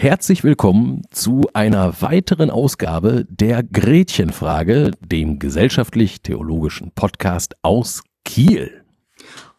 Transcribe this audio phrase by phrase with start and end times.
[0.00, 8.84] herzlich willkommen zu einer weiteren Ausgabe der Gretchenfrage, dem gesellschaftlich-theologischen Podcast aus Kiel.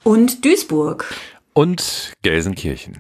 [0.06, 1.14] Und Duisburg.
[1.54, 3.00] Und Gelsenkirchen.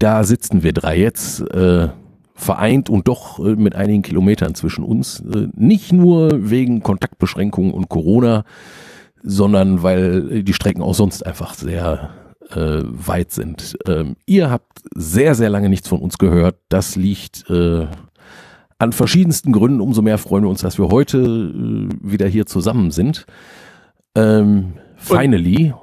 [0.00, 1.40] Da sitzen wir drei jetzt.
[1.52, 1.90] Äh,
[2.34, 5.20] vereint und doch äh, mit einigen Kilometern zwischen uns.
[5.20, 8.44] Äh, nicht nur wegen Kontaktbeschränkungen und Corona,
[9.22, 12.10] sondern weil die Strecken auch sonst einfach sehr
[12.54, 13.76] äh, weit sind.
[13.86, 16.56] Ähm, ihr habt sehr, sehr lange nichts von uns gehört.
[16.68, 17.86] Das liegt äh,
[18.78, 19.80] an verschiedensten Gründen.
[19.80, 23.26] Umso mehr freuen wir uns, dass wir heute äh, wieder hier zusammen sind.
[24.14, 25.74] Ähm, finally.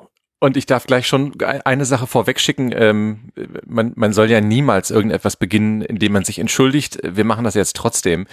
[0.43, 2.73] Und ich darf gleich schon eine Sache vorwegschicken.
[2.75, 3.31] Ähm,
[3.67, 6.97] man, man soll ja niemals irgendetwas beginnen, indem man sich entschuldigt.
[7.03, 8.25] Wir machen das jetzt trotzdem.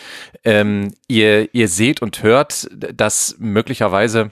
[0.42, 4.30] Ähm, ihr, ihr seht und hört, dass möglicherweise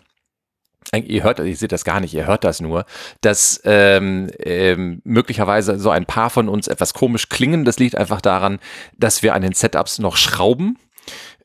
[0.95, 2.87] ihr hört, ihr seht das gar nicht, ihr hört das nur,
[3.21, 7.65] dass ähm, ähm, möglicherweise so ein paar von uns etwas komisch klingen.
[7.65, 8.59] Das liegt einfach daran,
[8.97, 10.79] dass wir an den Setups noch schrauben.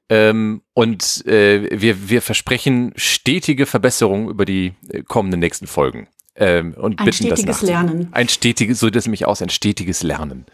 [0.10, 6.08] Ähm, und äh, wir, wir versprechen stetige Verbesserungen über die äh, kommenden nächsten Folgen.
[6.36, 8.10] Ähm, und ein bitten stetiges das Lernen.
[8.12, 10.46] Ein stetiges, so das nämlich aus, ein stetiges Lernen.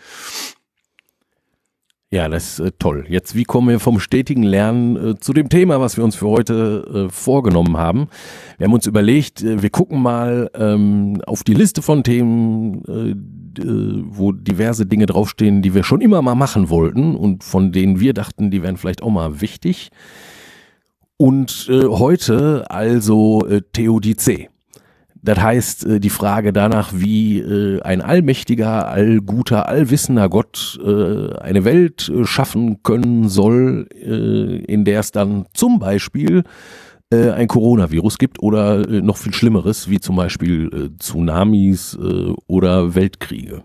[2.09, 3.05] Ja, das ist äh, toll.
[3.09, 6.27] Jetzt, wie kommen wir vom stetigen Lernen äh, zu dem Thema, was wir uns für
[6.27, 8.07] heute äh, vorgenommen haben?
[8.57, 13.15] Wir haben uns überlegt, äh, wir gucken mal ähm, auf die Liste von Themen, äh,
[14.07, 18.13] wo diverse Dinge draufstehen, die wir schon immer mal machen wollten und von denen wir
[18.13, 19.89] dachten, die wären vielleicht auch mal wichtig.
[21.17, 24.47] Und äh, heute also äh, Theodizee.
[25.27, 31.65] Das heißt, äh, die Frage danach, wie äh, ein allmächtiger, allguter, allwissender Gott äh, eine
[31.65, 36.43] Welt schaffen können soll, in der es dann zum Beispiel
[37.11, 41.97] ein Coronavirus gibt oder noch viel Schlimmeres, wie zum Beispiel Tsunamis
[42.47, 43.63] oder Weltkriege.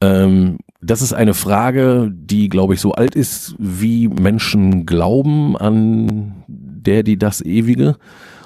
[0.00, 6.44] Ähm, das ist eine Frage, die, glaube ich, so alt ist, wie Menschen glauben an
[6.48, 7.96] der, die das Ewige.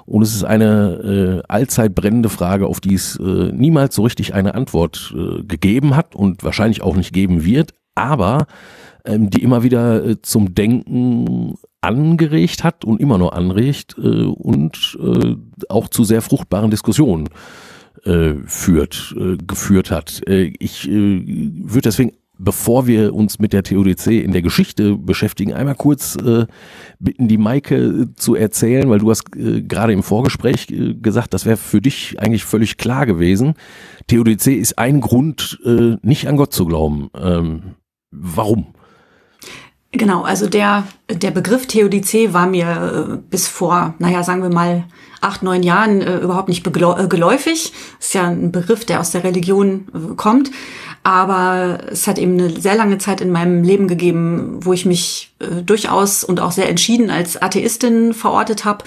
[0.07, 4.35] Und es ist eine äh, allzeit brennende Frage, auf die es äh, niemals so richtig
[4.35, 8.47] eine Antwort äh, gegeben hat und wahrscheinlich auch nicht geben wird, aber
[9.05, 14.99] ähm, die immer wieder äh, zum Denken angeregt hat und immer noch anregt äh, und
[15.01, 15.37] äh,
[15.69, 17.29] auch zu sehr fruchtbaren Diskussionen
[18.05, 20.23] äh, führt, äh, geführt hat.
[20.27, 25.53] Äh, ich äh, würde deswegen bevor wir uns mit der TODC in der Geschichte beschäftigen,
[25.53, 26.47] einmal kurz äh,
[26.99, 31.34] bitten, die Maike äh, zu erzählen, weil du hast äh, gerade im Vorgespräch äh, gesagt,
[31.34, 33.55] das wäre für dich eigentlich völlig klar gewesen.
[34.09, 37.11] TODC ist ein Grund, äh, nicht an Gott zu glauben.
[37.15, 37.75] Ähm,
[38.11, 38.75] warum?
[39.97, 42.66] Genau, also der, der Begriff Theodizee war mir
[43.12, 44.84] äh, bis vor, naja, sagen wir mal,
[45.21, 46.71] acht, neun Jahren äh, überhaupt nicht äh,
[47.09, 47.72] geläufig.
[48.00, 50.50] Ist ja ein Begriff, der aus der Religion äh, kommt.
[51.05, 55.34] Aber es hat eben eine sehr lange Zeit in meinem Leben gegeben, wo ich mich
[55.66, 58.84] durchaus und auch sehr entschieden als Atheistin verortet habe.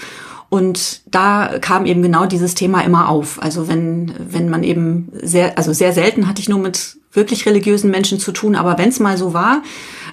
[0.48, 3.40] Und da kam eben genau dieses Thema immer auf.
[3.40, 7.90] Also wenn, wenn man eben sehr, also sehr selten hatte ich nur mit wirklich religiösen
[7.90, 9.62] Menschen zu tun, aber wenn es mal so war,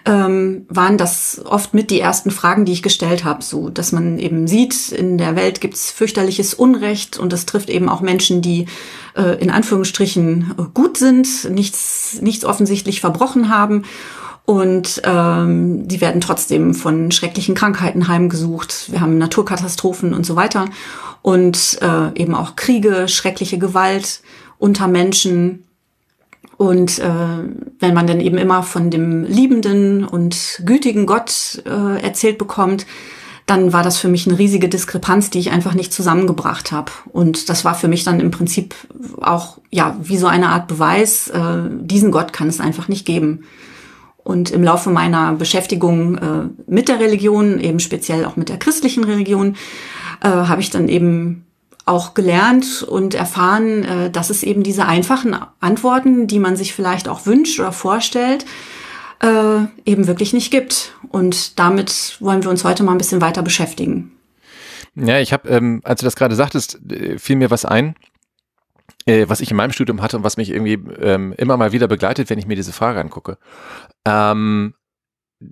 [0.06, 4.20] ähm, waren das oft mit die ersten Fragen, die ich gestellt habe, so dass man
[4.20, 8.68] eben sieht, in der Welt gibt's fürchterliches Unrecht und es trifft eben auch Menschen, die
[9.18, 13.84] äh, in Anführungsstrichen äh, gut sind, nichts, nichts offensichtlich verbrochen haben.
[14.46, 18.92] Und ähm, die werden trotzdem von schrecklichen Krankheiten heimgesucht.
[18.92, 20.66] Wir haben Naturkatastrophen und so weiter.
[21.24, 24.22] Und äh, eben auch Kriege, schreckliche Gewalt
[24.60, 25.64] unter Menschen,
[26.58, 27.10] und äh,
[27.80, 32.86] wenn man dann eben immer von dem liebenden und gütigen Gott äh, erzählt bekommt,
[33.46, 36.92] dann war das für mich eine riesige Diskrepanz, die ich einfach nicht zusammengebracht habe.
[37.12, 38.74] Und das war für mich dann im Prinzip
[39.22, 43.44] auch ja wie so eine Art Beweis, äh, diesen Gott kann es einfach nicht geben.
[44.24, 49.04] Und im Laufe meiner Beschäftigung äh, mit der Religion, eben speziell auch mit der christlichen
[49.04, 49.56] Religion,
[50.22, 51.46] äh, habe ich dann eben
[51.86, 57.08] auch gelernt und erfahren, äh, dass es eben diese einfachen Antworten, die man sich vielleicht
[57.08, 58.46] auch wünscht oder vorstellt,
[59.22, 60.94] äh, eben wirklich nicht gibt.
[61.10, 64.12] Und damit wollen wir uns heute mal ein bisschen weiter beschäftigen.
[64.96, 67.96] Ja, ich habe, ähm, als du das gerade sagtest, äh, fiel mir was ein,
[69.06, 71.88] äh, was ich in meinem Studium hatte und was mich irgendwie ähm, immer mal wieder
[71.88, 73.38] begleitet, wenn ich mir diese Frage angucke.
[74.06, 74.74] Ähm,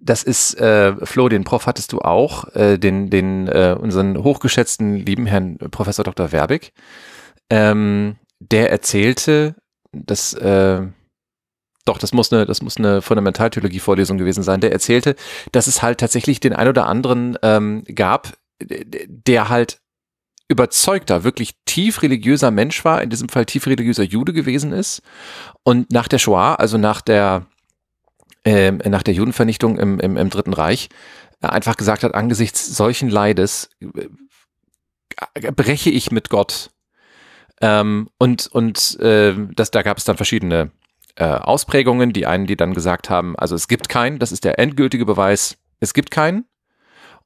[0.02, 4.98] das ist, äh, Flo, den Prof hattest du auch, äh, den, den, äh, unseren hochgeschätzten
[4.98, 6.32] lieben Herrn Professor Dr.
[6.32, 6.74] Werbig.
[7.50, 9.56] Ähm, der erzählte,
[9.92, 10.82] dass, äh,
[11.86, 14.62] doch, das muss eine, das muss eine Fundamentaltheologie-Vorlesung gewesen sein.
[14.62, 15.16] Der erzählte,
[15.52, 19.80] dass es halt tatsächlich den ein oder anderen ähm, gab, der halt
[20.48, 25.02] überzeugter, wirklich tief religiöser Mensch war, in diesem Fall tief religiöser Jude gewesen ist
[25.64, 27.48] und nach der Shoah, also nach der
[28.44, 30.90] äh, nach der Judenvernichtung im, im, im Dritten Reich,
[31.42, 36.72] äh, einfach gesagt hat, angesichts solchen Leides äh, breche ich mit Gott.
[37.62, 40.72] Ähm, und und äh, das, da gab es dann verschiedene
[41.16, 42.14] äh, Ausprägungen.
[42.14, 45.58] Die einen, die dann gesagt haben, also es gibt keinen, das ist der endgültige Beweis,
[45.80, 46.46] es gibt keinen.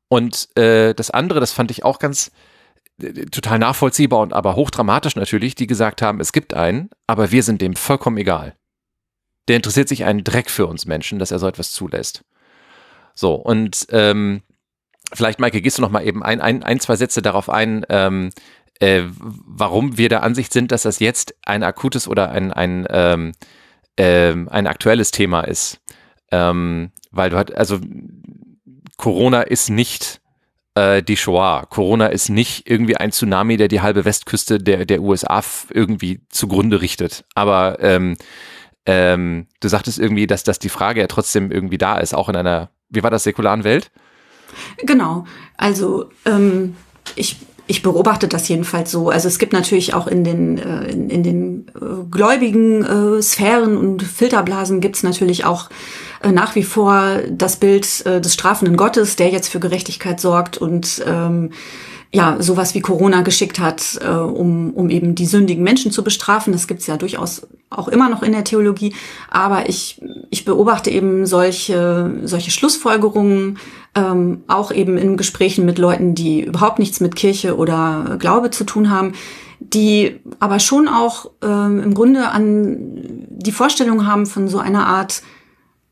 [0.10, 2.32] Und äh, das andere, das fand ich auch ganz
[3.02, 7.44] äh, total nachvollziehbar und aber hochdramatisch natürlich, die gesagt haben, es gibt einen, aber wir
[7.44, 8.56] sind dem vollkommen egal.
[9.48, 12.24] Der interessiert sich einen Dreck für uns Menschen, dass er so etwas zulässt.
[13.14, 14.42] So, und ähm,
[15.14, 18.30] vielleicht, Maike, gehst du noch mal eben ein, ein, ein zwei Sätze darauf ein, ähm,
[18.80, 23.32] äh, warum wir der Ansicht sind, dass das jetzt ein akutes oder ein, ein, ähm,
[23.96, 25.80] äh, ein aktuelles Thema ist.
[26.32, 27.80] Ähm, weil du halt, also
[28.98, 30.22] Corona ist nicht
[30.76, 31.66] äh, die Shoah.
[31.70, 36.82] Corona ist nicht irgendwie ein Tsunami, der die halbe Westküste der, der USA irgendwie zugrunde
[36.82, 37.26] richtet.
[37.34, 38.18] Aber ähm,
[38.88, 42.36] ähm, du sagtest irgendwie, dass, dass die Frage ja trotzdem irgendwie da ist, auch in
[42.36, 43.92] einer, wie war das, säkularen Welt?
[44.84, 45.26] Genau.
[45.58, 46.76] Also ähm,
[47.16, 47.38] ich
[47.70, 49.10] ich beobachte das jedenfalls so.
[49.10, 53.76] Also es gibt natürlich auch in den, äh, in, in den äh, gläubigen äh, Sphären
[53.78, 55.70] und Filterblasen gibt es natürlich auch
[56.24, 60.58] äh, nach wie vor das Bild äh, des strafenden Gottes, der jetzt für Gerechtigkeit sorgt
[60.58, 61.52] und ähm,
[62.14, 66.54] ja, sowas wie Corona geschickt hat, äh, um, um eben die sündigen Menschen zu bestrafen.
[66.54, 68.96] Das gibt's ja durchaus auch immer noch in der Theologie.
[69.30, 73.60] Aber ich, ich beobachte eben solche, solche Schlussfolgerungen
[73.94, 78.64] ähm, auch eben in Gesprächen mit Leuten, die überhaupt nichts mit Kirche oder Glaube zu
[78.64, 79.14] tun haben,
[79.60, 82.78] die aber schon auch ähm, im Grunde an
[83.30, 85.24] die Vorstellung haben von so einer Art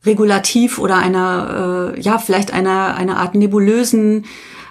[0.06, 4.26] Regulativ oder einer, äh, ja, vielleicht einer, einer Art nebulösen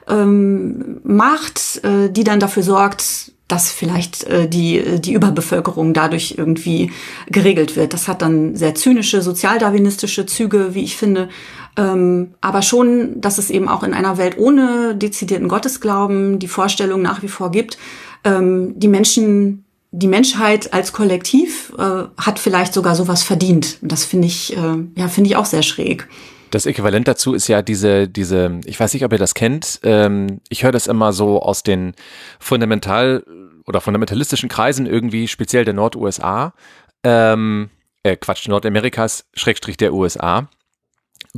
[0.08, 6.90] ähm, Macht, äh, die dann dafür sorgt, dass vielleicht äh, die, die Überbevölkerung dadurch irgendwie
[7.26, 7.92] geregelt wird.
[7.92, 11.28] Das hat dann sehr zynische, sozialdarwinistische Züge, wie ich finde.
[11.76, 17.02] Ähm, aber schon, dass es eben auch in einer Welt ohne dezidierten Gottesglauben die Vorstellung
[17.02, 17.78] nach wie vor gibt,
[18.24, 23.78] ähm, die Menschen, die Menschheit als Kollektiv äh, hat vielleicht sogar sowas verdient.
[23.82, 26.08] Das finde ich, äh, ja, finde ich auch sehr schräg.
[26.54, 30.40] Das Äquivalent dazu ist ja diese, diese, ich weiß nicht, ob ihr das kennt, ähm,
[30.48, 31.94] ich höre das immer so aus den
[32.38, 33.24] fundamental
[33.66, 36.54] oder fundamentalistischen Kreisen irgendwie, speziell der Nord-USA,
[37.02, 37.70] ähm,
[38.04, 40.48] äh, Quatsch, Nordamerikas, Schrägstrich der USA.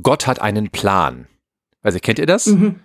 [0.02, 1.28] Gott hat einen Plan.
[1.82, 2.44] Also kennt ihr das?
[2.44, 2.80] Mhm.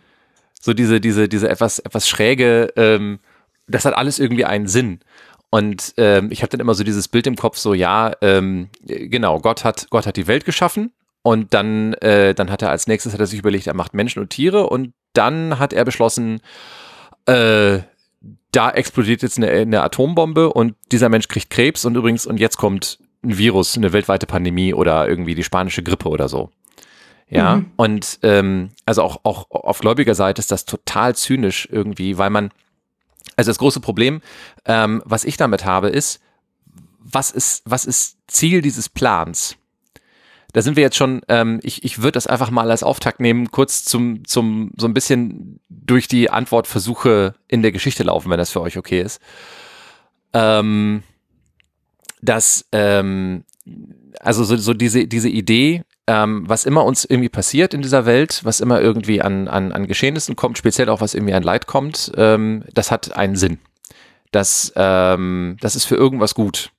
[0.57, 3.19] So diese, diese, diese etwas, etwas schräge, ähm,
[3.68, 5.01] das hat alles irgendwie einen Sinn.
[5.50, 9.42] Und ähm, ich habe dann immer so dieses Bild im Kopf, so ja, ähm, genau,
[9.42, 10.94] Gott hat, Gott hat die Welt geschaffen
[11.24, 14.20] und dann, äh, dann hat er als nächstes hat er sich überlegt, er macht Menschen
[14.22, 16.42] und Tiere und dann hat er beschlossen,
[17.26, 17.80] äh,
[18.52, 22.58] da explodiert jetzt eine, eine Atombombe und dieser Mensch kriegt Krebs und übrigens, und jetzt
[22.58, 26.50] kommt ein Virus, eine weltweite Pandemie oder irgendwie die spanische Grippe oder so.
[27.30, 27.72] Ja, mhm.
[27.78, 32.52] und ähm, also auch, auch auf gläubiger Seite ist das total zynisch irgendwie, weil man,
[33.38, 34.22] also das große Problem,
[34.66, 36.20] ähm, was ich damit habe, ist,
[37.00, 39.56] was ist, was ist Ziel dieses Plans?
[40.53, 43.51] Da sind wir jetzt schon, ähm, ich, ich würde das einfach mal als Auftakt nehmen,
[43.51, 48.51] kurz zum, zum so ein bisschen durch die Antwortversuche in der Geschichte laufen, wenn das
[48.51, 49.22] für euch okay ist.
[50.34, 51.03] Ähm,
[52.22, 53.43] dass, ähm,
[54.20, 58.41] also so, so diese, diese Idee, ähm, was immer uns irgendwie passiert in dieser Welt,
[58.43, 62.12] was immer irgendwie an, an, an Geschehnissen kommt, speziell auch was irgendwie an Leid kommt,
[62.17, 63.60] ähm, das hat einen Sinn.
[64.31, 66.72] Das, ähm, das ist für irgendwas gut.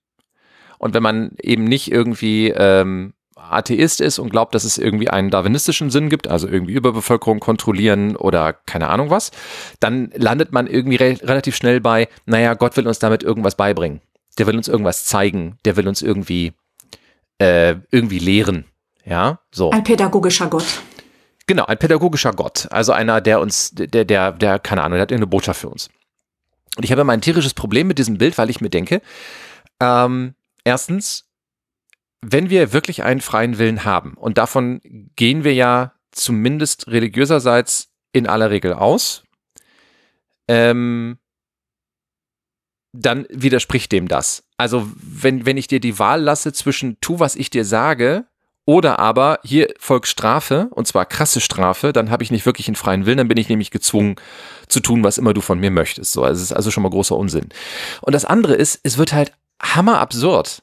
[0.79, 3.13] Und wenn man eben nicht irgendwie ähm,
[3.51, 8.17] Atheist ist und glaubt, dass es irgendwie einen darwinistischen Sinn gibt, also irgendwie Überbevölkerung kontrollieren
[8.17, 9.31] oder keine Ahnung was,
[9.81, 14.01] dann landet man irgendwie re relativ schnell bei, naja, Gott will uns damit irgendwas beibringen.
[14.39, 16.53] Der will uns irgendwas zeigen, der will uns irgendwie,
[17.39, 18.65] äh, irgendwie lehren.
[19.05, 19.71] Ja, so.
[19.71, 20.65] Ein pädagogischer Gott.
[21.47, 22.69] Genau, ein pädagogischer Gott.
[22.71, 25.91] Also einer, der uns, der, der, der, keine Ahnung, der hat irgendeine Botschaft für uns.
[26.77, 29.03] Und ich habe immer ein tierisches Problem mit diesem Bild, weil ich mir denke,
[29.81, 30.35] ähm,
[30.65, 31.25] erstens,
[32.25, 34.81] wenn wir wirklich einen freien Willen haben, und davon
[35.17, 39.25] gehen wir ja zumindest religiöserseits in aller Regel aus,
[40.49, 41.19] ähm,
[42.93, 44.45] dann widerspricht dem das.
[44.57, 48.27] Also wenn, wenn ich dir die Wahl lasse zwischen tu, was ich dir sage,
[48.65, 52.77] Oder aber hier folgt Strafe, und zwar krasse Strafe, dann habe ich nicht wirklich einen
[52.77, 54.15] freien Willen, dann bin ich nämlich gezwungen
[54.69, 56.13] zu tun, was immer du von mir möchtest.
[56.13, 57.49] So, also es ist also schon mal großer Unsinn.
[58.03, 60.63] Und das andere ist, es wird halt hammerabsurd.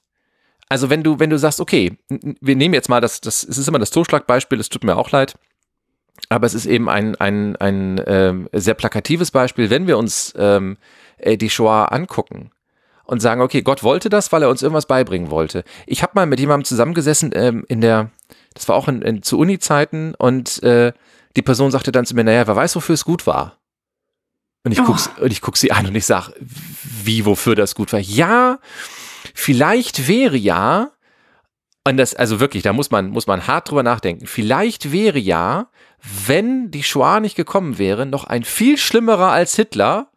[0.69, 3.67] Also wenn du, wenn du sagst, okay, wir nehmen jetzt mal das, das, es ist
[3.67, 5.35] immer das Totschlagbeispiel, es tut mir auch leid,
[6.29, 10.77] aber es ist eben ein, ein, ein äh, sehr plakatives Beispiel, wenn wir uns ähm,
[11.17, 12.51] äh, die Shoah angucken
[13.05, 15.63] und sagen, okay, Gott wollte das, weil er uns irgendwas beibringen wollte.
[15.88, 18.11] Ich habe mal mit jemandem zusammengesessen ähm, in der,
[18.53, 20.93] das war auch in, in, zu Uni-Zeiten und äh,
[21.35, 23.57] die Person sagte dann zu mir, naja, wer weiß, wofür es gut war.
[24.63, 24.83] Und ich, oh.
[24.83, 27.99] guck's, und ich guck sie an und ich sag, wie, wofür das gut war?
[27.99, 28.59] Ja,
[29.33, 30.91] vielleicht wäre ja,
[31.83, 35.67] und das, also wirklich, da muss man, muss man hart drüber nachdenken, vielleicht wäre ja,
[36.25, 40.11] wenn die Shoah nicht gekommen wäre, noch ein viel schlimmerer als Hitler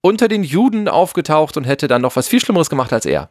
[0.00, 3.30] unter den Juden aufgetaucht und hätte dann noch was viel Schlimmeres gemacht als er.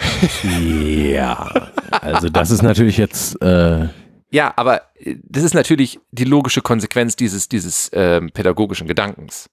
[0.42, 3.40] Ja, also das ist natürlich jetzt.
[3.42, 3.88] Äh
[4.30, 9.50] ja, aber äh, das ist natürlich die logische Konsequenz dieses, dieses ähm, pädagogischen Gedankens.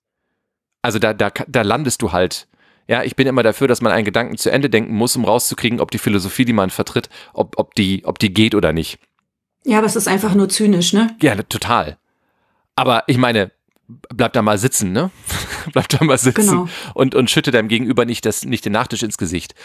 [0.81, 2.47] Also da, da, da landest du halt.
[2.87, 5.79] Ja, ich bin immer dafür, dass man einen Gedanken zu Ende denken muss, um rauszukriegen,
[5.81, 8.99] ob die Philosophie, die man vertritt, ob, ob, die, ob die geht oder nicht.
[9.65, 11.15] Ja, aber es ist einfach nur zynisch, ne?
[11.21, 11.97] Ja, total.
[12.75, 13.51] Aber ich meine,
[13.87, 15.11] bleib da mal sitzen, ne?
[15.73, 16.69] bleib da mal sitzen genau.
[16.93, 19.55] und, und schütte deinem Gegenüber nicht, das, nicht den Nachtisch ins Gesicht.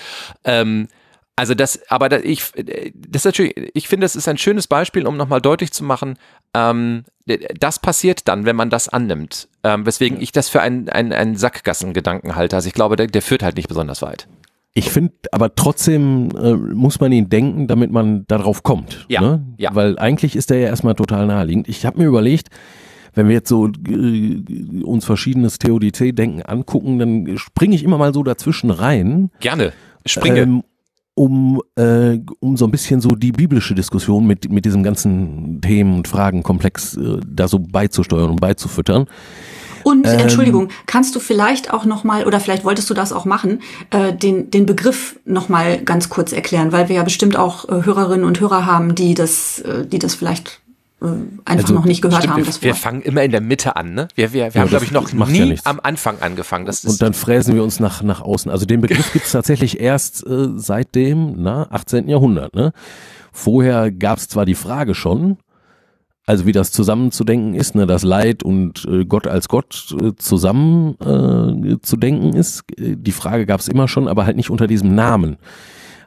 [0.44, 0.88] Ähm,
[1.36, 2.52] also das, aber da, ich,
[2.94, 6.18] das natürlich, ich finde, das ist ein schönes Beispiel, um nochmal deutlich zu machen,
[6.54, 7.04] ähm,
[7.58, 9.48] das passiert dann, wenn man das annimmt.
[9.64, 12.56] Ähm, weswegen ich das für einen, einen, einen Sackgassengedanken halte.
[12.56, 14.28] Also ich glaube, der, der führt halt nicht besonders weit.
[14.74, 19.06] Ich finde, aber trotzdem äh, muss man ihn denken, damit man darauf kommt.
[19.08, 19.46] Ja, ne?
[19.58, 19.74] ja.
[19.74, 21.68] Weil eigentlich ist er ja erstmal total naheliegend.
[21.68, 22.48] Ich habe mir überlegt,
[23.14, 28.22] wenn wir jetzt so äh, uns verschiedenes Theodizee-Denken angucken, dann springe ich immer mal so
[28.22, 29.30] dazwischen rein.
[29.40, 29.72] Gerne,
[30.06, 30.40] springe.
[30.40, 30.64] Ähm,
[31.14, 35.96] um, äh, um so ein bisschen so die biblische Diskussion mit, mit diesem ganzen Themen-
[35.96, 39.06] und Fragenkomplex äh, da so beizusteuern und beizufüttern.
[39.84, 43.24] Und ähm, Entschuldigung, kannst du vielleicht auch noch mal oder vielleicht wolltest du das auch
[43.24, 47.68] machen, äh, den den Begriff noch mal ganz kurz erklären, weil wir ja bestimmt auch
[47.68, 50.61] äh, Hörerinnen und Hörer haben, die das äh, die das vielleicht
[51.44, 52.46] einfach also, noch nicht gehört stimmt, haben.
[52.46, 54.08] Wir, wir, fangen immer in der Mitte an, ne?
[54.14, 56.66] Wir, wir, wir ja, haben, glaube ich, noch nie ja am Anfang angefangen.
[56.66, 58.50] Das und dann fräsen wir uns nach, nach außen.
[58.50, 62.08] Also den Begriff gibt es tatsächlich erst äh, seit dem na, 18.
[62.08, 62.54] Jahrhundert.
[62.54, 62.72] Ne?
[63.32, 65.38] Vorher gab es zwar die Frage schon,
[66.26, 70.94] also wie das zusammenzudenken ist, ne, das Leid und äh, Gott als Gott äh, zusammen
[71.00, 72.64] äh, zu denken ist.
[72.78, 75.38] Die Frage gab es immer schon, aber halt nicht unter diesem Namen.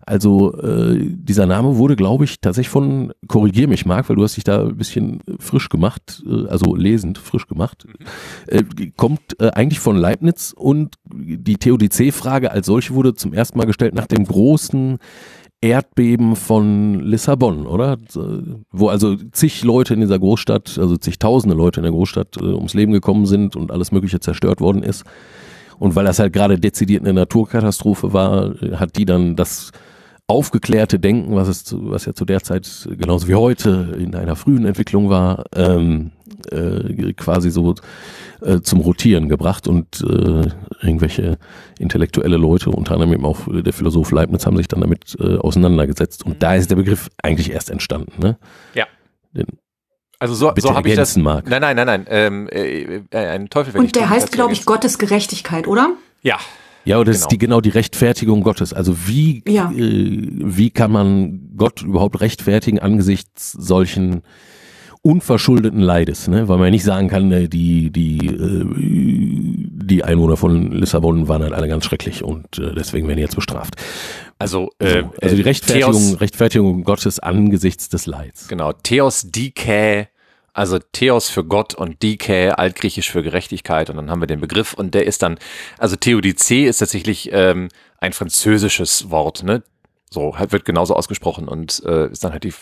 [0.05, 4.37] Also äh, dieser Name wurde, glaube ich, tatsächlich von, korrigier mich Marc, weil du hast
[4.37, 7.87] dich da ein bisschen frisch gemacht, äh, also lesend frisch gemacht,
[8.45, 8.63] äh,
[8.95, 13.95] kommt äh, eigentlich von Leibniz und die Theodizee-Frage als solche wurde zum ersten Mal gestellt
[13.95, 14.99] nach dem großen
[15.61, 17.97] Erdbeben von Lissabon, oder?
[18.71, 22.75] Wo also zig Leute in dieser Großstadt, also zigtausende Leute in der Großstadt äh, ums
[22.75, 25.03] Leben gekommen sind und alles Mögliche zerstört worden ist.
[25.79, 29.71] Und weil das halt gerade dezidiert eine Naturkatastrophe war, hat die dann das
[30.27, 34.35] aufgeklärte Denken, was es zu, was ja zu der Zeit genauso wie heute in einer
[34.35, 36.11] frühen Entwicklung war, ähm,
[36.51, 37.75] äh, quasi so
[38.41, 40.49] äh, zum Rotieren gebracht und äh,
[40.81, 41.37] irgendwelche
[41.79, 46.25] intellektuelle Leute, unter anderem eben auch der Philosoph Leibniz, haben sich dann damit äh, auseinandergesetzt.
[46.25, 48.13] Und da ist der Begriff eigentlich erst entstanden.
[48.19, 48.37] Ne?
[48.73, 48.87] Ja.
[49.33, 49.45] Den,
[50.17, 51.15] also so, so habe ich das.
[51.17, 51.47] Mag.
[51.47, 52.05] Nein, nein, nein, nein.
[52.09, 53.79] Ähm, äh, äh, ein Teufel.
[53.79, 55.91] Und der heißt, glaube ich, Gottes Gerechtigkeit, oder?
[56.21, 56.39] Ja.
[56.85, 57.23] Ja, und das genau.
[57.23, 58.73] ist die genau die Rechtfertigung Gottes.
[58.73, 59.71] Also wie ja.
[59.71, 64.21] äh, wie kann man Gott überhaupt rechtfertigen angesichts solchen
[65.01, 66.47] unverschuldeten Leides, ne?
[66.47, 68.65] Weil man ja nicht sagen kann, äh, die die äh,
[69.85, 73.35] die Einwohner von Lissabon waren halt alle ganz schrecklich und äh, deswegen werden die jetzt
[73.35, 73.75] bestraft.
[74.39, 78.47] Also, äh, so, also die Rechtfertigung Theos, Rechtfertigung Gottes angesichts des Leids.
[78.47, 80.07] Genau, Theos Dike
[80.55, 83.89] also Theos für Gott und Dike, altgriechisch für Gerechtigkeit.
[83.89, 85.37] Und dann haben wir den Begriff und der ist dann,
[85.77, 87.67] also Theodizee ist tatsächlich ähm,
[87.99, 89.63] ein französisches Wort, ne?
[90.09, 92.53] So, halt wird genauso ausgesprochen und äh, ist dann halt die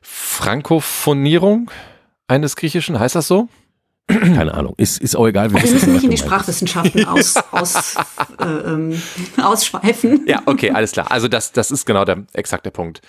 [0.00, 1.72] Frankophonierung
[2.28, 3.48] eines Griechischen, heißt das so?
[4.08, 5.52] Keine Ahnung, ist, ist auch egal.
[5.52, 7.94] Wir müssen nicht in die Sprachwissenschaften aus, aus,
[8.38, 9.00] äh, ähm,
[9.42, 10.26] ausschweifen.
[10.26, 11.10] Ja, okay, alles klar.
[11.10, 13.00] Also das, das ist genau der exakte Punkt.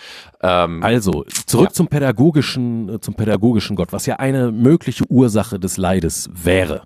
[0.41, 1.73] Ähm, also zurück ja.
[1.73, 6.83] zum pädagogischen, äh, zum pädagogischen Gott, was ja eine mögliche Ursache des Leides wäre.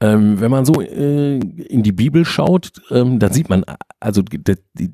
[0.00, 3.64] Ähm, wenn man so äh, in die Bibel schaut, ähm, dann sieht man,
[4.00, 4.42] also die,
[4.74, 4.90] die,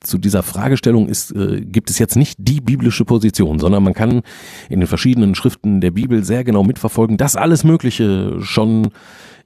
[0.00, 4.22] zu dieser Fragestellung ist, äh, gibt es jetzt nicht die biblische Position, sondern man kann
[4.68, 8.88] in den verschiedenen Schriften der Bibel sehr genau mitverfolgen, dass alles Mögliche schon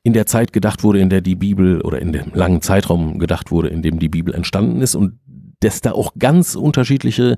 [0.02, 3.50] in der Zeit gedacht wurde, in der die Bibel oder in dem langen Zeitraum gedacht
[3.50, 5.18] wurde, in dem die Bibel entstanden ist und
[5.61, 7.37] dass da auch ganz unterschiedliche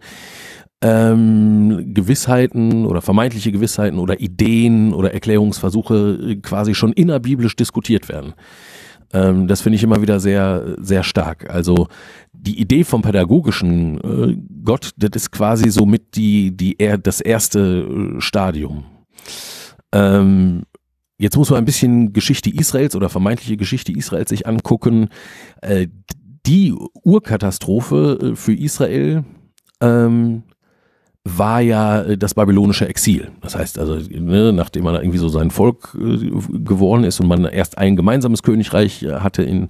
[0.83, 8.35] ähm, Gewissheiten oder vermeintliche Gewissheiten oder Ideen oder Erklärungsversuche äh, quasi schon innerbiblisch diskutiert werden.
[9.15, 11.49] Ähm, das finde ich immer wieder sehr, sehr stark.
[11.49, 11.89] Also
[12.33, 17.21] die Idee vom pädagogischen äh, Gott, das ist quasi so mit die, die, er, das
[17.23, 17.61] erste
[18.17, 18.85] äh, Stadium.
[19.93, 20.65] Ähm,
[21.17, 25.09] Jetzt muss man ein bisschen Geschichte Israels oder vermeintliche Geschichte Israels sich angucken.
[25.63, 25.87] Äh,
[26.45, 29.25] die Urkatastrophe äh, für Israel
[29.81, 30.43] ähm,
[31.25, 33.31] war ja äh, das babylonische Exil.
[33.41, 37.45] Das heißt also, ne, nachdem man irgendwie so sein Volk äh, geworden ist und man
[37.47, 39.69] erst ein gemeinsames Königreich äh, hatte in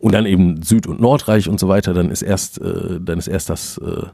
[0.00, 3.28] und dann eben Süd- und Nordreich und so weiter, dann ist erst äh, dann ist
[3.28, 4.06] erst das äh,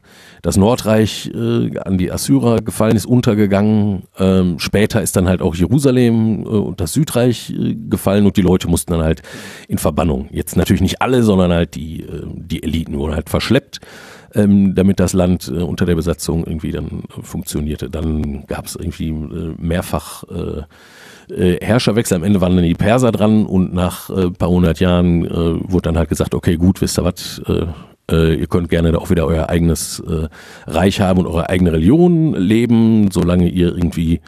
[0.43, 4.03] das Nordreich äh, an die Assyrer gefallen, ist untergegangen.
[4.19, 8.43] Ähm, später ist dann halt auch Jerusalem äh, und das Südreich äh, gefallen und die
[8.43, 9.23] Leute mussten dann halt
[9.67, 10.29] in Verbannung.
[10.31, 13.79] Jetzt natürlich nicht alle, sondern halt die äh, die Eliten wurden halt verschleppt
[14.35, 17.89] ähm, damit das Land äh, unter der Besatzung irgendwie dann funktionierte.
[17.89, 22.17] Dann gab es irgendwie äh, mehrfach äh, äh, Herrscherwechsel.
[22.17, 25.97] Am Ende waren dann die Perser dran und nach äh, paar hundert Jahren wurde dann
[25.97, 27.41] halt gesagt, okay, gut, wisst ihr was,
[28.11, 30.01] ihr könnt gerne da auch wieder euer eigenes
[30.65, 34.21] Reich haben und eure eigene Religion leben, solange ihr irgendwie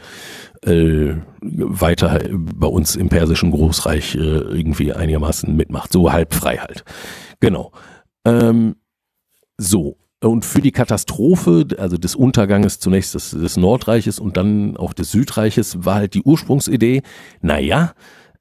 [0.63, 5.91] äh, weiter bei uns im persischen Großreich äh, irgendwie einigermaßen mitmacht.
[5.91, 6.83] So halb frei halt.
[7.39, 7.71] Genau.
[8.25, 8.75] Ähm,
[9.61, 9.97] so.
[10.23, 15.11] Und für die Katastrophe, also des Unterganges zunächst des, des Nordreiches und dann auch des
[15.11, 17.01] Südreiches, war halt die Ursprungsidee,
[17.41, 17.93] naja,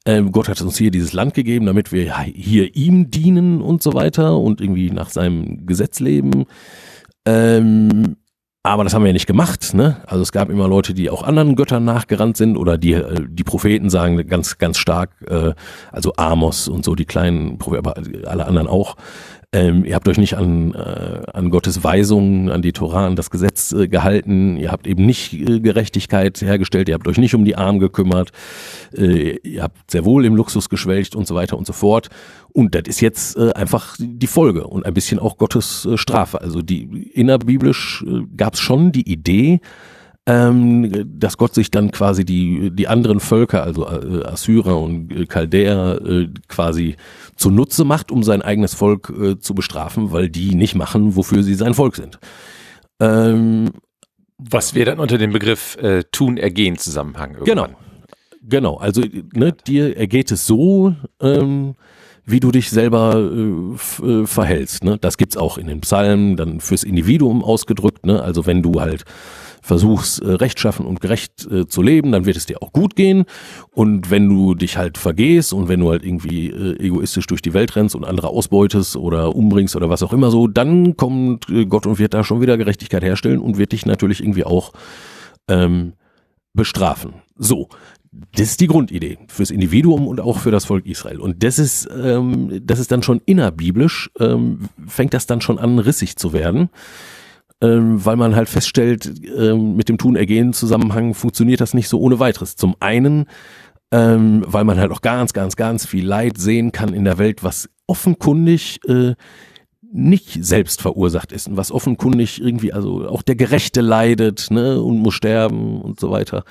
[0.06, 3.94] ähm, Gott hat uns hier dieses Land gegeben, damit wir hier ihm dienen und so
[3.94, 6.46] weiter und irgendwie nach seinem Gesetz leben.
[7.26, 8.16] Ähm,
[8.62, 10.02] aber das haben wir ja nicht gemacht, ne?
[10.06, 13.44] Also es gab immer Leute, die auch anderen Göttern nachgerannt sind oder die äh, die
[13.44, 15.54] Propheten sagen ganz ganz stark, äh,
[15.92, 18.96] also Amos und so die kleinen Propheten, aber alle anderen auch,
[19.52, 23.30] ähm, ihr habt euch nicht an, äh, an Gottes Weisungen, an die Torah, an das
[23.30, 24.57] Gesetz äh, gehalten.
[24.57, 26.88] Ihr habt eben nicht äh, Gerechtigkeit hergestellt.
[26.88, 28.30] Ihr habt euch nicht um die Armen gekümmert.
[28.97, 32.11] Äh, ihr habt sehr wohl im Luxus geschwelgt und so weiter und so fort.
[32.52, 36.40] Und das ist jetzt äh, einfach die Folge und ein bisschen auch Gottes äh, Strafe.
[36.40, 39.61] Also die innerbiblisch äh, gab es schon die Idee,
[40.26, 45.26] ähm, dass Gott sich dann quasi die, die anderen Völker, also äh, Assyrer und äh,
[45.26, 46.96] Chaldäer, äh, quasi
[47.37, 51.54] zunutze macht, um sein eigenes Volk äh, zu bestrafen, weil die nicht machen, wofür sie
[51.54, 52.18] sein Volk sind.
[53.00, 53.70] Ähm,
[54.38, 57.68] Was wir dann unter dem Begriff äh, Tun, Ergehen Zusammenhang irgendwann.
[57.68, 57.78] Genau.
[58.42, 59.02] Genau, also
[59.35, 61.74] ne, dir ergeht es so, ähm,
[62.24, 64.85] wie du dich selber äh, äh, verhältst.
[64.85, 64.96] Ne?
[64.98, 68.06] Das gibt's auch in den Psalmen, dann fürs Individuum ausgedrückt.
[68.06, 68.22] Ne?
[68.22, 69.04] Also wenn du halt
[69.61, 73.25] versuchst, äh, rechtschaffen und gerecht äh, zu leben, dann wird es dir auch gut gehen.
[73.70, 77.55] Und wenn du dich halt vergehst und wenn du halt irgendwie äh, egoistisch durch die
[77.55, 81.66] Welt rennst und andere ausbeutest oder umbringst oder was auch immer so, dann kommt äh,
[81.66, 84.73] Gott und wird da schon wieder Gerechtigkeit herstellen und wird dich natürlich irgendwie auch
[85.49, 85.92] ähm,
[86.55, 87.14] bestrafen.
[87.37, 87.68] So,
[88.33, 91.20] das ist die Grundidee fürs Individuum und auch für das Volk Israel.
[91.20, 95.79] Und das ist, ähm, das ist dann schon innerbiblisch, ähm, fängt das dann schon an,
[95.79, 96.70] rissig zu werden
[97.61, 102.57] ähm, weil man halt feststellt, ähm, mit dem Tun-Ergehen-Zusammenhang funktioniert das nicht so ohne weiteres.
[102.57, 103.27] Zum einen,
[103.92, 107.42] ähm, weil man halt auch ganz, ganz, ganz viel Leid sehen kann in der Welt,
[107.42, 109.14] was offenkundig äh,
[109.92, 114.99] nicht selbst verursacht ist und was offenkundig irgendwie, also auch der Gerechte leidet ne, und
[114.99, 116.44] muss sterben und so weiter.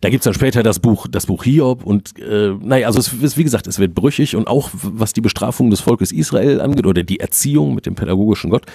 [0.00, 3.38] Da gibt's dann später das Buch, das Buch Hiob und äh, naja, also es ist,
[3.38, 7.04] wie gesagt, es wird brüchig und auch was die Bestrafung des Volkes Israel angeht oder
[7.04, 8.66] die Erziehung mit dem pädagogischen Gott,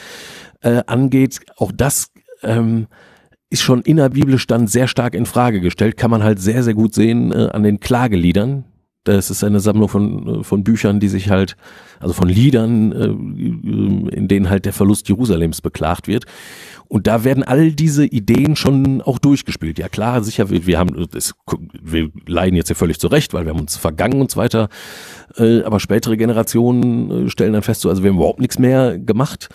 [0.66, 2.88] äh, angeht, auch das ähm,
[3.50, 6.94] ist schon innerbiblisch dann sehr stark in Frage gestellt, kann man halt sehr, sehr gut
[6.96, 8.66] sehen äh, an den Klageliedern.
[9.04, 11.56] Das ist eine Sammlung von, äh, von Büchern, die sich halt,
[12.00, 16.26] also von Liedern, äh, in denen halt der Verlust Jerusalems beklagt wird.
[16.88, 19.78] Und da werden all diese Ideen schon auch durchgespielt.
[19.78, 21.36] Ja klar, sicher, wir, wir haben, das,
[21.82, 24.70] wir leiden jetzt hier völlig zurecht, weil wir haben uns vergangen und so weiter.
[25.38, 28.98] Äh, aber spätere Generationen äh, stellen dann fest, so, also wir haben überhaupt nichts mehr
[28.98, 29.50] gemacht.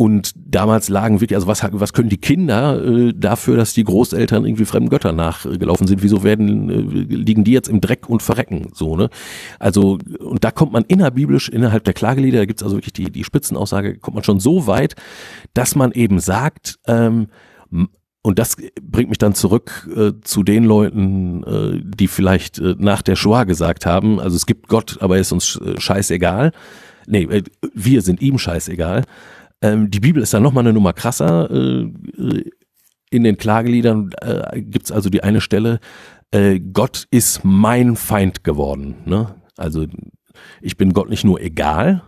[0.00, 4.46] Und damals lagen wirklich, also was, was können die Kinder äh, dafür, dass die Großeltern
[4.46, 6.02] irgendwie fremden Göttern nachgelaufen sind?
[6.02, 8.70] Wieso werden, äh, liegen die jetzt im Dreck und verrecken?
[8.72, 9.10] So, ne?
[9.58, 13.24] Also, und da kommt man innerbiblisch, innerhalb der Klagelieder, da gibt's also wirklich die, die
[13.24, 14.94] Spitzenaussage, kommt man schon so weit,
[15.52, 17.26] dass man eben sagt, ähm,
[18.22, 23.02] und das bringt mich dann zurück äh, zu den Leuten, äh, die vielleicht äh, nach
[23.02, 26.52] der Shoah gesagt haben, also es gibt Gott, aber er ist uns äh, scheißegal.
[27.06, 27.42] Nee, äh,
[27.74, 29.04] wir sind ihm scheißegal.
[29.62, 31.50] Ähm, die Bibel ist dann nochmal eine Nummer krasser.
[31.50, 32.50] Äh, äh,
[33.10, 35.80] in den Klageliedern äh, gibt also die eine Stelle,
[36.30, 38.96] äh, Gott ist mein Feind geworden.
[39.04, 39.34] Ne?
[39.56, 39.86] Also
[40.60, 42.02] ich bin Gott nicht nur egal,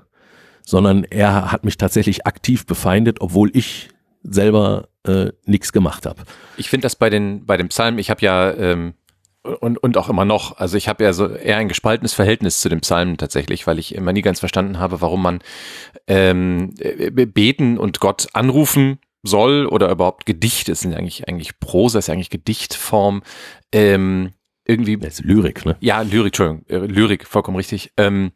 [0.65, 3.89] sondern er hat mich tatsächlich aktiv befeindet, obwohl ich
[4.23, 6.23] selber äh, nichts gemacht habe.
[6.57, 8.95] Ich finde das bei den bei dem Psalm, ich habe ja ähm,
[9.43, 12.69] und, und auch immer noch, also ich habe ja so eher ein gespaltenes Verhältnis zu
[12.69, 15.41] dem Psalmen tatsächlich, weil ich immer nie ganz verstanden habe, warum man
[16.07, 21.99] ähm, äh, beten und Gott anrufen soll oder überhaupt Gedicht, das sind eigentlich eigentlich Prosa,
[21.99, 23.23] ist ja eigentlich Gedichtform,
[23.73, 24.33] ähm,
[24.65, 24.97] irgendwie.
[24.97, 25.77] Das ist Lyrik, ne?
[25.81, 27.93] Ja, Lyrik, Entschuldigung, äh, Lyrik, vollkommen richtig.
[27.97, 28.33] Ähm,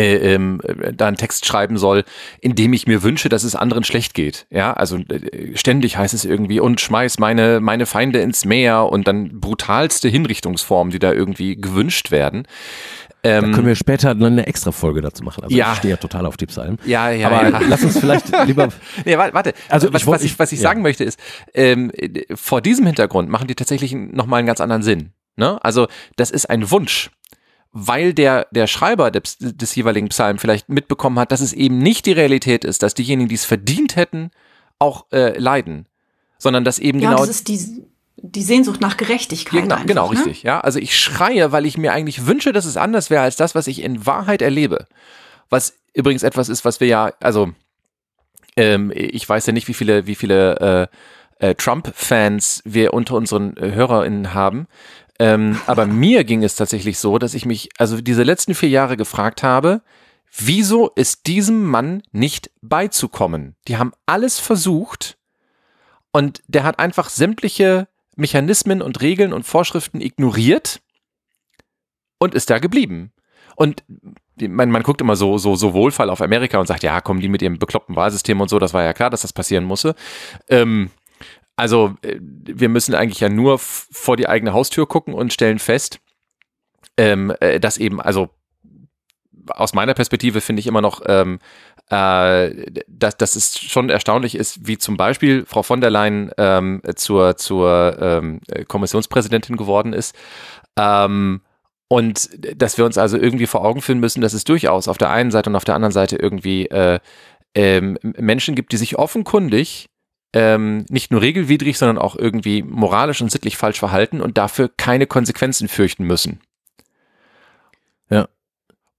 [0.00, 0.60] äh, ähm,
[0.96, 2.04] da einen Text schreiben soll,
[2.40, 4.46] in dem ich mir wünsche, dass es anderen schlecht geht.
[4.50, 9.06] Ja, also äh, ständig heißt es irgendwie und schmeiß meine meine Feinde ins Meer und
[9.06, 12.46] dann brutalste Hinrichtungsformen, die da irgendwie gewünscht werden.
[13.22, 15.44] Ähm, da können wir später dann eine extra Folge dazu machen.
[15.44, 15.72] Also ja.
[15.72, 16.78] ich stehe ja total auf die Psalmen.
[16.86, 17.28] Ja, ja.
[17.28, 17.60] Aber ja.
[17.68, 18.68] lass uns vielleicht lieber.
[19.04, 19.52] nee, warte.
[19.68, 20.68] Also was ich, was ich, was ich ja.
[20.70, 21.20] sagen möchte ist,
[21.52, 21.92] ähm,
[22.34, 25.12] vor diesem Hintergrund machen die tatsächlich nochmal einen ganz anderen Sinn.
[25.36, 25.62] Ne?
[25.62, 27.10] Also das ist ein Wunsch
[27.72, 32.06] weil der, der Schreiber des, des jeweiligen Psalm vielleicht mitbekommen hat, dass es eben nicht
[32.06, 34.30] die Realität ist, dass diejenigen, die es verdient hätten,
[34.78, 35.86] auch äh, leiden,
[36.38, 37.20] sondern dass eben ja, genau.
[37.20, 37.84] Das ist die,
[38.16, 39.62] die Sehnsucht nach Gerechtigkeit.
[39.62, 40.18] Genau, einfach, genau ne?
[40.18, 40.42] richtig.
[40.42, 43.54] Ja, also ich schreie, weil ich mir eigentlich wünsche, dass es anders wäre als das,
[43.54, 44.86] was ich in Wahrheit erlebe.
[45.48, 47.52] Was übrigens etwas ist, was wir ja, also
[48.56, 50.88] ähm, ich weiß ja nicht, wie viele, wie viele
[51.40, 54.66] äh, äh, Trump-Fans wir unter unseren äh, HörerInnen haben.
[55.20, 58.96] Ähm, aber mir ging es tatsächlich so, dass ich mich also diese letzten vier Jahre
[58.96, 59.82] gefragt habe,
[60.34, 63.54] wieso ist diesem Mann nicht beizukommen?
[63.68, 65.18] Die haben alles versucht
[66.10, 70.80] und der hat einfach sämtliche Mechanismen und Regeln und Vorschriften ignoriert
[72.18, 73.12] und ist da geblieben.
[73.56, 73.84] Und
[74.40, 77.28] man, man guckt immer so, so, so Wohlfall auf Amerika und sagt, ja, kommen die
[77.28, 79.94] mit ihrem bekloppten Wahlsystem und so, das war ja klar, dass das passieren musste.
[80.48, 80.90] Ähm,
[81.60, 86.00] also äh, wir müssen eigentlich ja nur vor die eigene Haustür gucken und stellen fest,
[86.96, 88.30] ähm, äh, dass eben, also
[89.48, 91.38] aus meiner Perspektive finde ich immer noch, ähm,
[91.90, 92.50] äh,
[92.86, 97.36] dass, dass es schon erstaunlich ist, wie zum Beispiel Frau von der Leyen ähm, zur,
[97.36, 100.14] zur ähm, Kommissionspräsidentin geworden ist.
[100.76, 101.42] Ähm,
[101.88, 105.10] und dass wir uns also irgendwie vor Augen führen müssen, dass es durchaus auf der
[105.10, 107.00] einen Seite und auf der anderen Seite irgendwie äh,
[107.54, 109.89] ähm, Menschen gibt, die sich offenkundig
[110.32, 115.06] ähm, nicht nur regelwidrig, sondern auch irgendwie moralisch und sittlich falsch verhalten und dafür keine
[115.06, 116.40] Konsequenzen fürchten müssen.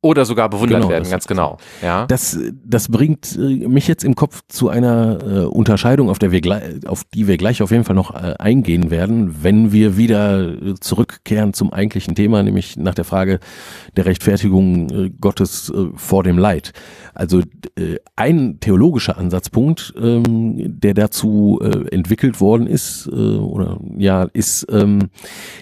[0.03, 1.57] Oder sogar bewundert Genau, werden, ganz genau.
[1.83, 2.07] Ja.
[2.07, 6.41] Das, das bringt äh, mich jetzt im Kopf zu einer äh, Unterscheidung, auf, der wir
[6.41, 10.49] gleich, auf die wir gleich auf jeden Fall noch äh, eingehen werden, wenn wir wieder
[10.49, 13.39] äh, zurückkehren zum eigentlichen Thema, nämlich nach der Frage
[13.95, 16.73] der Rechtfertigung äh, Gottes äh, vor dem Leid.
[17.13, 17.41] Also
[17.77, 24.65] äh, ein theologischer Ansatzpunkt, ähm, der dazu äh, entwickelt worden ist, äh, oder ja, ist,
[24.71, 25.09] ähm,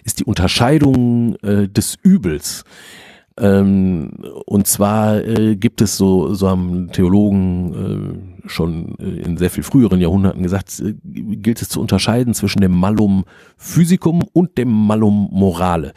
[0.05, 2.63] ist die Unterscheidung äh, des Übels.
[3.39, 4.11] Ähm,
[4.45, 9.63] und zwar äh, gibt es so, so haben Theologen äh, schon äh, in sehr viel
[9.63, 13.25] früheren Jahrhunderten gesagt, äh, gilt es zu unterscheiden zwischen dem Malum
[13.57, 15.93] physicum und dem Malum morale.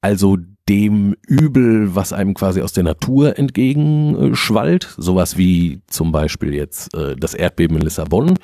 [0.00, 0.36] Also
[0.68, 7.16] dem Übel, was einem quasi aus der Natur entgegenschwallt, sowas wie zum Beispiel jetzt äh,
[7.16, 8.38] das Erdbeben in Lissabon,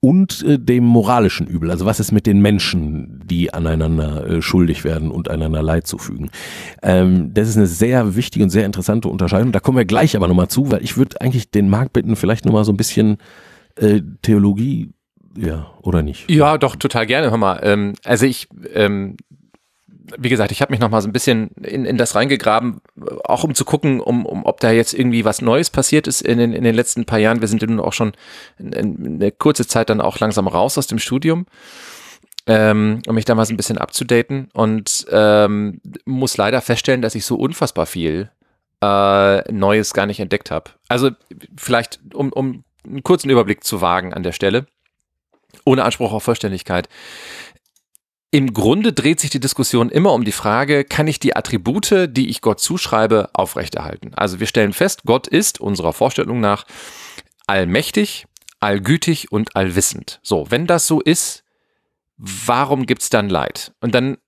[0.00, 4.84] und äh, dem moralischen Übel, also was ist mit den Menschen, die aneinander äh, schuldig
[4.84, 6.30] werden und einander Leid zufügen.
[6.82, 9.50] Ähm, das ist eine sehr wichtige und sehr interessante Unterscheidung.
[9.50, 12.44] Da kommen wir gleich aber nochmal zu, weil ich würde eigentlich den Marc bitten, vielleicht
[12.44, 13.18] nochmal so ein bisschen
[13.76, 14.90] äh, Theologie,
[15.36, 16.30] ja, oder nicht?
[16.30, 17.30] Ja, doch, total gerne.
[17.30, 19.16] Hör mal, ähm, also ich, ähm,
[20.16, 22.80] wie gesagt, ich habe mich noch mal so ein bisschen in, in das reingegraben,
[23.24, 26.38] auch um zu gucken, um, um ob da jetzt irgendwie was Neues passiert ist in
[26.38, 27.40] den, in den letzten paar Jahren.
[27.40, 28.12] Wir sind ja nun auch schon
[28.58, 31.46] in, in eine kurze Zeit dann auch langsam raus aus dem Studium,
[32.46, 37.14] ähm, um mich da mal so ein bisschen abzudaten und ähm, muss leider feststellen, dass
[37.14, 38.30] ich so unfassbar viel
[38.82, 40.70] äh, Neues gar nicht entdeckt habe.
[40.88, 41.10] Also
[41.56, 44.66] vielleicht, um, um einen kurzen Überblick zu wagen an der Stelle,
[45.64, 46.88] ohne Anspruch auf Vollständigkeit.
[48.30, 52.28] Im Grunde dreht sich die Diskussion immer um die Frage, kann ich die Attribute, die
[52.28, 54.12] ich Gott zuschreibe, aufrechterhalten?
[54.14, 56.66] Also wir stellen fest, Gott ist unserer Vorstellung nach
[57.46, 58.26] allmächtig,
[58.60, 60.20] allgütig und allwissend.
[60.22, 61.42] So, wenn das so ist,
[62.18, 63.72] warum gibt's dann Leid?
[63.80, 64.18] Und dann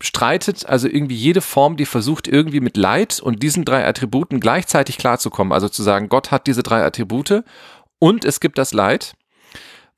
[0.00, 4.96] streitet also irgendwie jede Form, die versucht irgendwie mit Leid und diesen drei Attributen gleichzeitig
[4.96, 5.52] klarzukommen.
[5.52, 7.44] Also zu sagen, Gott hat diese drei Attribute
[7.98, 9.14] und es gibt das Leid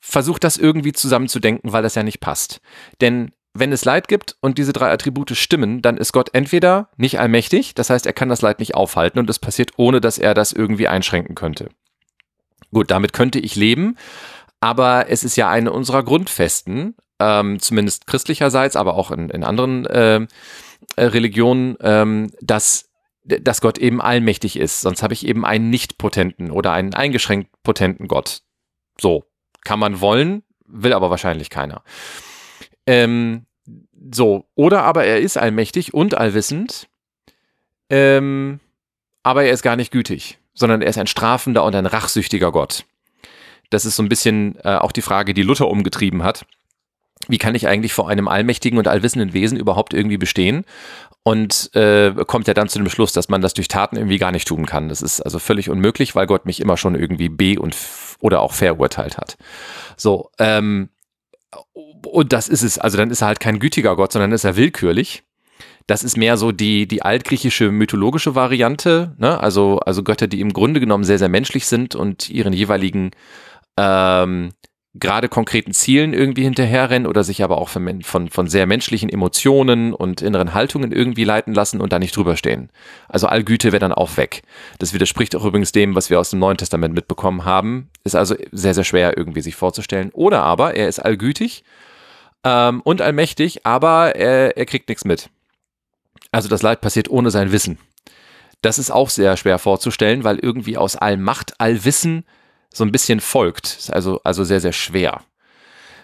[0.07, 2.61] versucht das irgendwie zusammenzudenken, weil das ja nicht passt.
[3.01, 7.19] Denn wenn es Leid gibt und diese drei Attribute stimmen, dann ist Gott entweder nicht
[7.19, 10.35] allmächtig, das heißt, er kann das Leid nicht aufhalten und es passiert, ohne dass er
[10.35, 11.71] das irgendwie einschränken könnte.
[12.71, 13.97] Gut, damit könnte ich leben,
[14.61, 19.87] aber es ist ja eine unserer Grundfesten, ähm, zumindest christlicherseits, aber auch in, in anderen
[19.87, 20.27] äh,
[20.99, 22.90] Religionen, ähm, dass
[23.27, 24.83] dass Gott eben allmächtig ist.
[24.83, 28.43] Sonst habe ich eben einen nicht potenten oder einen eingeschränkt potenten Gott.
[29.01, 29.25] So,
[29.64, 31.83] kann man wollen, will aber wahrscheinlich keiner.
[32.87, 33.46] Ähm,
[34.12, 36.88] so, oder aber er ist allmächtig und allwissend,
[37.90, 38.61] ähm,
[39.22, 42.85] aber er ist gar nicht gütig, sondern er ist ein strafender und ein rachsüchtiger Gott.
[43.70, 46.46] Das ist so ein bisschen äh, auch die Frage, die Luther umgetrieben hat.
[47.29, 50.64] Wie kann ich eigentlich vor einem allmächtigen und allwissenden Wesen überhaupt irgendwie bestehen?
[51.27, 54.31] Und äh, kommt ja dann zu dem Schluss, dass man das durch Taten irgendwie gar
[54.31, 54.91] nicht tun kann.
[54.91, 57.75] Das ist also völlig unmöglich, weil Gott mich immer schon irgendwie be- und
[58.21, 59.39] oder auch verurteilt hat.
[59.97, 60.91] So, ähm,
[61.73, 62.79] und das ist es.
[62.79, 65.23] Also dann ist er halt kein gütiger Gott, sondern ist er willkürlich.
[65.87, 69.39] Das ist mehr so die, die altgriechische mythologische Variante, ne?
[69.41, 73.11] also, also Götter, die im Grunde genommen sehr, sehr menschlich sind und ihren jeweiligen
[73.77, 74.53] ähm,
[74.94, 79.92] gerade konkreten Zielen irgendwie hinterherrennen oder sich aber auch von, von, von sehr menschlichen Emotionen
[79.92, 82.70] und inneren Haltungen irgendwie leiten lassen und da nicht drüber stehen.
[83.09, 84.42] Also Allgüte wäre dann auch weg.
[84.78, 87.90] Das widerspricht auch übrigens dem, was wir aus dem Neuen Testament mitbekommen haben.
[88.04, 90.11] Ist also sehr, sehr schwer irgendwie sich vorzustellen.
[90.12, 91.64] Oder aber er ist allgütig
[92.44, 95.28] ähm, und allmächtig, aber er, er kriegt nichts mit.
[96.30, 97.78] Also das Leid passiert ohne sein Wissen.
[98.62, 102.24] Das ist auch sehr schwer vorzustellen, weil irgendwie aus Allmacht, Allwissen
[102.75, 103.91] so ein bisschen folgt.
[103.93, 105.23] Also, also sehr, sehr schwer.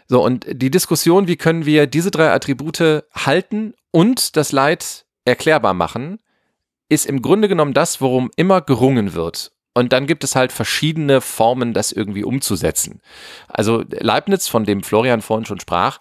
[0.08, 5.74] So, und die Diskussion, wie können wir diese drei Attribute halten und das Leid erklärbar
[5.74, 6.18] machen,
[6.88, 9.52] ist im Grunde genommen das, worum immer gerungen wird.
[9.74, 13.00] Und dann gibt es halt verschiedene Formen, das irgendwie umzusetzen.
[13.48, 16.00] Also Leibniz, von dem Florian vorhin schon sprach,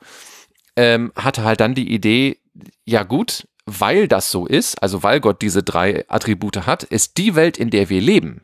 [0.75, 2.39] ähm, hatte halt dann die Idee,
[2.85, 7.35] ja gut, weil das so ist, also weil Gott diese drei Attribute hat, ist die
[7.35, 8.41] Welt, in der wir leben,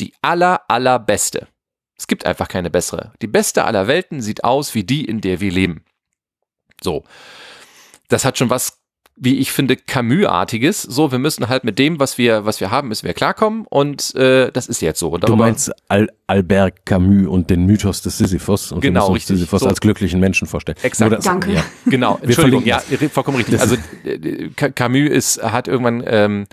[0.00, 1.48] die aller, allerbeste.
[1.96, 3.12] Es gibt einfach keine bessere.
[3.22, 5.84] Die beste aller Welten sieht aus wie die, in der wir leben.
[6.82, 7.04] So.
[8.08, 8.78] Das hat schon was,
[9.16, 10.82] wie ich finde, Camus-artiges.
[10.82, 14.14] So, wir müssen halt mit dem, was wir, was wir haben, müssen wir klarkommen und
[14.14, 15.10] äh, das ist jetzt so.
[15.10, 19.36] Und du meinst Al Albert Camus und den Mythos des Sisyphos und genau, wir richtig.
[19.36, 19.68] Sisyphos so.
[19.68, 20.78] als glücklichen Menschen vorstellen.
[20.82, 21.12] Exakt.
[21.12, 21.52] Das, Danke.
[21.52, 21.64] Ja.
[21.86, 22.80] Genau, Entschuldigung, ja,
[23.10, 23.60] vollkommen richtig.
[23.60, 26.46] Also äh, Camus ist, hat irgendwann ähm,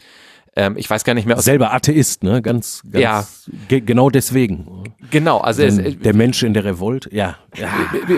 [0.56, 1.38] ähm, ich weiß gar nicht mehr.
[1.42, 2.42] Selber Atheist, ne?
[2.42, 3.28] Ganz, ganz ja.
[3.68, 4.94] Ge genau deswegen.
[5.12, 7.36] Genau, also es, der Mensch in der Revolt, ja.
[7.56, 7.70] ja.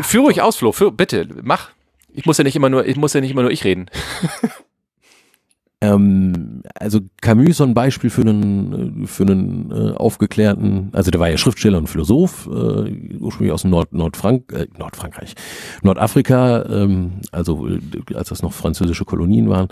[0.04, 1.70] Führ ruhig aus, Flo, für, bitte, mach.
[2.14, 3.88] Ich muss ja nicht immer nur, ich muss ja nicht immer nur ich reden.
[5.82, 11.20] ähm, also Camus ist so ein Beispiel für einen, für einen äh, aufgeklärten, also der
[11.20, 15.36] war ja Schriftsteller und Philosoph, äh, ursprünglich aus Nord, Nordfrank, äh, Nordfrankreich,
[15.82, 17.80] Nordafrika, ähm, also äh,
[18.16, 19.70] als das noch französische Kolonien waren.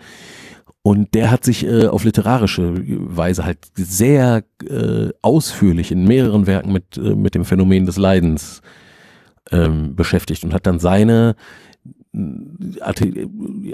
[0.85, 6.71] Und der hat sich äh, auf literarische Weise halt sehr äh, ausführlich in mehreren Werken
[6.71, 8.61] mit, äh, mit dem Phänomen des Leidens
[9.49, 11.35] ähm, beschäftigt und hat dann seine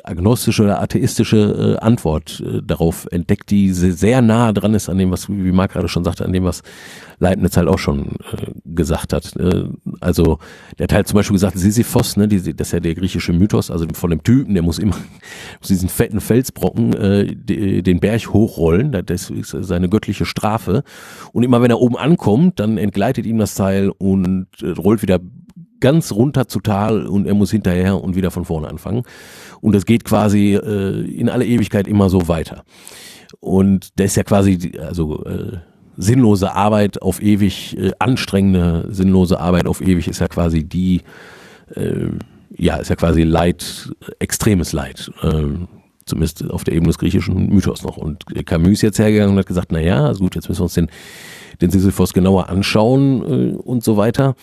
[0.04, 5.12] agnostische oder atheistische äh, Antwort äh, darauf entdeckt, die sehr nah dran ist an dem,
[5.12, 6.64] was, wie Marc gerade schon sagte, an dem, was
[7.20, 9.36] Leibniz halt auch schon äh, gesagt hat.
[9.36, 9.66] Äh,
[10.00, 10.40] also
[10.80, 13.70] der hat halt zum Beispiel gesagt, Sisyphos, ne, die, das ist ja der griechische Mythos,
[13.70, 14.96] also von dem Typen, der muss immer
[15.60, 20.84] muss diesen fetten Felsbrocken äh, die, den Berg hochrollen, das ist seine göttliche Strafe.
[21.32, 25.20] Und immer wenn er oben ankommt, dann entgleitet ihm das Teil und äh, rollt wieder
[25.82, 29.04] ganz runter zu Tal und er muss hinterher und wieder von vorne anfangen.
[29.60, 32.64] Und das geht quasi äh, in alle Ewigkeit immer so weiter.
[33.40, 35.58] Und das ist ja quasi, also äh,
[35.98, 41.02] sinnlose Arbeit auf ewig, äh, anstrengende sinnlose Arbeit auf ewig ist ja quasi die,
[41.76, 42.08] äh,
[42.56, 45.12] ja, ist ja quasi Leid, extremes Leid.
[45.22, 45.66] Äh,
[46.06, 47.98] zumindest auf der Ebene des griechischen Mythos noch.
[47.98, 50.64] Und Camus ist jetzt hergegangen und hat gesagt, na ja, also gut, jetzt müssen wir
[50.64, 50.90] uns den,
[51.62, 54.36] den Sisyphos genauer anschauen äh, und so weiter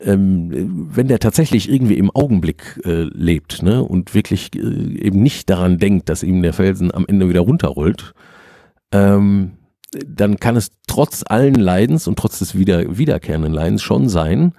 [0.00, 5.50] ähm, wenn der tatsächlich irgendwie im Augenblick äh, lebt ne, und wirklich äh, eben nicht
[5.50, 8.14] daran denkt, dass ihm der Felsen am Ende wieder runterrollt,
[8.92, 9.52] ähm,
[10.06, 14.52] dann kann es trotz allen Leidens und trotz des wieder, wiederkehrenden Leidens schon sein,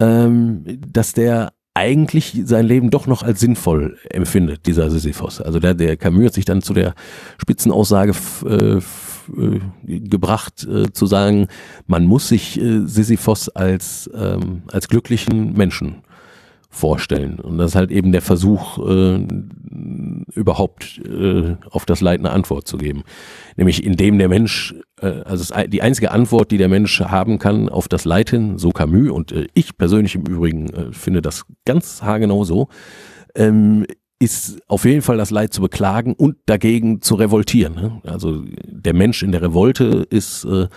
[0.00, 5.40] ähm, dass der eigentlich sein Leben doch noch als sinnvoll empfindet, dieser Sisyphos.
[5.40, 6.94] Also der, der Camus hat sich dann zu der
[7.38, 8.12] Spitzenaussage
[8.44, 8.80] äh,
[9.36, 11.48] äh, gebracht, äh, zu sagen,
[11.86, 16.02] man muss sich äh, Sisyphos als, ähm, als glücklichen Menschen
[16.70, 17.40] vorstellen.
[17.40, 19.26] Und das ist halt eben der Versuch, äh,
[20.34, 23.02] überhaupt äh, auf das Leid eine Antwort zu geben.
[23.56, 27.88] Nämlich indem der Mensch, äh, also die einzige Antwort, die der Mensch haben kann auf
[27.88, 32.02] das Leid hin, so Camus, und äh, ich persönlich im Übrigen äh, finde das ganz
[32.02, 32.68] haargenau so,
[33.34, 33.84] ähm,
[34.20, 37.74] ist auf jeden Fall das Leid zu beklagen und dagegen zu revoltieren.
[37.74, 38.00] Ne?
[38.04, 40.68] Also der Mensch in der Revolte ist äh,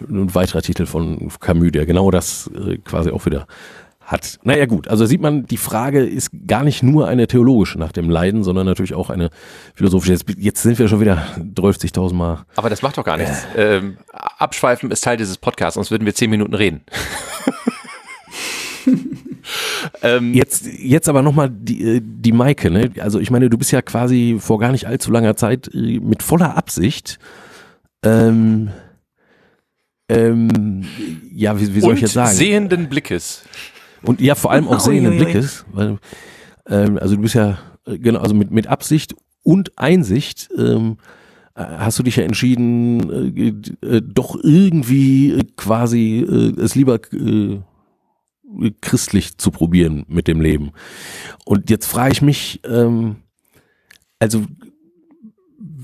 [0.00, 3.46] ein weiterer Titel von Camus, der genau das äh, quasi auch wieder
[4.00, 4.38] hat.
[4.42, 8.10] Naja gut, also sieht man, die Frage ist gar nicht nur eine theologische nach dem
[8.10, 9.30] Leiden, sondern natürlich auch eine
[9.74, 10.12] philosophische.
[10.12, 12.44] Jetzt, jetzt sind wir schon wieder 30.000 Mal.
[12.56, 13.46] Aber das macht doch gar nichts.
[13.56, 13.78] Äh.
[13.78, 16.82] Ähm, abschweifen ist Teil dieses Podcasts, sonst würden wir zehn Minuten reden.
[20.02, 22.90] ähm, jetzt, jetzt aber nochmal die, äh, die Maike, ne?
[23.00, 26.22] Also ich meine, du bist ja quasi vor gar nicht allzu langer Zeit äh, mit
[26.22, 27.18] voller Absicht
[28.04, 28.70] ähm,
[30.08, 30.84] ähm,
[31.34, 32.36] ja, wie, wie soll ich jetzt sagen?
[32.36, 33.44] Sehenden Blickes.
[34.02, 35.64] Und ja, vor allem auch sehenden Blickes.
[35.72, 35.98] Weil,
[36.66, 40.98] ähm, also du bist ja, äh, genau, also mit, mit Absicht und Einsicht ähm,
[41.54, 47.60] äh, hast du dich ja entschieden, äh, äh, doch irgendwie quasi äh, es lieber äh,
[48.80, 50.72] christlich zu probieren mit dem Leben.
[51.44, 53.16] Und jetzt frage ich mich, ähm,
[54.18, 54.44] also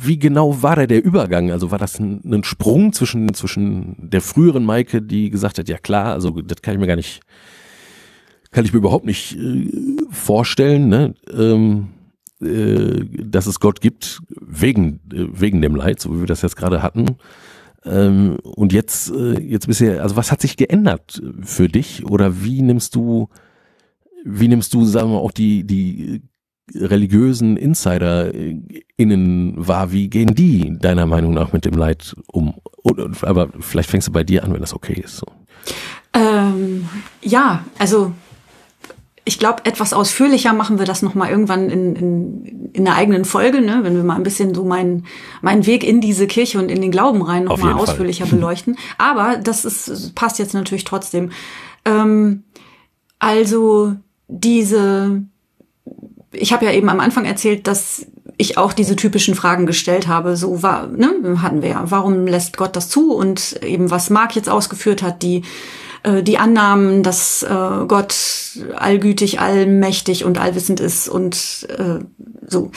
[0.00, 1.50] wie genau war da der Übergang?
[1.50, 5.78] Also war das ein, ein, Sprung zwischen, zwischen der früheren Maike, die gesagt hat, ja
[5.78, 7.20] klar, also das kann ich mir gar nicht,
[8.52, 9.68] kann ich mir überhaupt nicht äh,
[10.11, 11.14] vorstellen, ne?
[11.33, 11.88] Ähm,
[12.40, 16.57] äh, dass es Gott gibt, wegen, äh, wegen dem Leid, so wie wir das jetzt
[16.57, 17.16] gerade hatten.
[17.85, 22.05] Ähm, und jetzt, äh, jetzt bisher, also was hat sich geändert für dich?
[22.05, 23.29] Oder wie nimmst du,
[24.25, 26.23] wie nimmst du, sagen wir, auch die, die
[26.75, 28.33] religiösen Insider
[28.97, 29.93] innen wahr?
[29.93, 32.55] Wie gehen die deiner Meinung nach mit dem Leid um?
[33.23, 35.19] Aber vielleicht fängst du bei dir an, wenn das okay ist.
[35.19, 35.27] So.
[36.14, 36.88] Ähm,
[37.23, 38.12] ja, also
[39.29, 43.61] ich glaube, etwas ausführlicher machen wir das nochmal irgendwann in, in, in einer eigenen Folge,
[43.61, 43.81] ne?
[43.83, 45.05] wenn wir mal ein bisschen so meinen
[45.43, 48.38] meinen Weg in diese Kirche und in den Glauben rein nochmal ausführlicher Fall.
[48.38, 48.79] beleuchten.
[48.97, 51.31] Aber das ist, passt jetzt natürlich trotzdem.
[51.85, 52.45] Ähm,
[53.19, 53.95] also
[54.29, 55.23] diese
[56.33, 60.37] ich habe ja eben am Anfang erzählt, dass ich auch diese typischen Fragen gestellt habe.
[60.37, 61.85] So war, ne, hatten wir ja.
[61.91, 63.12] Warum lässt Gott das zu?
[63.12, 65.43] Und eben was Marc jetzt ausgeführt hat, die
[66.23, 68.14] die Annahmen, dass äh, Gott
[68.77, 72.05] allgütig, allmächtig und allwissend ist und äh,
[72.47, 72.71] so.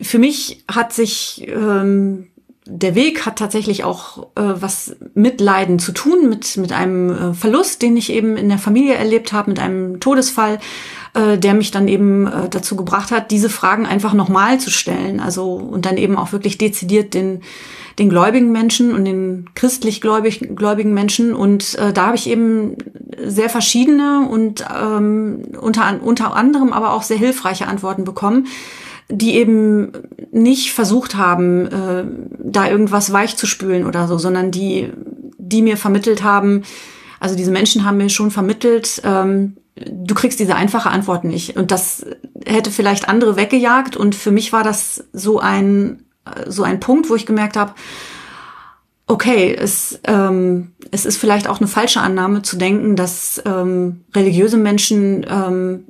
[0.00, 2.26] Für mich hat sich ähm,
[2.66, 7.34] der Weg hat tatsächlich auch äh, was mit Leiden zu tun, mit, mit einem äh,
[7.34, 10.58] Verlust, den ich eben in der Familie erlebt habe, mit einem Todesfall,
[11.14, 15.20] äh, der mich dann eben äh, dazu gebracht hat, diese Fragen einfach nochmal zu stellen.
[15.20, 17.42] Also und dann eben auch wirklich dezidiert den,
[17.98, 21.34] den gläubigen Menschen und den christlich gläubig, gläubigen Menschen.
[21.34, 22.76] Und äh, da habe ich eben
[23.24, 28.46] sehr verschiedene und ähm, unter, unter anderem aber auch sehr hilfreiche Antworten bekommen
[29.10, 29.92] die eben
[30.32, 32.04] nicht versucht haben, äh,
[32.38, 34.90] da irgendwas weich zu spülen oder so, sondern die,
[35.36, 36.62] die mir vermittelt haben,
[37.20, 41.56] also diese Menschen haben mir schon vermittelt, ähm, du kriegst diese einfache Antwort nicht.
[41.56, 42.06] Und das
[42.44, 43.96] hätte vielleicht andere weggejagt.
[43.96, 46.04] Und für mich war das so ein,
[46.46, 47.74] so ein Punkt, wo ich gemerkt habe,
[49.06, 54.56] okay, es, ähm, es ist vielleicht auch eine falsche Annahme zu denken, dass ähm, religiöse
[54.56, 55.84] Menschen ähm,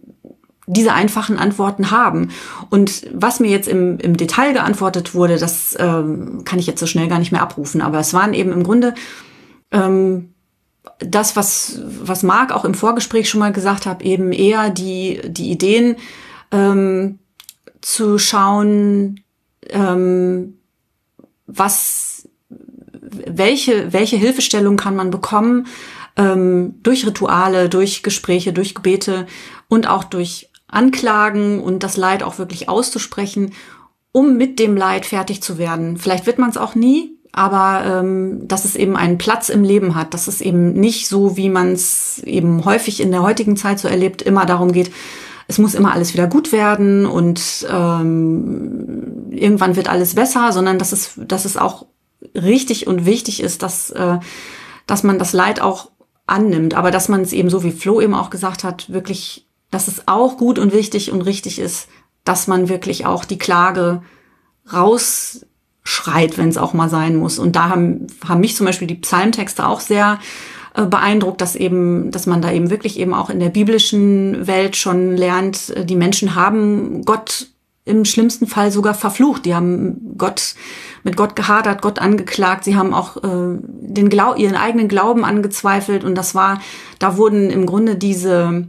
[0.67, 2.31] diese einfachen Antworten haben.
[2.71, 6.87] Und was mir jetzt im, im Detail geantwortet wurde, das ähm, kann ich jetzt so
[6.87, 7.83] schnell gar nicht mehr abrufen.
[7.83, 8.95] Aber es waren eben im Grunde
[9.71, 10.34] ähm,
[10.99, 15.51] das, was, was Marc auch im Vorgespräch schon mal gesagt hat, eben eher die, die
[15.51, 15.97] Ideen
[16.51, 17.19] ähm,
[17.81, 19.21] zu schauen,
[19.69, 20.59] ähm,
[21.47, 22.29] was,
[22.91, 25.67] welche, welche Hilfestellung kann man bekommen
[26.17, 29.27] ähm, durch Rituale, durch Gespräche, durch Gebete
[29.69, 33.53] und auch durch Anklagen und das Leid auch wirklich auszusprechen,
[34.13, 35.99] um mit dem Leid fertig zu werden.
[35.99, 39.97] Vielleicht wird man es auch nie, aber ähm, dass es eben einen Platz im Leben
[39.97, 43.81] hat, dass es eben nicht so, wie man es eben häufig in der heutigen Zeit
[43.81, 44.93] so erlebt, immer darum geht,
[45.49, 50.93] es muss immer alles wieder gut werden und ähm, irgendwann wird alles besser, sondern dass
[50.93, 51.87] es, dass es auch
[52.35, 54.19] richtig und wichtig ist, dass, äh,
[54.87, 55.91] dass man das Leid auch
[56.27, 59.89] annimmt, aber dass man es eben so wie Flo eben auch gesagt hat, wirklich dass
[59.89, 61.89] es auch gut und wichtig und richtig ist,
[62.23, 64.03] dass man wirklich auch die Klage
[65.85, 67.39] rausschreit, wenn es auch mal sein muss.
[67.39, 70.19] Und da haben, haben mich zum Beispiel die Psalmtexte auch sehr
[70.75, 74.77] äh, beeindruckt, dass eben, dass man da eben wirklich eben auch in der biblischen Welt
[74.77, 77.49] schon lernt, äh, die Menschen haben Gott
[77.87, 79.45] im schlimmsten Fall sogar verflucht.
[79.45, 80.55] Die haben Gott
[81.03, 82.65] mit Gott gehadert, Gott angeklagt.
[82.65, 86.61] Sie haben auch äh, den Glau ihren eigenen Glauben angezweifelt und das war,
[86.99, 88.69] da wurden im Grunde diese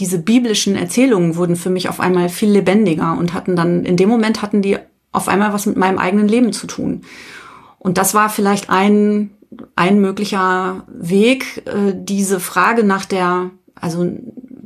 [0.00, 4.08] diese biblischen Erzählungen wurden für mich auf einmal viel lebendiger und hatten dann, in dem
[4.08, 4.76] Moment hatten die
[5.14, 7.02] auf einmal was mit meinem eigenen Leben zu tun.
[7.78, 9.30] Und das war vielleicht ein,
[9.76, 14.06] ein möglicher Weg, äh, diese Frage nach der, also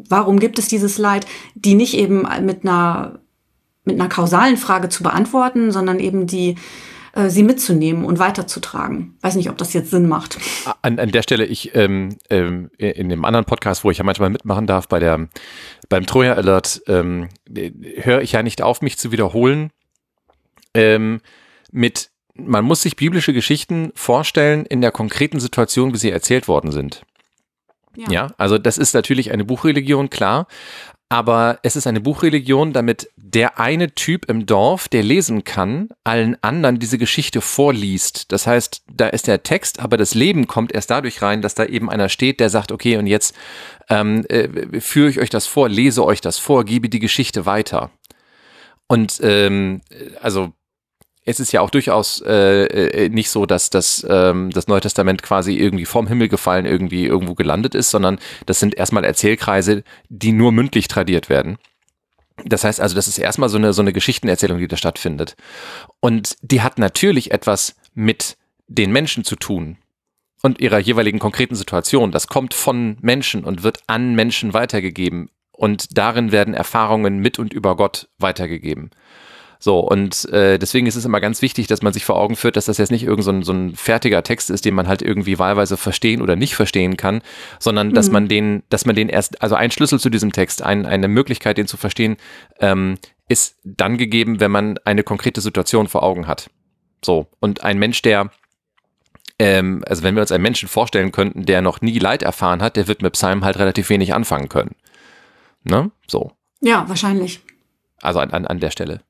[0.08, 3.18] warum gibt es dieses Leid, die nicht eben mit einer,
[3.84, 6.54] mit einer kausalen Frage zu beantworten, sondern eben die,
[7.12, 9.16] äh, sie mitzunehmen und weiterzutragen.
[9.20, 10.38] Weiß nicht, ob das jetzt Sinn macht.
[10.80, 14.30] An, an der Stelle, ich ähm, ähm, in dem anderen Podcast, wo ich ja manchmal
[14.30, 15.28] mitmachen darf, bei der
[15.90, 19.70] beim Troja Alert, ähm, höre ich ja nicht auf, mich zu wiederholen.
[20.74, 21.20] Ähm,
[21.70, 26.70] mit man muss sich biblische Geschichten vorstellen in der konkreten Situation, wie sie erzählt worden
[26.70, 27.02] sind.
[27.96, 28.10] Ja.
[28.10, 30.46] ja, also das ist natürlich eine Buchreligion, klar.
[31.10, 36.36] Aber es ist eine Buchreligion, damit der eine Typ im Dorf, der lesen kann, allen
[36.42, 38.30] anderen diese Geschichte vorliest.
[38.30, 41.64] Das heißt, da ist der Text, aber das Leben kommt erst dadurch rein, dass da
[41.64, 43.34] eben einer steht, der sagt, okay, und jetzt
[43.88, 47.90] ähm, äh, führe ich euch das vor, lese euch das vor, gebe die Geschichte weiter.
[48.86, 49.80] Und ähm,
[50.20, 50.52] also
[51.28, 55.22] es ist ja auch durchaus äh, äh, nicht so, dass das, ähm, das Neue Testament
[55.22, 60.32] quasi irgendwie vom Himmel gefallen irgendwie irgendwo gelandet ist, sondern das sind erstmal Erzählkreise, die
[60.32, 61.58] nur mündlich tradiert werden.
[62.46, 65.36] Das heißt also, das ist erstmal so eine, so eine Geschichtenerzählung, die da stattfindet.
[66.00, 69.76] Und die hat natürlich etwas mit den Menschen zu tun
[70.42, 72.10] und ihrer jeweiligen konkreten Situation.
[72.10, 75.28] Das kommt von Menschen und wird an Menschen weitergegeben.
[75.52, 78.90] Und darin werden Erfahrungen mit und über Gott weitergegeben.
[79.60, 82.56] So, und äh, deswegen ist es immer ganz wichtig, dass man sich vor Augen führt,
[82.56, 85.02] dass das jetzt nicht irgend so ein, so ein fertiger Text ist, den man halt
[85.02, 87.22] irgendwie wahlweise verstehen oder nicht verstehen kann,
[87.58, 87.94] sondern mhm.
[87.94, 91.08] dass man den, dass man den erst, also ein Schlüssel zu diesem Text, ein, eine
[91.08, 92.16] Möglichkeit, den zu verstehen,
[92.60, 92.98] ähm,
[93.28, 96.50] ist dann gegeben, wenn man eine konkrete Situation vor Augen hat.
[97.04, 98.30] So, und ein Mensch, der
[99.38, 102.76] ähm, also wenn wir uns einen Menschen vorstellen könnten, der noch nie Leid erfahren hat,
[102.76, 104.74] der wird mit Psalm halt relativ wenig anfangen können.
[105.64, 105.90] Ne?
[106.06, 106.32] So.
[106.60, 107.40] Ja, wahrscheinlich.
[108.00, 109.00] Also an, an, an der Stelle.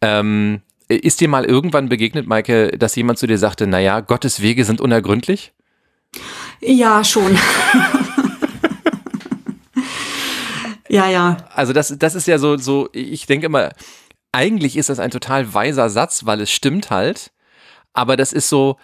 [0.00, 4.64] Ähm, ist dir mal irgendwann begegnet, Maike, dass jemand zu dir sagte, naja, Gottes Wege
[4.64, 5.52] sind unergründlich?
[6.60, 7.36] Ja, schon.
[10.88, 11.36] ja, ja.
[11.54, 13.70] Also das, das ist ja so, so, ich denke immer,
[14.32, 17.30] eigentlich ist das ein total weiser Satz, weil es stimmt halt.
[17.92, 18.76] Aber das ist so,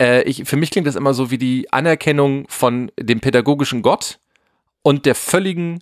[0.00, 4.20] äh, ich, für mich klingt das immer so wie die Anerkennung von dem pädagogischen Gott
[4.82, 5.80] und der völligen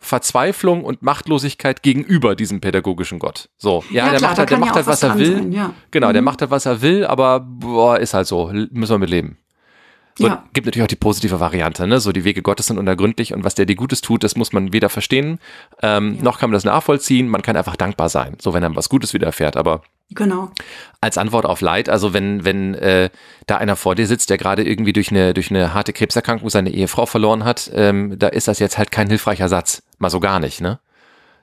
[0.00, 3.48] Verzweiflung und Machtlosigkeit gegenüber diesem pädagogischen Gott.
[3.58, 5.36] So, ja, ja der klar, macht halt, der macht halt, was, was er will.
[5.36, 5.74] Sein, ja.
[5.90, 6.12] Genau, mhm.
[6.12, 9.38] der macht halt, was er will, aber boah, ist halt so, müssen wir mit leben.
[10.18, 10.44] So, ja.
[10.52, 12.00] Gibt natürlich auch die positive Variante, ne?
[12.00, 14.72] So die Wege Gottes sind unergründlich und was der dir Gutes tut, das muss man
[14.72, 15.38] weder verstehen,
[15.80, 16.22] ähm, ja.
[16.24, 17.28] noch kann man das nachvollziehen.
[17.28, 19.56] Man kann einfach dankbar sein, so wenn einem was Gutes widerfährt.
[19.56, 20.50] Aber Genau.
[21.00, 23.10] Als Antwort auf Leid, also wenn, wenn äh,
[23.46, 26.70] da einer vor dir sitzt, der gerade irgendwie durch eine, durch eine harte Krebserkrankung seine
[26.70, 29.82] Ehefrau verloren hat, ähm, da ist das jetzt halt kein hilfreicher Satz.
[29.98, 30.80] Mal so gar nicht, ne?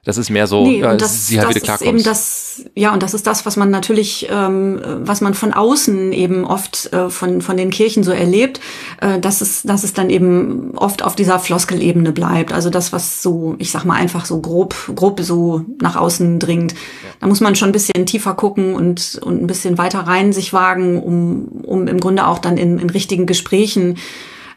[0.06, 1.90] Das ist mehr so, nee, ja, das, sie halt wieder klarkommt.
[1.90, 6.14] Eben das, ja, und das ist das, was man natürlich, ähm, was man von außen
[6.14, 8.60] eben oft äh, von, von den Kirchen so erlebt,
[9.02, 12.54] äh, dass, es, dass es dann eben oft auf dieser Floskelebene bleibt.
[12.54, 16.74] Also das, was so, ich sag mal, einfach so grob, grob so nach außen dringt.
[16.74, 16.78] Ja.
[17.22, 20.54] Da muss man schon ein bisschen tiefer gucken und, und ein bisschen weiter rein sich
[20.54, 23.98] wagen, um, um im Grunde auch dann in, in richtigen Gesprächen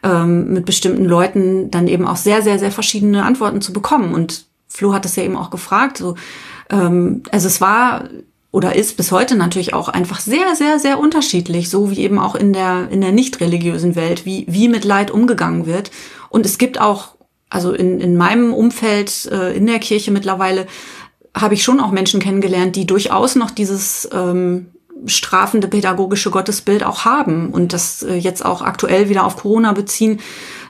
[0.03, 4.13] ähm, mit bestimmten Leuten dann eben auch sehr, sehr, sehr verschiedene Antworten zu bekommen.
[4.13, 5.99] Und Flo hat es ja eben auch gefragt.
[5.99, 6.15] So,
[6.71, 8.05] ähm, also es war
[8.51, 12.35] oder ist bis heute natürlich auch einfach sehr, sehr, sehr unterschiedlich, so wie eben auch
[12.35, 15.91] in der, in der nicht religiösen Welt, wie, wie mit Leid umgegangen wird.
[16.31, 17.15] Und es gibt auch,
[17.51, 20.67] also in, in meinem Umfeld, äh, in der Kirche mittlerweile,
[21.37, 24.69] habe ich schon auch Menschen kennengelernt, die durchaus noch dieses ähm,
[25.07, 30.21] strafende pädagogische Gottesbild auch haben und das äh, jetzt auch aktuell wieder auf Corona beziehen.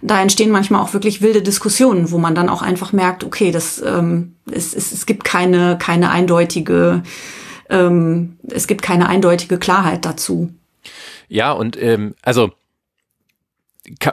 [0.03, 3.83] Da entstehen manchmal auch wirklich wilde Diskussionen, wo man dann auch einfach merkt, okay, das
[3.83, 7.03] ähm, es, es, es gibt keine keine eindeutige
[7.71, 10.53] ähm, es gibt keine eindeutige Klarheit dazu.
[11.29, 12.53] Ja und ähm, also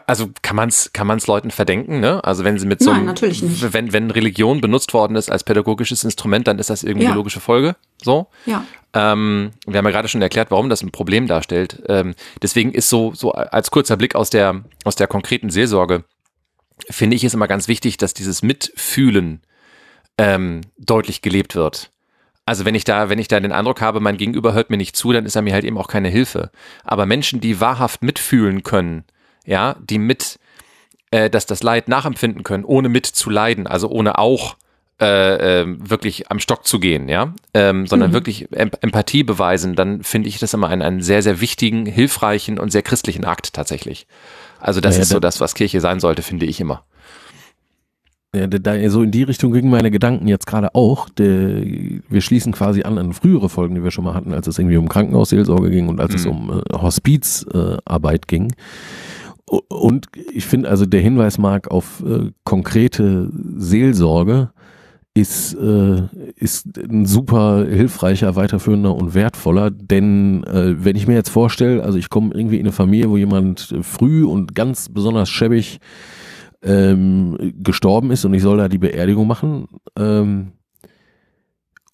[0.07, 2.23] also kann man es kann man's Leuten verdenken, ne?
[2.23, 3.73] Also wenn sie mit so Nein, natürlich nicht.
[3.73, 7.11] wenn wenn Religion benutzt worden ist als pädagogisches Instrument, dann ist das irgendwie ja.
[7.11, 8.28] eine logische Folge, so.
[8.45, 8.63] Ja.
[8.93, 11.84] Ähm, wir haben ja gerade schon erklärt, warum das ein Problem darstellt.
[11.88, 16.03] Ähm, deswegen ist so so als kurzer Blick aus der aus der konkreten Seelsorge
[16.89, 19.41] finde ich es immer ganz wichtig, dass dieses Mitfühlen
[20.17, 21.91] ähm, deutlich gelebt wird.
[22.45, 24.95] Also wenn ich da, wenn ich da den Eindruck habe, mein Gegenüber hört mir nicht
[24.95, 26.51] zu, dann ist er mir halt eben auch keine Hilfe.
[26.84, 29.03] Aber Menschen, die wahrhaft mitfühlen können,
[29.46, 30.39] ja, die mit,
[31.12, 34.56] äh, dass das Leid nachempfinden können, ohne mit zu leiden, also ohne auch
[35.02, 38.14] äh, äh, wirklich am Stock zu gehen, ja, ähm, sondern mhm.
[38.14, 42.60] wirklich em Empathie beweisen, dann finde ich das immer einen, einen sehr, sehr wichtigen, hilfreichen
[42.60, 44.08] und sehr christlichen Akt tatsächlich.
[44.60, 46.86] Also das ja, ist so das, was Kirche sein sollte, finde ich immer.
[48.36, 51.08] Ja, da, so in die Richtung gingen meine Gedanken jetzt gerade auch.
[51.16, 54.78] Wir schließen quasi an an frühere Folgen, die wir schon mal hatten, als es irgendwie
[54.78, 56.18] um Krankenhausseelsorge ging und als mhm.
[56.18, 58.54] es um äh, Hospizarbeit äh, ging.
[59.48, 64.52] Und ich finde also der Hinweis mag auf äh, konkrete Seelsorge
[65.16, 66.04] ist, äh,
[66.36, 71.98] ist ein super hilfreicher, weiterführender und wertvoller, denn äh, wenn ich mir jetzt vorstelle, also
[71.98, 75.80] ich komme irgendwie in eine Familie, wo jemand früh und ganz besonders schäbig
[76.64, 79.68] ähm, gestorben ist und ich soll da die Beerdigung machen
[79.98, 80.52] ähm,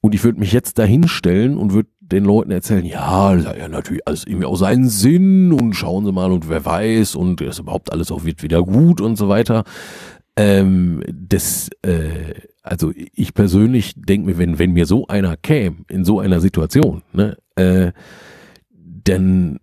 [0.02, 4.08] und ich würde mich jetzt dahinstellen und würde den Leuten erzählen, ja, das ja natürlich
[4.08, 7.92] alles irgendwie auch seinen Sinn und schauen Sie mal und wer weiß und ist überhaupt
[7.92, 9.64] alles auch wird wieder gut und so weiter.
[10.36, 12.34] Ähm, das, äh,
[12.64, 17.02] also ich persönlich denke mir, wenn, wenn mir so einer käme, in so einer Situation,
[17.14, 17.92] ne, äh,
[19.04, 19.60] dann,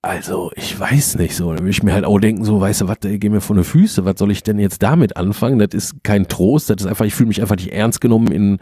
[0.00, 2.88] also ich weiß nicht so, dann würde ich mir halt auch denken, so, weißt du
[2.88, 5.58] was, geh mir von den Füße, was soll ich denn jetzt damit anfangen?
[5.58, 8.58] Das ist kein Trost, das ist einfach, ich fühle mich einfach nicht ernst genommen in,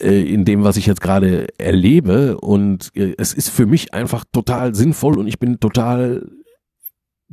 [0.00, 4.24] äh, in dem, was ich jetzt gerade erlebe und äh, es ist für mich einfach
[4.32, 6.28] total sinnvoll und ich bin total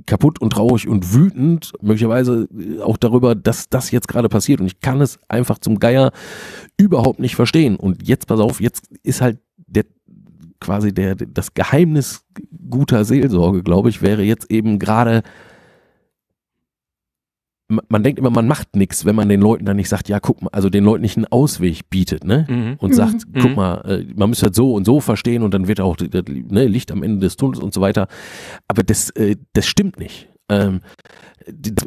[0.06, 2.48] kaputt und traurig und wütend, möglicherweise
[2.84, 4.60] auch darüber, dass das jetzt gerade passiert.
[4.60, 6.12] Und ich kann es einfach zum Geier
[6.78, 7.78] überhaupt nicht verstehen.
[7.78, 9.86] Und jetzt, pass auf, jetzt ist halt der
[10.66, 12.26] quasi der, das Geheimnis
[12.70, 15.24] guter Seelsorge, glaube ich, wäre jetzt eben gerade
[17.68, 20.42] man denkt immer, man macht nichts, wenn man den Leuten dann nicht sagt, ja, guck
[20.42, 22.46] mal, also den Leuten nicht einen Ausweg bietet, ne?
[22.48, 22.76] Mhm.
[22.78, 23.40] Und sagt, mhm.
[23.42, 23.56] guck mhm.
[23.56, 26.92] mal, äh, man müsste das so und so verstehen und dann wird auch ne, Licht
[26.92, 28.08] am Ende des Tunnels und so weiter.
[28.68, 30.30] Aber das, äh, das stimmt nicht.
[30.48, 30.82] Ähm,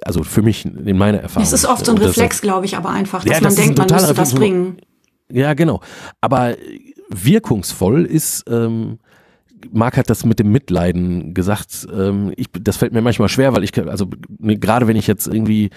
[0.05, 1.47] also für mich in meiner Erfahrung.
[1.47, 3.79] Es ist oft so ein Reflex, glaube ich, aber einfach, dass ja, das man denkt,
[3.79, 4.79] man müsste das bringen.
[5.31, 5.81] Ja, genau.
[6.21, 6.57] Aber
[7.09, 8.99] wirkungsvoll ist, ähm,
[9.73, 11.87] Marc hat das mit dem Mitleiden gesagt.
[11.93, 14.07] Ähm, ich, das fällt mir manchmal schwer, weil ich, also
[14.39, 15.71] ne, gerade wenn ich jetzt irgendwie,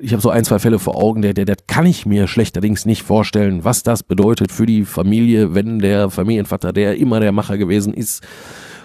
[0.00, 2.86] ich habe so ein, zwei Fälle vor Augen, der, der, der kann ich mir schlechterdings
[2.86, 7.58] nicht vorstellen, was das bedeutet für die Familie, wenn der Familienvater, der immer der Macher
[7.58, 8.22] gewesen ist,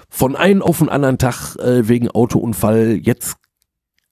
[0.09, 3.37] von einem auf den anderen Tag äh, wegen Autounfall jetzt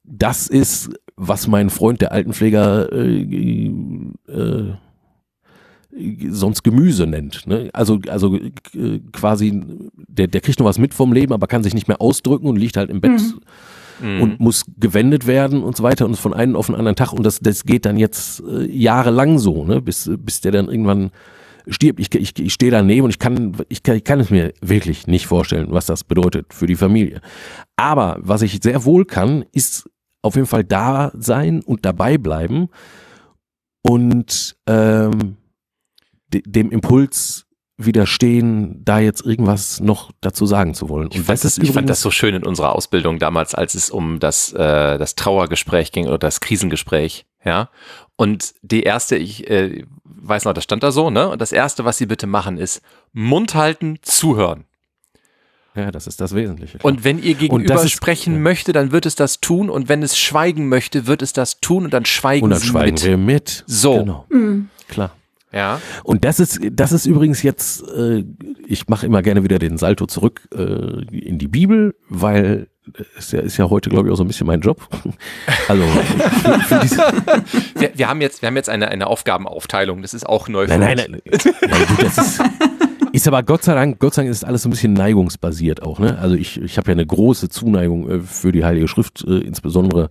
[0.03, 3.67] das ist, was mein Freund, der Altenpfleger, äh,
[4.27, 4.73] äh,
[6.29, 7.45] sonst Gemüse nennt.
[7.47, 7.69] Ne?
[7.73, 9.61] Also, also äh, quasi,
[10.07, 12.57] der, der kriegt noch was mit vom Leben, aber kann sich nicht mehr ausdrücken und
[12.57, 13.21] liegt halt im Bett
[14.01, 14.21] mhm.
[14.21, 17.23] und muss gewendet werden und so weiter und von einem auf den anderen Tag und
[17.23, 19.81] das, das geht dann jetzt äh, jahrelang so, ne?
[19.81, 21.11] bis, bis der dann irgendwann
[21.67, 21.99] stirbt.
[21.99, 25.07] Ich, ich, ich stehe daneben und ich kann, ich, kann, ich kann es mir wirklich
[25.07, 27.21] nicht vorstellen, was das bedeutet für die Familie.
[27.75, 29.89] Aber was ich sehr wohl kann, ist
[30.21, 32.69] auf jeden Fall da sein und dabei bleiben
[33.81, 35.37] und ähm,
[36.31, 37.45] dem Impuls
[37.77, 41.05] widerstehen, da jetzt irgendwas noch dazu sagen zu wollen.
[41.05, 43.89] Und ich, fand das, ich fand das so schön in unserer Ausbildung damals, als es
[43.89, 47.69] um das, äh, das Trauergespräch ging oder das Krisengespräch, ja.
[48.15, 51.29] Und die erste, ich äh, weiß noch, das stand da so, ne?
[51.29, 52.81] Und das erste, was sie bitte machen, ist
[53.13, 54.65] Mund halten, zuhören.
[55.73, 56.79] Ja, das ist das Wesentliche.
[56.79, 56.91] Klar.
[56.91, 58.39] Und wenn ihr gegenüber ist, sprechen ja.
[58.39, 59.69] möchte, dann wird es das tun.
[59.69, 61.85] Und wenn es schweigen möchte, wird es das tun.
[61.85, 63.03] Und dann schweigen und dann sie schweigen mit.
[63.05, 63.63] wir mit.
[63.67, 63.99] So.
[63.99, 64.25] Genau.
[64.29, 64.69] Mhm.
[64.89, 65.15] Klar.
[65.53, 65.81] Ja.
[66.03, 68.23] Und das ist, das ist übrigens jetzt, äh,
[68.65, 72.67] ich mache immer gerne wieder den Salto zurück äh, in die Bibel, weil
[73.17, 74.87] ist ja, ist ja heute, glaube ich, auch so ein bisschen mein Job.
[75.67, 80.25] Also für, für wir, wir, haben jetzt, wir haben jetzt eine, eine Aufgabenaufteilung, das ist
[80.25, 82.41] auch neu für nein, nein, nein, nein gut, das ist,
[83.13, 85.99] ist aber Gott sei Dank, Gott sei Dank ist alles so ein bisschen neigungsbasiert auch.
[85.99, 86.17] Ne?
[86.19, 90.09] Also ich, ich habe ja eine große Zuneigung äh, für die Heilige Schrift, äh, insbesondere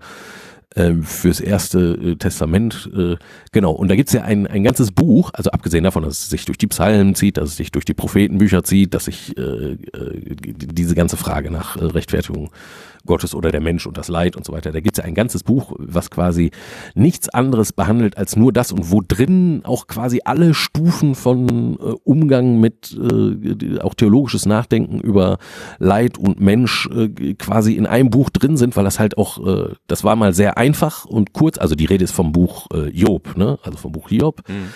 [0.76, 2.90] ähm, fürs erste äh, Testament.
[2.96, 3.16] Äh,
[3.52, 6.44] genau, und da gibt's ja ein, ein ganzes Buch, also abgesehen davon, dass es sich
[6.44, 9.76] durch die Psalmen zieht, dass es sich durch die Prophetenbücher zieht, dass sich äh, äh,
[10.56, 12.50] diese ganze Frage nach äh, Rechtfertigung
[13.06, 14.72] Gottes oder der Mensch und das Leid und so weiter.
[14.72, 16.50] Da gibt es ja ein ganzes Buch, was quasi
[16.94, 21.94] nichts anderes behandelt als nur das und wo drin auch quasi alle Stufen von äh,
[22.04, 25.38] Umgang mit äh, auch theologisches Nachdenken über
[25.78, 29.74] Leid und Mensch äh, quasi in einem Buch drin sind, weil das halt auch, äh,
[29.86, 33.36] das war mal sehr einfach und kurz, also die Rede ist vom Buch äh, Job,
[33.36, 33.58] ne?
[33.62, 34.42] also vom Buch Hiob.
[34.48, 34.70] Mhm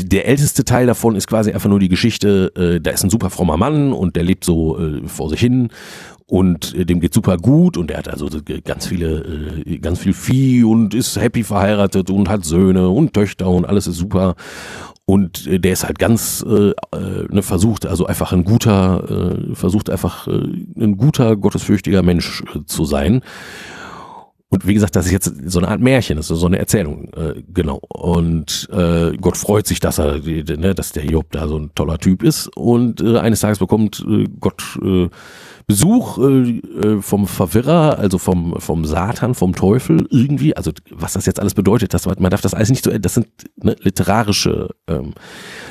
[0.00, 3.30] der älteste Teil davon ist quasi einfach nur die Geschichte, äh, da ist ein super
[3.30, 5.70] frommer Mann und der lebt so äh, vor sich hin
[6.28, 8.28] und äh, dem geht super gut und er hat also
[8.64, 13.48] ganz viele, äh, ganz viel Vieh und ist happy verheiratet und hat Söhne und Töchter
[13.48, 14.36] und alles ist super.
[15.06, 16.74] Und äh, der ist halt ganz, äh, äh,
[17.30, 20.32] ne, versucht also einfach ein guter, äh, versucht einfach äh,
[20.76, 23.22] ein guter, gottesfürchtiger Mensch äh, zu sein.
[24.50, 27.12] Und wie gesagt, das ist jetzt so eine Art Märchen, das ist so eine Erzählung,
[27.14, 27.80] äh, genau.
[27.88, 31.98] Und äh, Gott freut sich, dass er, ne, dass der Job da so ein toller
[31.98, 32.48] Typ ist.
[32.56, 35.10] Und äh, eines Tages bekommt äh, Gott äh,
[35.66, 40.56] Besuch äh, äh, vom Verwirrer, also vom, vom Satan, vom Teufel irgendwie.
[40.56, 43.26] Also was das jetzt alles bedeutet, das, man darf das alles nicht so, das sind
[43.56, 45.12] ne, literarische, ähm,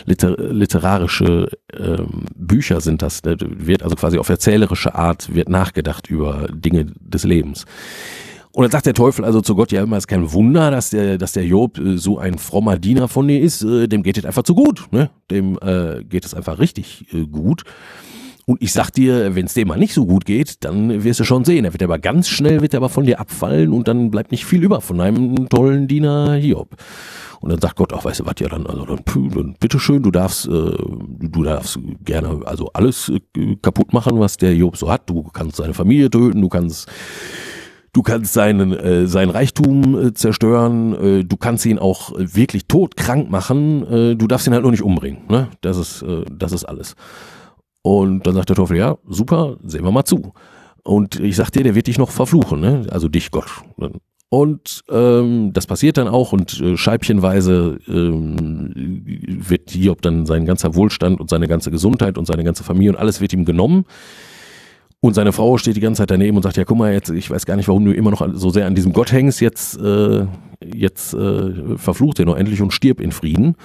[0.05, 3.23] liter, literarische ähm, Bücher sind das.
[3.23, 7.65] Ne, wird also quasi auf erzählerische Art wird nachgedacht über Dinge des Lebens.
[8.51, 11.17] Und dann sagt der Teufel also zu Gott, ja, immer ist kein Wunder, dass der,
[11.17, 14.25] dass der Job äh, so ein frommer Diener von dir ist, äh, dem geht es
[14.25, 15.09] einfach zu gut, ne?
[15.29, 17.63] Dem äh, geht es einfach richtig äh, gut.
[18.49, 21.25] Und ich sag dir, wenn es dem mal nicht so gut geht, dann wirst du
[21.25, 21.65] schon sehen.
[21.65, 24.45] Er wird aber ganz schnell, wird er aber von dir abfallen und dann bleibt nicht
[24.45, 26.77] viel über von einem tollen Diener Hiob.
[27.41, 29.01] Und dann sagt Gott, ach, weißt du was, ja dann, also dann,
[29.35, 34.55] dann bitteschön, du darfst, äh, du darfst gerne also alles äh, kaputt machen, was der
[34.55, 35.09] Job so hat.
[35.09, 36.89] Du kannst seine Familie töten, du kannst
[37.97, 43.31] Du kannst seinen, äh, sein Reichtum äh, zerstören, äh, du kannst ihn auch wirklich todkrank
[43.31, 45.23] machen, äh, du darfst ihn halt nur nicht umbringen.
[45.29, 45.47] Ne?
[45.61, 46.93] Das, ist, äh, das ist alles.
[47.81, 50.31] Und dann sagt der Teufel, ja, super, sehen wir mal zu.
[50.83, 52.85] Und ich sag dir, der wird dich noch verfluchen, ne?
[52.91, 53.49] also dich Gott.
[54.29, 60.75] Und ähm, das passiert dann auch und äh, scheibchenweise ähm, wird Hiob dann sein ganzer
[60.75, 63.85] Wohlstand und seine ganze Gesundheit und seine ganze Familie und alles wird ihm genommen.
[64.99, 67.29] Und seine Frau steht die ganze Zeit daneben und sagt, ja guck mal, jetzt, ich
[67.29, 70.25] weiß gar nicht, warum du immer noch so sehr an diesem Gott hängst, jetzt, äh,
[70.63, 73.55] jetzt äh, verflucht er noch endlich und stirb in Frieden.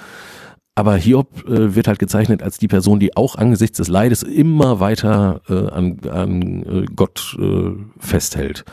[0.75, 4.79] Aber Hiob äh, wird halt gezeichnet als die Person, die auch angesichts des Leides immer
[4.79, 8.63] weiter äh, an, an äh, Gott äh, festhält.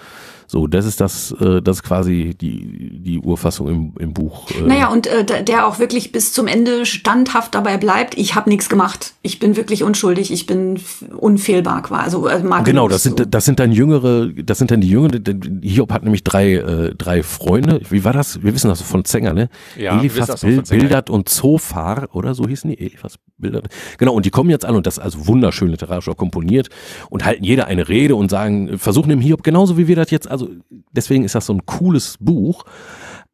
[0.51, 4.51] So, das ist das, äh, das ist quasi die, die Urfassung im, im Buch.
[4.51, 4.67] Äh.
[4.67, 8.69] Naja, und äh, der auch wirklich bis zum Ende standhaft dabei bleibt, ich habe nichts
[8.69, 9.13] gemacht.
[9.23, 10.81] Ich bin wirklich unschuldig, ich bin
[11.17, 12.17] unfehlbar quasi.
[12.17, 15.21] Also, äh, genau, das sind, das sind dann jüngere, das sind dann die jüngere,
[15.63, 17.83] Hiob hat nämlich drei, äh, drei Freunde.
[17.89, 18.43] Wie war das?
[18.43, 19.51] Wir wissen das von Zenger, ne?
[19.77, 22.81] Ja, Eliphas, Bild, Bildert und Zophar, oder so hießen die?
[22.81, 23.69] Eliphas, Bildert.
[23.99, 26.71] Genau, und die kommen jetzt an und das ist also wunderschön literarisch auch komponiert
[27.09, 30.29] und halten jeder eine Rede und sagen, versuchen dem Hiob genauso wie wir das jetzt,
[30.29, 30.55] also also
[30.93, 32.65] deswegen ist das so ein cooles Buch.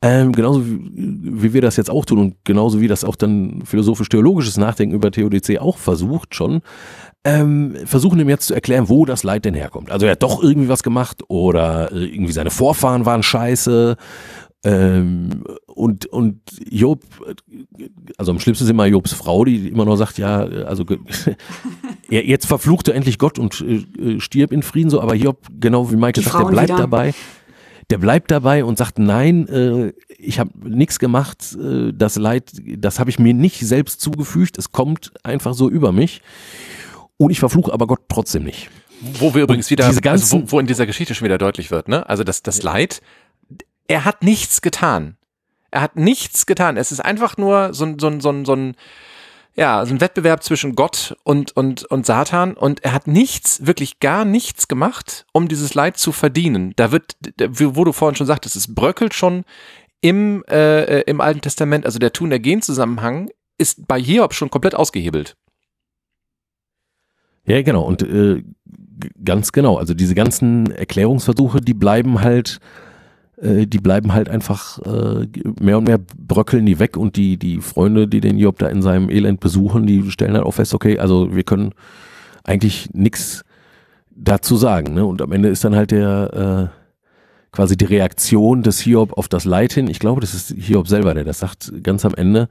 [0.03, 3.63] Ähm, genauso wie, wie wir das jetzt auch tun und genauso wie das auch dann
[3.65, 6.61] philosophisch-theologisches Nachdenken über Theodizee auch versucht schon,
[7.25, 9.91] ähm, versuchen ihm jetzt zu erklären, wo das Leid denn herkommt.
[9.91, 13.97] Also er hat doch irgendwie was gemacht oder irgendwie seine Vorfahren waren scheiße
[14.67, 17.05] ähm, und, und Job,
[18.19, 20.85] also am schlimmsten ist immer Jobs Frau, die immer noch sagt, ja, also
[22.11, 26.25] jetzt verfluchte endlich Gott und äh, stirb in Frieden so, aber Job, genau wie Michael
[26.25, 26.79] sagt, der bleibt wieder.
[26.79, 27.15] dabei.
[27.91, 32.99] Der bleibt dabei und sagt, nein, äh, ich habe nichts gemacht, äh, das Leid, das
[32.99, 36.23] habe ich mir nicht selbst zugefügt, es kommt einfach so über mich.
[37.19, 38.69] Und ich verfluche aber Gott trotzdem nicht.
[39.21, 41.71] Wo wir übrigens wieder, diese ganzen, also wo, wo in dieser Geschichte schon wieder deutlich
[41.71, 42.09] wird, ne?
[42.09, 43.01] Also das, das Leid,
[43.89, 45.17] er hat nichts getan.
[45.71, 46.77] Er hat nichts getan.
[46.77, 48.77] Es ist einfach nur so ein, so ein, so ein, so ein
[49.57, 54.01] ja, so ein Wettbewerb zwischen Gott und, und, und Satan und er hat nichts, wirklich
[54.01, 56.75] gar nichts gemacht, um dieses Leid zu verdienen.
[56.77, 57.17] Da wird,
[57.49, 59.45] wo du vorhin schon sagtest, es bröckelt schon
[60.03, 65.37] im, äh, im Alten Testament, also der Tun-Ergehen-Zusammenhang ist bei Hiob schon komplett ausgehebelt.
[67.47, 67.83] Ja, genau.
[67.83, 68.43] Und äh,
[69.25, 69.79] ganz genau.
[69.79, 72.59] Also diese ganzen Erklärungsversuche, die bleiben halt
[73.37, 75.27] äh, die bleiben halt einfach äh,
[75.61, 78.83] mehr und mehr bröckeln die weg und die, die Freunde, die den Job da in
[78.83, 81.73] seinem Elend besuchen, die stellen halt auch fest, okay, also wir können
[82.45, 83.45] eigentlich nichts
[84.11, 84.95] dazu sagen.
[84.95, 85.05] Ne?
[85.05, 89.45] Und am Ende ist dann halt der äh, quasi die Reaktion des Hiob auf das
[89.45, 89.89] Leid hin.
[89.89, 92.49] Ich glaube, das ist Hiob selber, der das sagt ganz am Ende.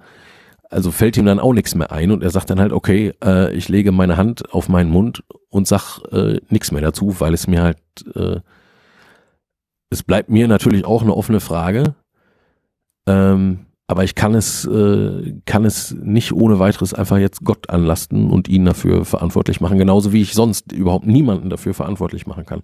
[0.70, 3.54] Also fällt ihm dann auch nichts mehr ein und er sagt dann halt, okay, äh,
[3.54, 7.48] ich lege meine Hand auf meinen Mund und sag äh, nichts mehr dazu, weil es
[7.48, 7.78] mir halt
[8.16, 8.40] äh,
[9.90, 11.96] es bleibt mir natürlich auch eine offene Frage.
[13.08, 18.32] Ähm, aber ich kann es, äh, kann es nicht ohne weiteres einfach jetzt Gott anlasten
[18.32, 22.62] und ihn dafür verantwortlich machen, genauso wie ich sonst überhaupt niemanden dafür verantwortlich machen kann.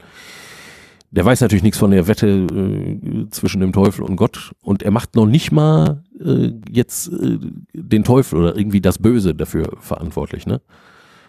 [1.12, 4.92] Der weiß natürlich nichts von der Wette äh, zwischen dem Teufel und Gott und er
[4.92, 7.38] macht noch nicht mal äh, jetzt äh,
[7.74, 10.62] den Teufel oder irgendwie das Böse dafür verantwortlich, ne?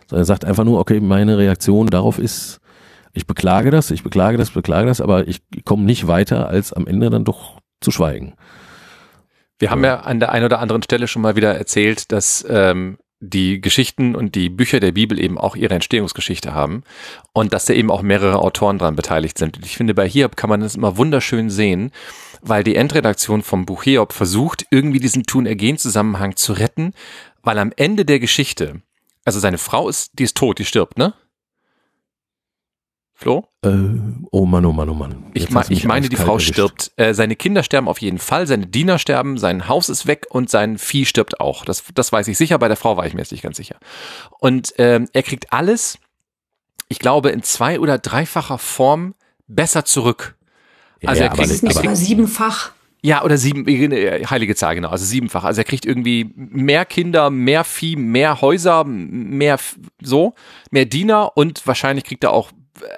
[0.09, 2.61] Sondern er sagt einfach nur, okay, meine Reaktion darauf ist,
[3.13, 6.87] ich beklage das, ich beklage das, beklage das, aber ich komme nicht weiter, als am
[6.87, 8.35] Ende dann doch zu schweigen.
[9.59, 12.99] Wir haben ja an der einen oder anderen Stelle schon mal wieder erzählt, dass ähm,
[13.21, 16.83] die Geschichten und die Bücher der Bibel eben auch ihre Entstehungsgeschichte haben
[17.33, 19.57] und dass da eben auch mehrere Autoren dran beteiligt sind.
[19.57, 21.93] Und ich finde, bei Hiob kann man das immer wunderschön sehen,
[22.41, 26.95] weil die Endredaktion vom Buch Hiob versucht, irgendwie diesen Tun-Ergehen-Zusammenhang zu retten,
[27.43, 28.83] weil am Ende der Geschichte,
[29.25, 31.15] also seine Frau ist, die ist tot, die stirbt, ne?
[33.23, 33.45] Flo?
[33.65, 33.71] Äh,
[34.33, 35.31] oh Mann, oh Mann, oh Mann.
[35.33, 36.55] ich, mein, ich meine, die Frau erwischt.
[36.55, 36.91] stirbt.
[36.97, 40.51] Äh, seine Kinder sterben auf jeden Fall, seine Diener sterben, sein Haus ist weg und
[40.51, 41.65] sein Vieh stirbt auch.
[41.65, 43.77] Das, das weiß ich sicher, bei der Frau war ich mir jetzt nicht ganz sicher.
[44.41, 45.99] Und ähm, er kriegt alles,
[46.89, 49.15] ich glaube, in zwei- oder dreifacher Form
[49.47, 50.37] besser zurück.
[51.05, 52.73] Also ja, er kriegt aber, nicht sogar siebenfach.
[53.05, 55.45] Ja, oder sieben, äh, heilige Zahl, genau, also siebenfach.
[55.45, 59.59] Also er kriegt irgendwie mehr Kinder, mehr Vieh, mehr Häuser, mehr
[60.01, 60.35] so,
[60.71, 62.51] mehr Diener und wahrscheinlich kriegt er auch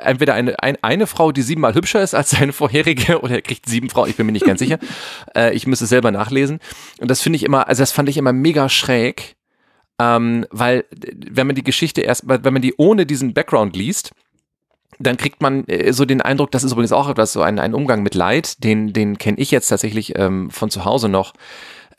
[0.03, 3.67] entweder eine, ein, eine Frau, die siebenmal hübscher ist als seine vorherige, oder er kriegt
[3.67, 4.79] sieben Frauen, ich bin mir nicht ganz sicher.
[5.35, 6.61] Äh, ich müsste es selber nachlesen.
[7.01, 9.37] Und das finde ich immer, also das fand ich immer mega schräg,
[9.99, 14.13] ähm, weil wenn man die Geschichte erst, wenn man die ohne diesen Background liest,
[14.99, 17.75] dann kriegt man äh, so den Eindruck, das ist übrigens auch etwas, so ein, ein
[17.75, 21.33] Umgang mit Leid, den, den kenne ich jetzt tatsächlich ähm, von zu Hause noch.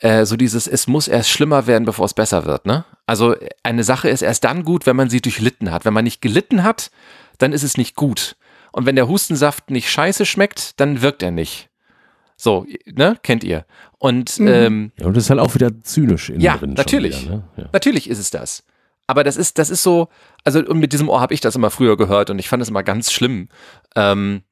[0.00, 2.66] Äh, so dieses, es muss erst schlimmer werden, bevor es besser wird.
[2.66, 2.84] Ne?
[3.06, 5.84] Also eine Sache ist erst dann gut, wenn man sie durchlitten hat.
[5.84, 6.90] Wenn man nicht gelitten hat,
[7.38, 8.36] dann ist es nicht gut.
[8.72, 11.70] Und wenn der Hustensaft nicht scheiße schmeckt, dann wirkt er nicht.
[12.36, 13.64] So, ne, kennt ihr.
[13.98, 14.48] Und, mhm.
[14.48, 17.24] ähm, ja, und das ist halt auch wieder zynisch in ja, natürlich.
[17.24, 17.48] Wieder, ne?
[17.56, 17.68] ja.
[17.72, 18.62] Natürlich ist es das.
[19.06, 20.08] Aber das ist, das ist so,
[20.44, 22.68] also und mit diesem Ohr habe ich das immer früher gehört und ich fand es
[22.68, 23.48] immer ganz schlimm.
[23.94, 24.42] Ähm,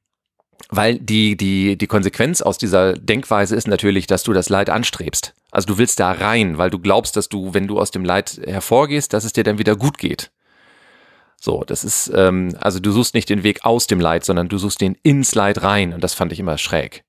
[0.69, 5.33] weil die, die, die Konsequenz aus dieser Denkweise ist natürlich, dass du das Leid anstrebst.
[5.51, 8.41] Also du willst da rein, weil du glaubst, dass du, wenn du aus dem Leid
[8.45, 10.31] hervorgehst, dass es dir dann wieder gut geht.
[11.39, 14.57] So, das ist, ähm, also du suchst nicht den Weg aus dem Leid, sondern du
[14.57, 17.03] suchst den ins Leid rein und das fand ich immer schräg.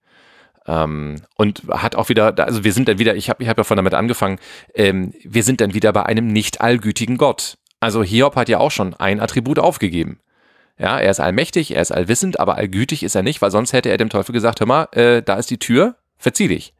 [0.66, 3.64] Ähm, und hat auch wieder, also wir sind dann wieder, ich habe ich hab ja
[3.64, 4.39] von damit angefangen,
[4.74, 7.57] ähm, wir sind dann wieder bei einem nicht allgütigen Gott.
[7.81, 10.18] Also Hiob hat ja auch schon ein Attribut aufgegeben.
[10.79, 13.89] Ja, er ist allmächtig, er ist allwissend, aber allgütig ist er nicht, weil sonst hätte
[13.89, 16.74] er dem Teufel gesagt, hör mal, äh, da ist die Tür, verzieh dich.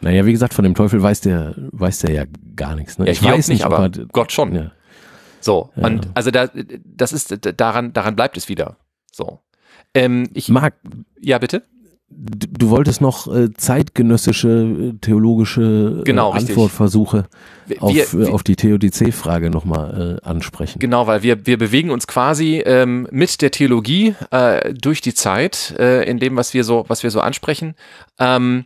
[0.00, 2.24] Naja, wie gesagt, von dem Teufel weiß der, weiß der ja
[2.56, 2.98] gar nichts.
[2.98, 3.06] Ne?
[3.06, 4.54] Ja, ich weiß nicht, aber, aber Gott schon.
[4.54, 4.72] Ja.
[5.40, 5.86] So, ja.
[5.86, 6.48] und also da,
[6.84, 8.76] das ist, daran, daran bleibt es wieder.
[9.10, 9.40] So.
[9.94, 10.74] Ähm, ich mag.
[11.20, 11.62] Ja, bitte?
[12.12, 17.26] Du wolltest noch äh, zeitgenössische äh, theologische äh, genau, Antwortversuche
[17.78, 20.80] auf, wir, äh, auf die Theodizee-Frage nochmal äh, ansprechen.
[20.80, 25.72] Genau, weil wir, wir bewegen uns quasi ähm, mit der Theologie äh, durch die Zeit
[25.78, 27.76] äh, in dem, was wir so, was wir so ansprechen.
[28.18, 28.64] Ähm,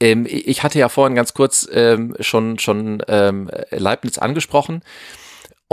[0.00, 4.80] ähm, ich hatte ja vorhin ganz kurz ähm, schon, schon ähm, Leibniz angesprochen.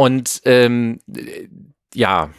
[0.02, 1.00] Und ähm,
[1.94, 2.32] ja,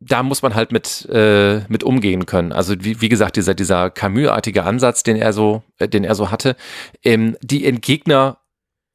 [0.00, 2.50] da muss man halt mit, äh, mit umgehen können.
[2.50, 6.30] Also wie, wie gesagt, dieser, dieser Camus-artige Ansatz, den er so, äh, den er so
[6.30, 6.56] hatte,
[7.04, 8.38] ähm, die Entgegner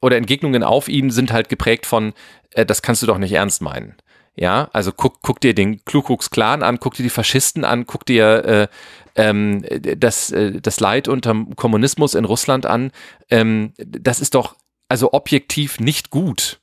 [0.02, 2.14] oder Entgegnungen auf ihn sind halt geprägt von,
[2.50, 3.94] äh, das kannst du doch nicht ernst meinen.
[4.36, 8.08] Ja, also guck, guck dir den Klukuks Klan an, guck dir die Faschisten an, guck
[8.08, 8.68] dir äh,
[9.14, 9.64] ähm,
[9.98, 12.92] das, äh, das Leid unter Kommunismus in Russland an.
[13.30, 14.56] Ähm, das ist doch
[14.90, 16.60] also objektiv nicht gut.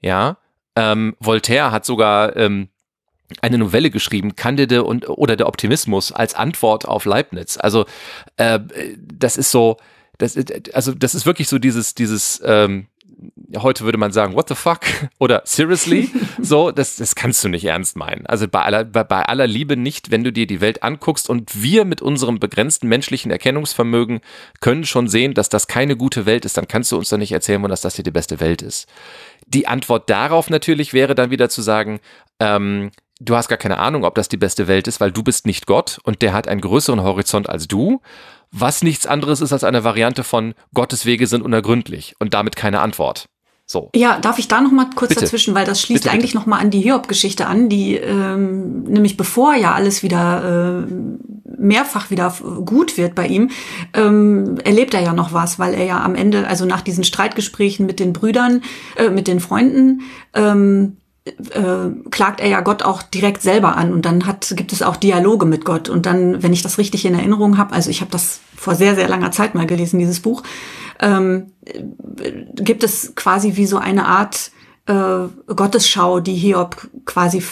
[0.00, 0.38] Ja,
[0.76, 2.68] ähm, Voltaire hat sogar ähm,
[3.40, 7.56] eine Novelle geschrieben, Candide und oder der Optimismus als Antwort auf Leibniz.
[7.56, 7.86] Also
[8.36, 8.60] äh,
[9.00, 9.78] das ist so,
[10.18, 12.86] das ist, also das ist wirklich so dieses dieses ähm,
[13.56, 14.80] heute würde man sagen, what the fuck?
[15.18, 16.10] Oder seriously?
[16.40, 18.26] So, das, das kannst du nicht ernst meinen.
[18.26, 21.62] Also bei aller, bei, bei aller Liebe nicht, wenn du dir die Welt anguckst und
[21.62, 24.20] wir mit unserem begrenzten menschlichen Erkennungsvermögen
[24.60, 27.32] können schon sehen, dass das keine gute Welt ist, dann kannst du uns doch nicht
[27.32, 28.88] erzählen, dass das hier die beste Welt ist.
[29.46, 32.00] Die Antwort darauf natürlich wäre dann wieder zu sagen,
[32.40, 32.90] ähm,
[33.20, 35.66] du hast gar keine Ahnung, ob das die beste Welt ist, weil du bist nicht
[35.66, 38.00] Gott und der hat einen größeren Horizont als du,
[38.56, 42.80] was nichts anderes ist als eine Variante von Gottes Wege sind unergründlich und damit keine
[42.80, 43.26] Antwort.
[43.66, 43.90] So.
[43.94, 45.22] Ja, darf ich da noch mal kurz bitte.
[45.22, 46.38] dazwischen, weil das schließt bitte, eigentlich bitte.
[46.38, 50.92] noch mal an die Hiob-Geschichte an, die ähm, nämlich bevor ja alles wieder äh,
[51.58, 52.34] mehrfach wieder
[52.64, 53.50] gut wird bei ihm,
[53.94, 57.86] ähm, erlebt er ja noch was, weil er ja am Ende, also nach diesen Streitgesprächen
[57.86, 58.62] mit den Brüdern,
[58.96, 60.02] äh, mit den Freunden,
[60.34, 64.82] ähm, äh, klagt er ja Gott auch direkt selber an und dann hat gibt es
[64.82, 68.02] auch Dialoge mit Gott und dann, wenn ich das richtig in Erinnerung habe, also ich
[68.02, 70.42] habe das vor sehr sehr langer Zeit mal gelesen dieses Buch,
[71.00, 71.52] ähm,
[72.56, 74.50] gibt es quasi wie so eine Art
[74.86, 77.42] äh, Gottesschau, die Hiob quasi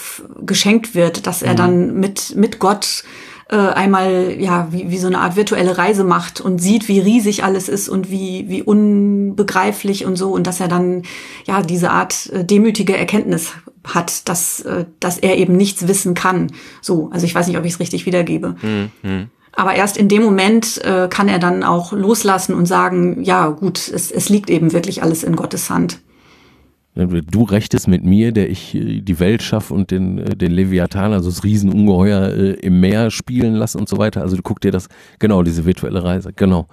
[0.40, 1.56] geschenkt wird, dass er mhm.
[1.56, 3.04] dann mit mit Gott
[3.52, 7.44] äh, einmal ja wie, wie so eine Art virtuelle Reise macht und sieht, wie riesig
[7.44, 11.02] alles ist und wie wie unbegreiflich und so und dass er dann
[11.46, 13.52] ja diese Art äh, demütige Erkenntnis
[13.84, 16.50] hat, dass äh, dass er eben nichts wissen kann.
[16.80, 18.56] So, also ich weiß nicht, ob ich es richtig wiedergebe.
[18.62, 19.28] Mhm.
[19.54, 23.86] Aber erst in dem Moment äh, kann er dann auch loslassen und sagen, ja gut,
[23.86, 25.98] es, es liegt eben wirklich alles in Gottes Hand.
[26.94, 31.14] Du rechtest mit mir, der ich äh, die Welt schaffe und den, äh, den Leviathan,
[31.14, 34.20] also das Riesenungeheuer äh, im Meer spielen lasse und so weiter.
[34.20, 34.88] Also du guck dir das,
[35.18, 36.68] genau, diese virtuelle Reise, genau.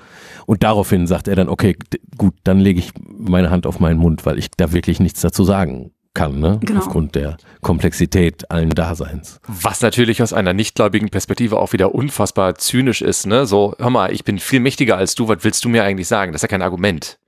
[0.46, 1.78] Und daraufhin sagt er dann, okay,
[2.18, 5.46] gut, dann lege ich meine Hand auf meinen Mund, weil ich da wirklich nichts dazu
[5.46, 6.60] sagen kann, ne?
[6.66, 6.80] Genau.
[6.80, 9.40] aufgrund der Komplexität allen Daseins.
[9.48, 13.26] Was natürlich aus einer nichtgläubigen Perspektive auch wieder unfassbar zynisch ist.
[13.26, 13.46] Ne?
[13.46, 16.34] So, hör mal, ich bin viel mächtiger als du, was willst du mir eigentlich sagen?
[16.34, 17.20] Das ist ja kein Argument.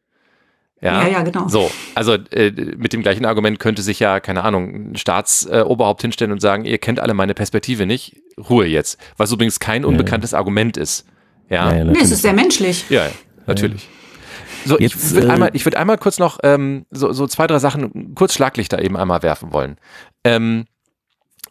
[0.81, 1.47] Ja, ja, ja, genau.
[1.47, 6.05] So, also äh, mit dem gleichen Argument könnte sich ja, keine Ahnung, ein Staatsoberhaupt äh,
[6.05, 8.15] hinstellen und sagen, ihr kennt alle meine Perspektive nicht,
[8.49, 8.99] Ruhe jetzt.
[9.17, 10.39] Was übrigens kein unbekanntes ja.
[10.39, 11.05] Argument ist.
[11.49, 12.85] Ja, ja nee, es ist sehr menschlich.
[12.89, 13.07] Ja,
[13.45, 13.87] natürlich.
[14.65, 17.45] So, jetzt, ich würde äh, einmal, ich würde einmal kurz noch ähm, so, so zwei,
[17.45, 19.77] drei Sachen, kurz Schlaglichter eben einmal werfen wollen.
[20.23, 20.65] Ähm,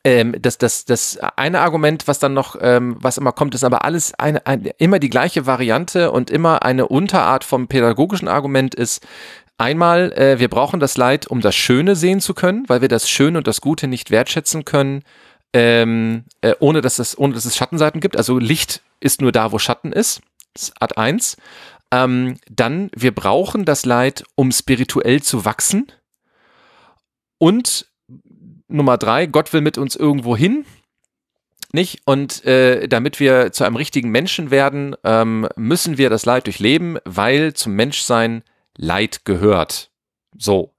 [0.04, 3.84] ähm, das, das, das eine Argument, was dann noch, ähm, was immer kommt, ist aber
[3.84, 9.06] alles eine, eine, immer die gleiche Variante und immer eine Unterart vom pädagogischen Argument ist,
[9.58, 13.10] einmal, äh, wir brauchen das Leid, um das Schöne sehen zu können, weil wir das
[13.10, 15.02] Schöne und das Gute nicht wertschätzen können,
[15.52, 18.16] ähm, äh, ohne, dass es, ohne dass es Schattenseiten gibt.
[18.16, 20.22] Also Licht ist nur da, wo Schatten ist.
[20.54, 21.36] Das ist Art 1.
[21.92, 25.92] Ähm, dann, wir brauchen das Leid, um spirituell zu wachsen.
[27.38, 27.89] Und
[28.70, 30.64] Nummer drei, Gott will mit uns irgendwo hin.
[31.72, 32.02] Nicht?
[32.04, 36.98] Und äh, damit wir zu einem richtigen Menschen werden, ähm, müssen wir das Leid durchleben,
[37.04, 38.42] weil zum Menschsein
[38.76, 39.90] Leid gehört.
[40.36, 40.74] So.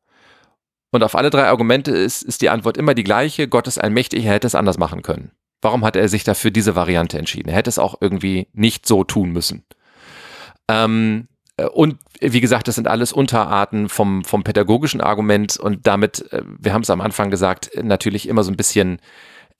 [0.91, 3.47] Und auf alle drei Argumente ist, ist die Antwort immer die gleiche.
[3.47, 5.31] Gott ist allmächtig, er hätte es anders machen können.
[5.61, 7.49] Warum hat er sich dafür diese Variante entschieden?
[7.49, 9.63] Er hätte es auch irgendwie nicht so tun müssen.
[10.67, 11.30] Ähm, äh,
[11.65, 16.73] und wie gesagt, das sind alles Unterarten vom, vom pädagogischen Argument und damit, äh, wir
[16.73, 18.99] haben es am Anfang gesagt, natürlich immer so ein bisschen,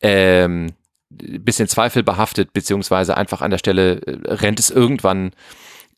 [0.02, 0.74] ähm,
[1.10, 5.32] bisschen zweifelbehaftet, beziehungsweise einfach an der Stelle äh, rennt es irgendwann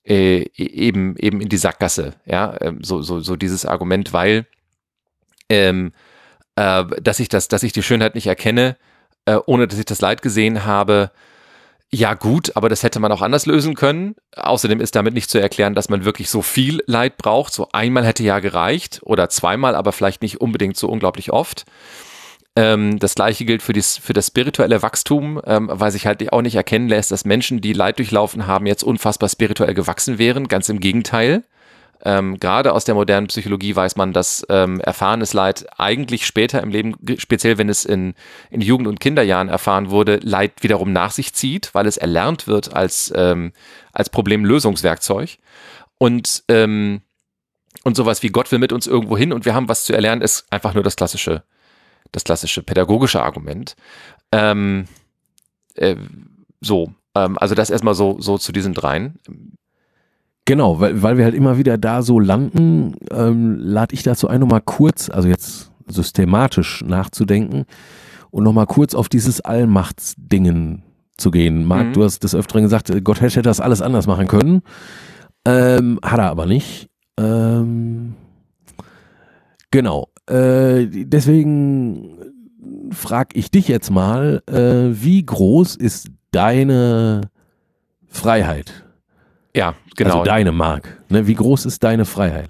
[0.05, 2.13] äh, eben, eben in die Sackgasse.
[2.25, 4.45] Ja, ähm, so, so, so dieses Argument, weil,
[5.49, 5.91] ähm,
[6.55, 8.77] äh, dass ich das, dass ich die Schönheit nicht erkenne,
[9.25, 11.11] äh, ohne dass ich das Leid gesehen habe,
[11.93, 14.15] ja gut, aber das hätte man auch anders lösen können.
[14.35, 17.53] Außerdem ist damit nicht zu erklären, dass man wirklich so viel Leid braucht.
[17.53, 21.65] So einmal hätte ja gereicht oder zweimal, aber vielleicht nicht unbedingt so unglaublich oft.
[22.55, 26.41] Ähm, das gleiche gilt für, dies, für das spirituelle Wachstum, ähm, weil sich halt auch
[26.41, 30.47] nicht erkennen lässt, dass Menschen, die Leid durchlaufen haben, jetzt unfassbar spirituell gewachsen wären.
[30.47, 31.43] Ganz im Gegenteil.
[32.05, 36.69] Ähm, Gerade aus der modernen Psychologie weiß man, dass ähm, erfahrenes Leid eigentlich später im
[36.69, 38.13] Leben, speziell wenn es in,
[38.49, 42.73] in Jugend- und Kinderjahren erfahren wurde, Leid wiederum nach sich zieht, weil es erlernt wird
[42.73, 43.53] als, ähm,
[43.93, 45.37] als Problemlösungswerkzeug.
[45.97, 47.01] Und, ähm,
[47.83, 50.21] und sowas wie Gott will mit uns irgendwo hin und wir haben was zu erlernen,
[50.21, 51.43] ist einfach nur das klassische,
[52.11, 53.77] das klassische pädagogische Argument.
[54.33, 54.87] Ähm,
[55.75, 55.95] äh,
[56.59, 59.19] so, ähm, also das erstmal so, so zu diesen dreien.
[60.45, 64.41] Genau, weil, weil wir halt immer wieder da so landen, ähm, lade ich dazu ein,
[64.41, 67.65] nochmal kurz, also jetzt systematisch nachzudenken
[68.31, 70.83] und nochmal kurz auf dieses Allmachtsdingen
[71.17, 71.65] zu gehen.
[71.65, 71.93] Marc, mhm.
[71.93, 74.61] du hast des Öfteren gesagt, Gott hätte das alles anders machen können.
[75.45, 76.89] Ähm, hat er aber nicht.
[77.17, 78.15] Ähm,
[79.71, 80.09] genau.
[80.27, 82.17] Äh, deswegen
[82.91, 87.29] frage ich dich jetzt mal, äh, wie groß ist deine
[88.07, 88.82] Freiheit?
[89.55, 90.19] Ja, genau.
[90.19, 91.01] Also deine Mark.
[91.09, 91.27] Ne?
[91.27, 92.49] Wie groß ist deine Freiheit?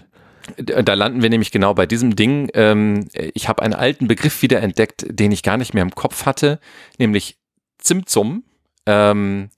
[0.58, 2.50] Da landen wir nämlich genau bei diesem Ding.
[2.54, 6.26] Ähm, ich habe einen alten Begriff wieder entdeckt, den ich gar nicht mehr im Kopf
[6.26, 6.60] hatte,
[6.98, 7.38] nämlich
[7.78, 8.44] Zimtzum.
[8.86, 9.50] Ähm,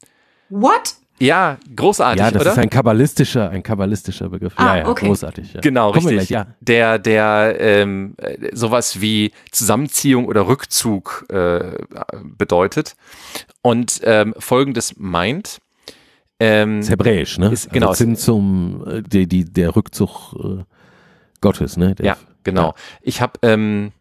[0.50, 0.96] What?
[1.18, 2.52] Ja, großartig, Ja, das oder?
[2.52, 4.54] ist ein kabbalistischer, ein kabbalistischer Begriff.
[4.58, 5.08] Ah, ja, ja, okay.
[5.08, 5.54] großartig.
[5.54, 5.62] Ja.
[5.62, 6.28] Genau, Kommen wir richtig.
[6.28, 6.54] Gleich, ja.
[6.60, 11.78] Der, der ähm, äh, sowas wie Zusammenziehung oder Rückzug äh,
[12.22, 12.96] bedeutet
[13.62, 15.60] und ähm, folgendes meint.
[16.40, 17.50] Ähm, ist hebräisch, ne?
[17.50, 17.90] Ist, genau.
[17.90, 20.64] Also sind zum, äh, die, die, der Rückzug äh,
[21.42, 21.96] Gottes, ne?
[21.96, 22.68] Der, ja, genau.
[22.68, 22.74] Ja.
[23.02, 23.94] Ich habe, ähm,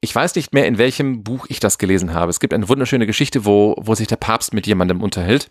[0.00, 2.30] ich weiß nicht mehr, in welchem Buch ich das gelesen habe.
[2.30, 5.50] Es gibt eine wunderschöne Geschichte, wo, wo sich der Papst mit jemandem unterhält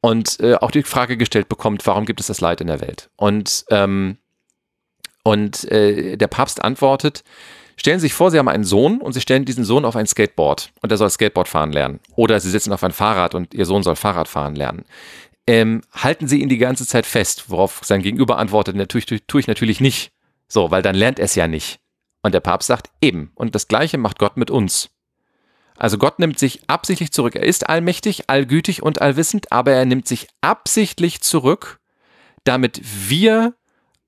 [0.00, 3.10] und äh, auch die Frage gestellt bekommt, warum gibt es das Leid in der Welt?
[3.16, 4.18] Und, ähm,
[5.22, 7.22] und äh, der Papst antwortet,
[7.76, 10.06] Stellen Sie sich vor, Sie haben einen Sohn und Sie stellen diesen Sohn auf ein
[10.06, 11.98] Skateboard und er soll Skateboard fahren lernen.
[12.14, 14.84] Oder Sie sitzen auf ein Fahrrad und Ihr Sohn soll Fahrrad fahren lernen
[15.46, 19.40] ähm, halten Sie ihn die ganze Zeit fest, worauf sein Gegenüber antwortet, natürlich tue, tue
[19.40, 20.12] ich natürlich nicht.
[20.48, 21.80] So, weil dann lernt er es ja nicht.
[22.22, 23.32] Und der Papst sagt eben.
[23.34, 24.90] Und das Gleiche macht Gott mit uns.
[25.76, 27.34] Also Gott nimmt sich absichtlich zurück.
[27.34, 31.80] Er ist allmächtig, allgütig und allwissend, aber er nimmt sich absichtlich zurück,
[32.44, 33.54] damit wir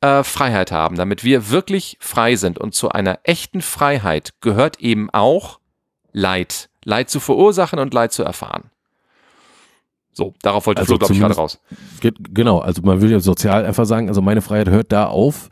[0.01, 2.59] äh, Freiheit haben, damit wir wirklich frei sind.
[2.59, 5.59] Und zu einer echten Freiheit gehört eben auch
[6.13, 6.71] Leid.
[6.85, 8.71] Leid zu verursachen und Leid zu erfahren.
[10.17, 11.61] So, darauf wollte also Flo, glaube ich, gerade raus.
[12.01, 15.51] Genau, also man will ja sozial einfach sagen, also meine Freiheit hört da auf,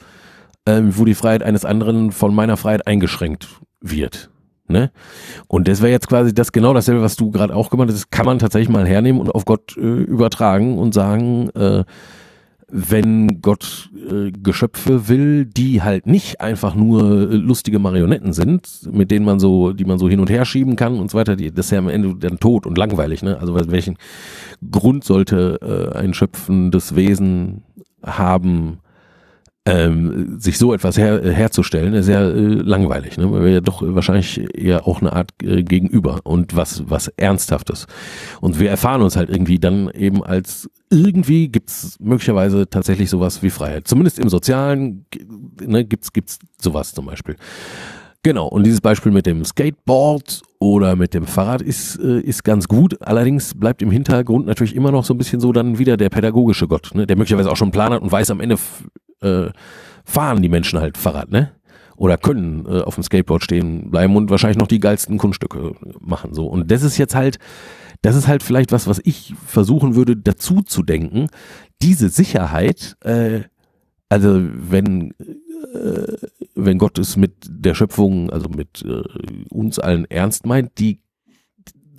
[0.65, 3.47] ähm, wo die Freiheit eines anderen von meiner Freiheit eingeschränkt
[3.83, 4.31] wird.
[4.67, 4.91] Ne?
[5.49, 7.97] Und das wäre jetzt quasi das genau dasselbe, was du gerade auch gemacht hast.
[7.97, 11.85] Das kann man tatsächlich mal hernehmen und auf Gott äh, übertragen und sagen, äh,
[12.71, 19.11] wenn Gott äh, Geschöpfe will, die halt nicht einfach nur äh, lustige Marionetten sind, mit
[19.11, 21.51] denen man so, die man so hin und her schieben kann und so weiter, die,
[21.51, 23.39] das ist ja am Ende dann tot und langweilig, ne?
[23.39, 23.97] Also welchen
[24.71, 27.63] Grund sollte äh, ein schöpfendes Wesen
[28.03, 28.79] haben,
[29.67, 33.17] ähm, sich so etwas her, herzustellen, ist ja äh, langweilig.
[33.17, 33.33] Ne?
[33.33, 37.87] Wäre ja doch wahrscheinlich eher auch eine Art äh, Gegenüber und was, was Ernsthaftes.
[38.43, 43.51] Und wir erfahren uns halt irgendwie dann eben als irgendwie gibt's möglicherweise tatsächlich sowas wie
[43.51, 43.89] Freiheit.
[43.89, 45.07] Zumindest im Sozialen
[45.61, 47.37] ne, gibt's gibt's sowas zum Beispiel.
[48.23, 52.69] Genau, und dieses Beispiel mit dem Skateboard oder mit dem Fahrrad ist, äh, ist ganz
[52.69, 52.97] gut.
[53.03, 56.67] Allerdings bleibt im Hintergrund natürlich immer noch so ein bisschen so dann wieder der pädagogische
[56.67, 57.07] Gott, ne?
[57.07, 58.57] der möglicherweise auch schon einen Plan hat und weiß, am Ende
[59.25, 59.51] äh,
[60.05, 61.53] fahren die Menschen halt Fahrrad, ne?
[61.97, 66.35] Oder können äh, auf dem Skateboard stehen bleiben und wahrscheinlich noch die geilsten Kunststücke machen.
[66.35, 66.47] So.
[66.47, 67.39] Und das ist jetzt halt,
[68.03, 71.29] das ist halt vielleicht was, was ich versuchen würde, dazu zu denken.
[71.83, 73.43] Diese Sicherheit, äh,
[74.09, 75.15] also wenn
[75.75, 76.17] äh,
[76.55, 79.03] wenn Gott es mit der Schöpfung, also mit äh,
[79.51, 81.01] uns allen ernst meint, die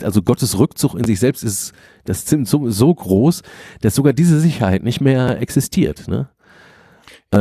[0.02, 1.74] also Gottes Rückzug in sich selbst ist
[2.04, 3.44] das so, so groß,
[3.82, 6.08] dass sogar diese Sicherheit nicht mehr existiert.
[6.08, 6.30] Ne?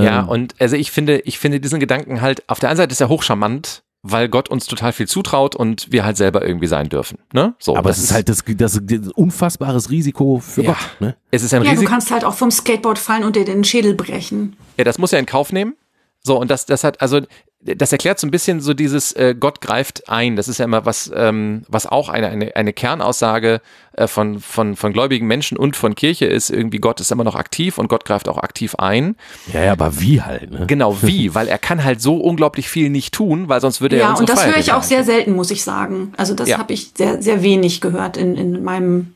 [0.02, 2.92] Ja, ähm, und also ich finde, ich finde diesen Gedanken halt, auf der einen Seite
[2.92, 6.90] ist er hochcharmant, weil Gott uns total viel zutraut und wir halt selber irgendwie sein
[6.90, 7.18] dürfen.
[7.32, 7.54] Ne?
[7.58, 11.00] So, aber es ist, ist halt das, das, das unfassbares Risiko für ja, Gott.
[11.00, 11.16] Ne?
[11.30, 11.86] Es ist ein ja, Risiko.
[11.86, 14.56] du kannst halt auch vom Skateboard fallen und dir den Schädel brechen.
[14.76, 15.74] Ja, das muss er in Kauf nehmen.
[16.22, 17.20] So, und das, das hat, also,
[17.64, 20.36] das erklärt so ein bisschen so dieses äh, Gott greift ein.
[20.36, 23.62] Das ist ja immer was, ähm, was auch eine, eine, eine Kernaussage
[23.94, 27.36] äh, von, von, von gläubigen Menschen und von Kirche ist, irgendwie Gott ist immer noch
[27.36, 29.16] aktiv und Gott greift auch aktiv ein.
[29.52, 30.66] Ja, ja aber wie halt, ne?
[30.66, 34.02] Genau, wie, weil er kann halt so unglaublich viel nicht tun, weil sonst würde er
[34.02, 36.12] ja, Ja, und das höre ich auch sehr selten, muss ich sagen.
[36.18, 36.58] Also das ja.
[36.58, 39.13] habe ich sehr, sehr wenig gehört in, in meinem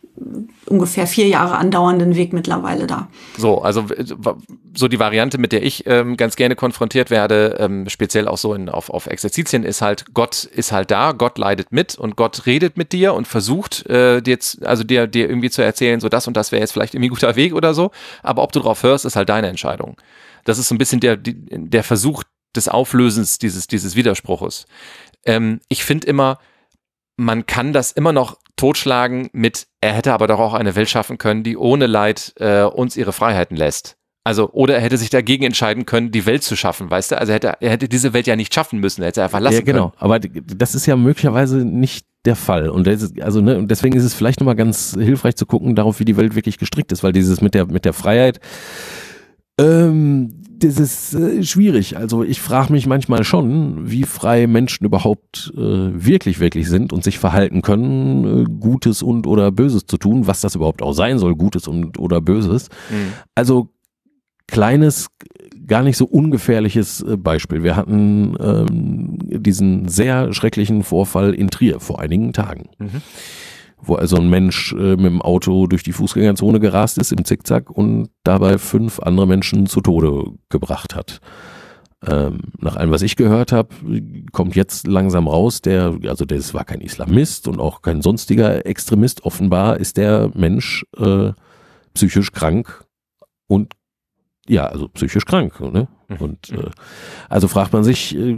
[0.67, 3.09] ungefähr vier Jahre andauernden Weg mittlerweile da.
[3.37, 3.87] So, also
[4.75, 8.55] so die Variante, mit der ich ähm, ganz gerne konfrontiert werde, ähm, speziell auch so
[8.55, 12.47] in, auf, auf Exerzitien, ist halt, Gott ist halt da, Gott leidet mit und Gott
[12.47, 16.27] redet mit dir und versucht äh, dir also dir, dir irgendwie zu erzählen, so das
[16.27, 17.91] und das wäre jetzt vielleicht irgendwie ein guter Weg oder so,
[18.23, 19.97] aber ob du drauf hörst, ist halt deine Entscheidung.
[20.45, 22.23] Das ist so ein bisschen der, der Versuch
[22.57, 24.67] des Auflösens dieses, dieses Widerspruches.
[25.25, 26.39] Ähm, ich finde immer,
[27.19, 31.19] man kann das immer noch totschlagen mit, er hätte aber doch auch eine Welt schaffen
[31.19, 33.97] können, die ohne Leid äh, uns ihre Freiheiten lässt.
[34.25, 37.19] Also, oder er hätte sich dagegen entscheiden können, die Welt zu schaffen, weißt du?
[37.19, 39.57] Also er hätte, er hätte diese Welt ja nicht schaffen müssen, er hätte einfach lassen
[39.57, 39.91] ja, genau.
[39.91, 40.03] können.
[40.03, 42.69] Aber das ist ja möglicherweise nicht der Fall.
[42.69, 45.99] Und ist, also, ne, und deswegen ist es vielleicht nochmal ganz hilfreich zu gucken darauf,
[45.99, 48.39] wie die Welt wirklich gestrickt ist, weil dieses mit der, mit der Freiheit,
[49.59, 51.97] ähm, das ist äh, schwierig.
[51.97, 57.05] Also ich frage mich manchmal schon, wie frei Menschen überhaupt äh, wirklich, wirklich sind und
[57.05, 61.19] sich verhalten können, äh, Gutes und oder Böses zu tun, was das überhaupt auch sein
[61.19, 62.69] soll, Gutes und oder Böses.
[62.91, 63.13] Mhm.
[63.35, 63.71] Also
[64.47, 65.09] kleines,
[65.67, 67.63] gar nicht so ungefährliches äh, Beispiel.
[67.63, 72.69] Wir hatten ähm, diesen sehr schrecklichen Vorfall in Trier vor einigen Tagen.
[72.79, 73.03] Mhm
[73.83, 77.71] wo also ein Mensch äh, mit dem Auto durch die Fußgängerzone gerast ist im Zickzack
[77.71, 81.21] und dabei fünf andere Menschen zu Tode gebracht hat.
[82.07, 83.75] Ähm, nach allem, was ich gehört habe,
[84.31, 89.25] kommt jetzt langsam raus, der, also das war kein Islamist und auch kein sonstiger Extremist.
[89.25, 91.33] Offenbar ist der Mensch äh,
[91.95, 92.85] psychisch krank
[93.49, 93.75] und
[94.49, 95.61] ja, also psychisch krank.
[95.61, 95.89] Ne?
[96.09, 96.17] Mhm.
[96.19, 96.71] Und äh,
[97.29, 98.37] also fragt man sich äh,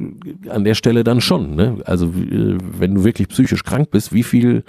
[0.48, 1.78] an der Stelle dann schon, ne?
[1.84, 4.64] Also äh, wenn du wirklich psychisch krank bist, wie viel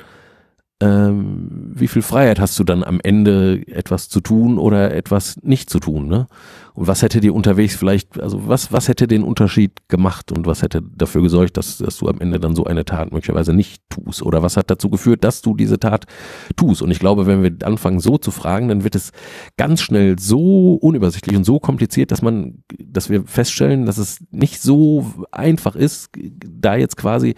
[0.82, 5.70] ähm, wie viel Freiheit hast du dann am Ende etwas zu tun oder etwas nicht
[5.70, 6.28] zu tun, ne?
[6.74, 10.62] Und was hätte dir unterwegs vielleicht, also was, was hätte den Unterschied gemacht und was
[10.62, 14.24] hätte dafür gesorgt, dass, dass du am Ende dann so eine Tat möglicherweise nicht tust?
[14.24, 16.06] Oder was hat dazu geführt, dass du diese Tat
[16.56, 16.82] tust?
[16.82, 19.12] Und ich glaube, wenn wir anfangen so zu fragen, dann wird es
[19.58, 24.62] ganz schnell so unübersichtlich und so kompliziert, dass man, dass wir feststellen, dass es nicht
[24.62, 27.36] so einfach ist, da jetzt quasi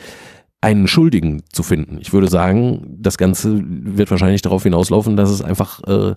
[0.64, 1.98] einen Schuldigen zu finden.
[2.00, 6.16] Ich würde sagen, das Ganze wird wahrscheinlich darauf hinauslaufen, dass es einfach äh,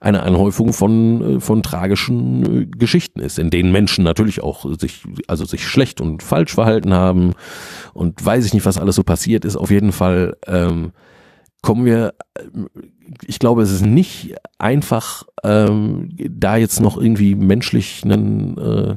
[0.00, 5.04] eine Anhäufung von, äh, von tragischen äh, Geschichten ist, in denen Menschen natürlich auch sich,
[5.28, 7.34] also sich schlecht und falsch verhalten haben
[7.92, 9.56] und weiß ich nicht, was alles so passiert ist.
[9.56, 10.92] Auf jeden Fall ähm,
[11.60, 12.44] kommen wir, äh,
[13.26, 18.96] ich glaube, es ist nicht einfach, ähm, da jetzt noch irgendwie menschlich einen äh,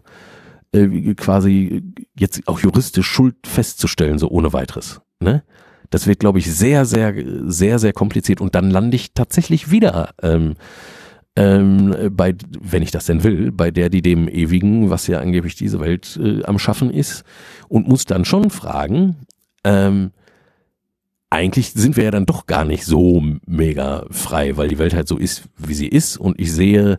[0.75, 1.83] äh, quasi
[2.17, 5.01] jetzt auch juristisch Schuld festzustellen, so ohne weiteres.
[5.19, 5.43] Ne?
[5.89, 7.13] Das wird, glaube ich, sehr, sehr,
[7.45, 8.41] sehr, sehr kompliziert.
[8.41, 10.55] Und dann lande ich tatsächlich wieder ähm,
[11.35, 15.55] ähm, bei, wenn ich das denn will, bei der, die dem Ewigen, was ja angeblich
[15.55, 17.23] diese Welt äh, am Schaffen ist,
[17.67, 19.15] und muss dann schon fragen,
[19.63, 20.11] ähm,
[21.29, 25.07] eigentlich sind wir ja dann doch gar nicht so mega frei, weil die Welt halt
[25.07, 26.17] so ist, wie sie ist.
[26.17, 26.97] Und ich sehe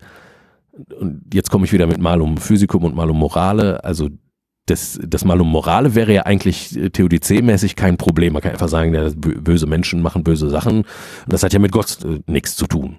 [0.98, 4.08] und jetzt komme ich wieder mit Malum Physikum und Malum Morale, also
[4.66, 8.32] das, das Malum Morale wäre ja eigentlich äh, Theodizee-mäßig kein Problem.
[8.32, 10.84] Man kann einfach sagen, ja, böse Menschen machen böse Sachen.
[11.26, 12.96] Das hat ja mit Gott äh, nichts zu tun.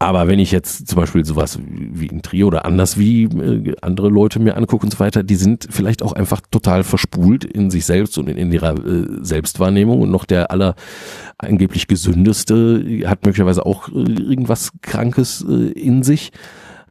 [0.00, 4.08] Aber wenn ich jetzt zum Beispiel sowas wie ein Trio oder anders wie äh, andere
[4.08, 7.84] Leute mir angucke und so weiter, die sind vielleicht auch einfach total verspult in sich
[7.84, 8.76] selbst und in, ihrer
[9.20, 10.76] Selbstwahrnehmung und noch der aller
[11.38, 16.30] angeblich gesündeste hat möglicherweise auch irgendwas Krankes in sich.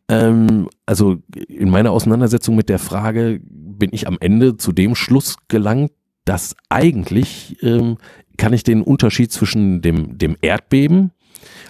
[0.10, 5.38] Ähm, also in meiner Auseinandersetzung mit der Frage bin ich am Ende zu dem Schluss
[5.47, 5.91] gelangt,
[6.26, 7.97] dass eigentlich ähm,
[8.38, 11.12] kann ich den Unterschied zwischen dem, dem Erdbeben,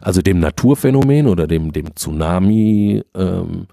[0.02, 3.68] also dem Naturphänomen oder dem, dem Tsunami ähm,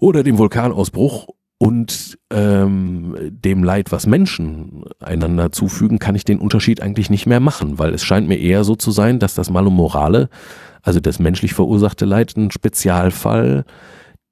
[0.00, 6.80] oder dem Vulkanausbruch und ähm, dem Leid, was Menschen einander zufügen, kann ich den Unterschied
[6.82, 9.76] eigentlich nicht mehr machen, weil es scheint mir eher so zu sein, dass das Malum
[9.76, 10.28] Morale,
[10.82, 13.64] also das menschlich verursachte Leid, ein Spezialfall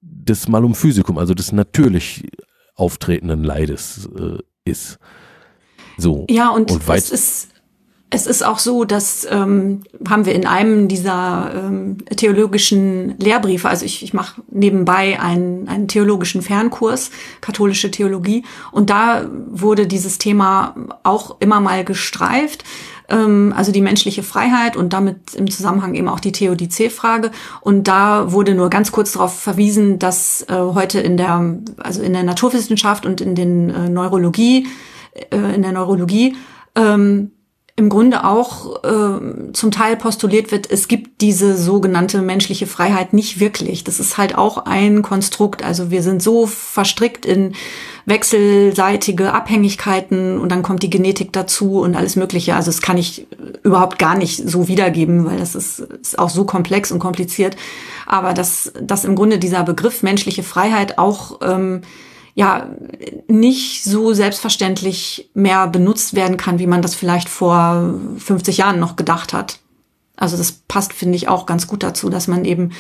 [0.01, 2.29] des Malum Physicum, also des natürlich
[2.75, 4.99] auftretenden Leides äh, ist.
[5.97, 6.27] So.
[6.31, 7.50] Ja, und, und es ist
[8.11, 13.85] es ist auch so, dass ähm, haben wir in einem dieser ähm, theologischen Lehrbriefe, also
[13.85, 20.75] ich, ich mache nebenbei einen, einen theologischen Fernkurs, katholische Theologie, und da wurde dieses Thema
[21.05, 22.65] auch immer mal gestreift,
[23.11, 27.31] ähm, also die menschliche Freiheit und damit im Zusammenhang eben auch die Theodizee-Frage.
[27.61, 32.13] Und da wurde nur ganz kurz darauf verwiesen, dass äh, heute in der, also in
[32.13, 34.67] der Naturwissenschaft und in den äh, Neurologie,
[35.31, 36.35] äh, in der Neurologie
[36.75, 37.31] ähm,
[37.77, 43.41] im Grunde auch äh, zum Teil postuliert wird, es gibt diese sogenannte menschliche Freiheit nicht
[43.41, 43.85] wirklich.
[43.85, 45.65] Das ist halt auch ein Konstrukt.
[45.65, 47.55] Also wir sind so verstrickt in
[48.07, 52.55] wechselseitige Abhängigkeiten und dann kommt die Genetik dazu und alles Mögliche.
[52.55, 53.27] Also das kann ich
[53.63, 57.57] überhaupt gar nicht so wiedergeben, weil das ist, ist auch so komplex und kompliziert.
[58.07, 61.83] Aber dass, dass im Grunde dieser Begriff menschliche Freiheit auch ähm,
[62.41, 62.71] ja
[63.29, 68.97] nicht so selbstverständlich mehr benutzt werden kann, wie man das vielleicht vor 50 Jahren noch
[68.97, 69.59] gedacht hat.
[70.17, 72.71] Also das passt, finde ich, auch ganz gut dazu, dass man eben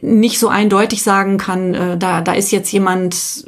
[0.00, 3.46] nicht so eindeutig sagen kann, äh, da, da ist jetzt jemand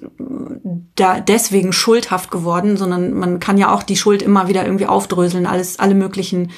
[0.95, 5.47] da deswegen schuldhaft geworden, sondern man kann ja auch die Schuld immer wieder irgendwie aufdröseln,
[5.47, 6.51] alles, alle möglichen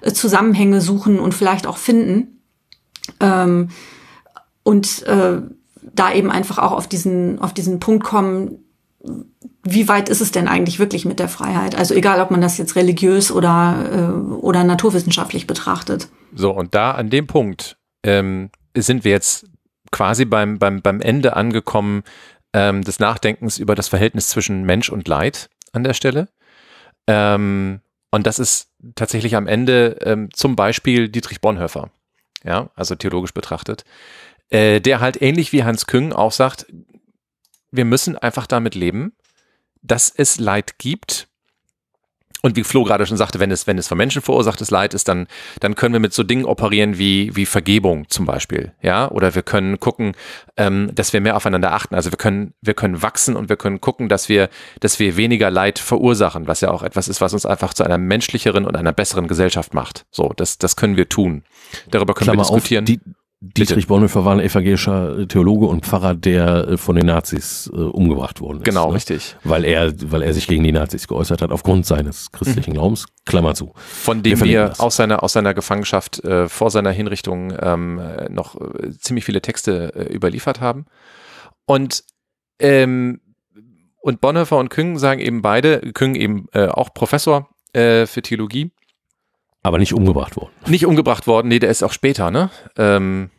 [0.00, 2.40] äh, Zusammenhänge suchen und vielleicht auch finden.
[3.20, 3.68] Ähm,
[4.62, 5.42] und äh,
[5.94, 8.64] da eben einfach auch auf diesen, auf diesen Punkt kommen,
[9.64, 11.74] wie weit ist es denn eigentlich wirklich mit der Freiheit?
[11.74, 16.08] Also egal, ob man das jetzt religiös oder, äh, oder naturwissenschaftlich betrachtet.
[16.34, 19.46] So, und da an dem Punkt ähm, sind wir jetzt
[19.90, 22.02] quasi beim, beim, beim Ende angekommen
[22.52, 26.28] ähm, des Nachdenkens über das Verhältnis zwischen Mensch und Leid an der Stelle.
[27.06, 27.80] Ähm,
[28.10, 31.90] und das ist tatsächlich am Ende ähm, zum Beispiel Dietrich Bonhoeffer,
[32.44, 33.84] ja, also theologisch betrachtet,
[34.52, 36.66] äh, der halt ähnlich wie Hans Küng auch sagt,
[37.70, 39.14] wir müssen einfach damit leben,
[39.80, 41.28] dass es Leid gibt.
[42.44, 45.06] Und wie Flo gerade schon sagte, wenn es, wenn es von Menschen verursachtes Leid ist,
[45.08, 45.28] dann,
[45.60, 48.72] dann können wir mit so Dingen operieren wie, wie Vergebung zum Beispiel.
[48.82, 50.16] Ja, oder wir können gucken,
[50.56, 51.94] ähm, dass wir mehr aufeinander achten.
[51.94, 54.50] Also wir können, wir können wachsen und wir können gucken, dass wir,
[54.80, 57.96] dass wir weniger Leid verursachen, was ja auch etwas ist, was uns einfach zu einer
[57.96, 60.04] menschlicheren und einer besseren Gesellschaft macht.
[60.10, 61.44] So, das, das können wir tun.
[61.90, 62.84] Darüber können Klammer wir diskutieren.
[62.84, 63.00] Auf, die,
[63.44, 68.40] Dietrich Bonhoeffer war ein evangelischer Theologe und Pfarrer, der äh, von den Nazis äh, umgebracht
[68.40, 68.64] worden ist.
[68.64, 68.94] Genau, ne?
[68.94, 69.36] richtig.
[69.42, 72.74] Weil er, weil er sich gegen die Nazis geäußert hat, aufgrund seines christlichen mhm.
[72.74, 73.72] Glaubens, Klammer zu.
[73.74, 78.60] Von dem wir, wir aus seiner, aus seiner Gefangenschaft äh, vor seiner Hinrichtung ähm, noch
[78.60, 80.86] äh, ziemlich viele Texte äh, überliefert haben.
[81.66, 82.04] Und,
[82.60, 83.20] ähm,
[84.02, 88.70] und Bonhoeffer und Küng sagen eben beide, Küng eben äh, auch Professor äh, für Theologie,
[89.62, 90.52] aber nicht umgebracht worden.
[90.66, 92.50] Nicht umgebracht worden, nee, der ist auch später, ne?
[92.76, 93.30] Ähm,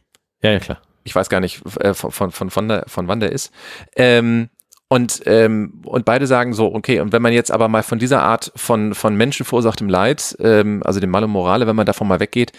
[0.41, 0.81] ja, ja, klar.
[1.03, 3.51] Ich weiß gar nicht, äh, von, von, von, von, der, von wann der ist.
[3.95, 4.49] Ähm,
[4.87, 8.21] und, ähm, und beide sagen so, okay, und wenn man jetzt aber mal von dieser
[8.21, 12.07] Art von, von Menschen verursachtem Leid, ähm, also dem Mal und Morale, wenn man davon
[12.07, 12.51] mal weggeht,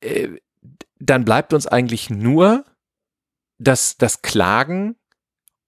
[0.00, 0.28] äh,
[0.98, 2.64] dann bleibt uns eigentlich nur
[3.58, 4.96] das, das Klagen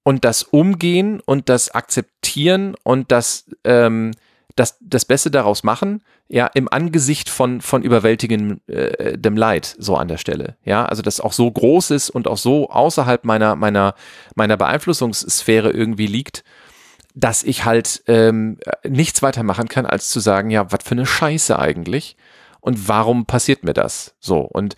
[0.02, 4.12] und das Umgehen und das Akzeptieren und das, ähm,
[4.59, 10.09] das, das Beste daraus machen, ja, im Angesicht von, von überwältigendem äh, Leid, so an
[10.09, 10.56] der Stelle.
[10.64, 13.94] Ja, also das auch so groß ist und auch so außerhalb meiner, meiner,
[14.34, 16.44] meiner Beeinflussungssphäre irgendwie liegt,
[17.14, 21.06] dass ich halt ähm, nichts weiter machen kann, als zu sagen, ja, was für eine
[21.06, 22.16] Scheiße eigentlich
[22.61, 24.16] und warum passiert mir das?
[24.20, 24.74] So, und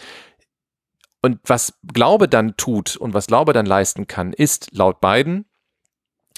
[1.22, 5.44] und was Glaube dann tut und was Glaube dann leisten kann, ist laut beiden,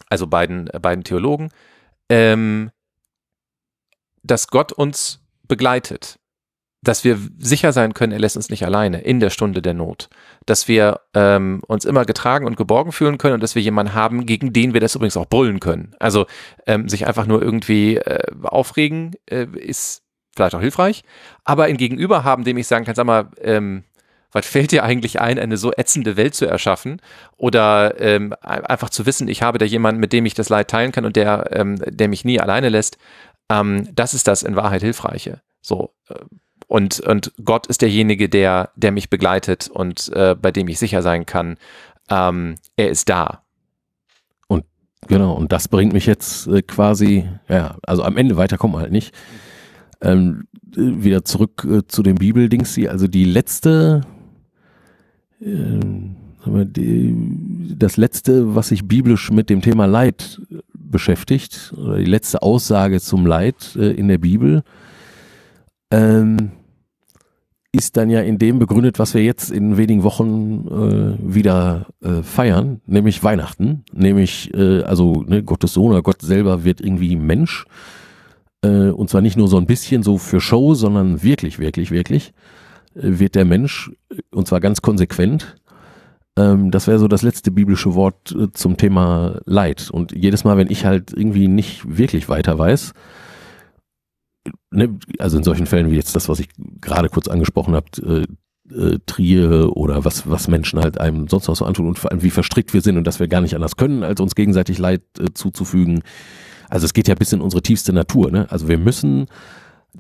[0.09, 1.51] also beiden, äh, beiden Theologen,
[2.09, 2.72] ähm,
[4.23, 6.19] dass Gott uns begleitet,
[6.85, 10.09] dass wir sicher sein können, er lässt uns nicht alleine in der Stunde der Not,
[10.47, 14.27] dass wir ähm, uns immer getragen und geborgen fühlen können und dass wir jemanden haben,
[14.27, 15.95] gegen den wir das übrigens auch brüllen können.
[16.01, 16.27] Also
[16.67, 20.03] ähm, sich einfach nur irgendwie äh, aufregen äh, ist
[20.35, 21.05] vielleicht auch hilfreich,
[21.45, 23.85] aber ein Gegenüber haben, dem ich sagen kann, sag mal, ähm,
[24.33, 27.01] was fällt dir eigentlich ein, eine so ätzende Welt zu erschaffen
[27.37, 30.91] oder ähm, einfach zu wissen, ich habe da jemanden, mit dem ich das Leid teilen
[30.91, 32.97] kann und der, ähm, der mich nie alleine lässt,
[33.53, 35.41] ähm, das ist das in Wahrheit Hilfreiche.
[35.61, 35.93] So.
[36.09, 36.15] Äh,
[36.69, 41.03] und, und Gott ist derjenige, der, der mich begleitet und äh, bei dem ich sicher
[41.03, 41.59] sein kann,
[42.09, 43.43] ähm, er ist da.
[44.49, 44.65] Und
[45.07, 48.81] Genau, und das bringt mich jetzt äh, quasi, ja, also am Ende weiter kommen wir
[48.81, 49.15] halt nicht.
[50.01, 54.03] Ähm, äh, wieder zurück äh, zu dem Bibeldings, also die letzte,
[55.41, 55.81] äh,
[56.65, 60.41] die, das letzte, was sich biblisch mit dem Thema Leid
[60.93, 64.63] beschäftigt, oder die letzte Aussage zum Leid äh, in der Bibel,
[65.91, 66.53] ähm,
[67.73, 72.23] ist dann ja in dem begründet, was wir jetzt in wenigen Wochen äh, wieder äh,
[72.23, 77.67] feiern, nämlich Weihnachten, nämlich äh, also ne, Gottes Sohn oder Gott selber wird irgendwie Mensch
[78.63, 82.33] äh, und zwar nicht nur so ein bisschen so für Show, sondern wirklich, wirklich, wirklich
[82.95, 83.91] äh, wird der Mensch
[84.31, 85.57] und zwar ganz konsequent.
[86.37, 90.57] Ähm, das wäre so das letzte biblische Wort äh, zum Thema Leid und jedes Mal,
[90.57, 92.93] wenn ich halt irgendwie nicht wirklich weiter weiß,
[94.71, 96.49] ne, also in solchen Fällen wie jetzt das, was ich
[96.81, 98.27] gerade kurz angesprochen habe, äh,
[98.75, 102.23] äh, Trier oder was, was Menschen halt einem sonst noch so antun und vor allem
[102.23, 105.03] wie verstrickt wir sind und dass wir gar nicht anders können, als uns gegenseitig Leid
[105.19, 106.03] äh, zuzufügen.
[106.71, 108.31] Also es geht ja bis in unsere tiefste Natur.
[108.31, 108.47] Ne?
[108.51, 109.27] Also wir müssen,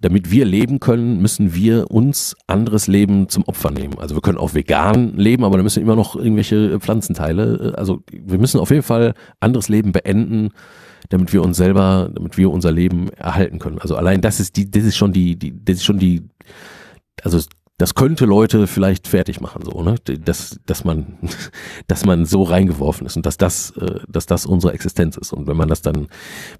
[0.00, 3.98] damit wir leben können, müssen wir uns anderes Leben zum Opfer nehmen.
[3.98, 7.72] Also wir können auch vegan leben, aber da müssen immer noch irgendwelche Pflanzenteile.
[7.74, 10.50] Äh, also wir müssen auf jeden Fall anderes Leben beenden,
[11.10, 13.78] damit wir uns selber, damit wir unser Leben erhalten können.
[13.78, 16.22] Also allein das ist die, das ist schon die, die das ist schon die,
[17.22, 17.38] also
[17.78, 19.96] das könnte Leute vielleicht fertig machen, so, ne?
[20.24, 21.18] Dass, dass man,
[21.88, 25.32] dass man so reingeworfen ist und dass das, äh, dass das unsere Existenz ist.
[25.32, 26.06] Und wenn man das dann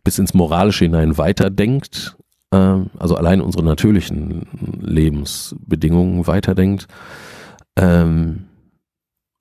[0.05, 2.17] bis ins Moralische hinein weiterdenkt,
[2.57, 4.47] also allein unsere natürlichen
[4.81, 6.87] Lebensbedingungen weiterdenkt,
[7.77, 8.45] ähm,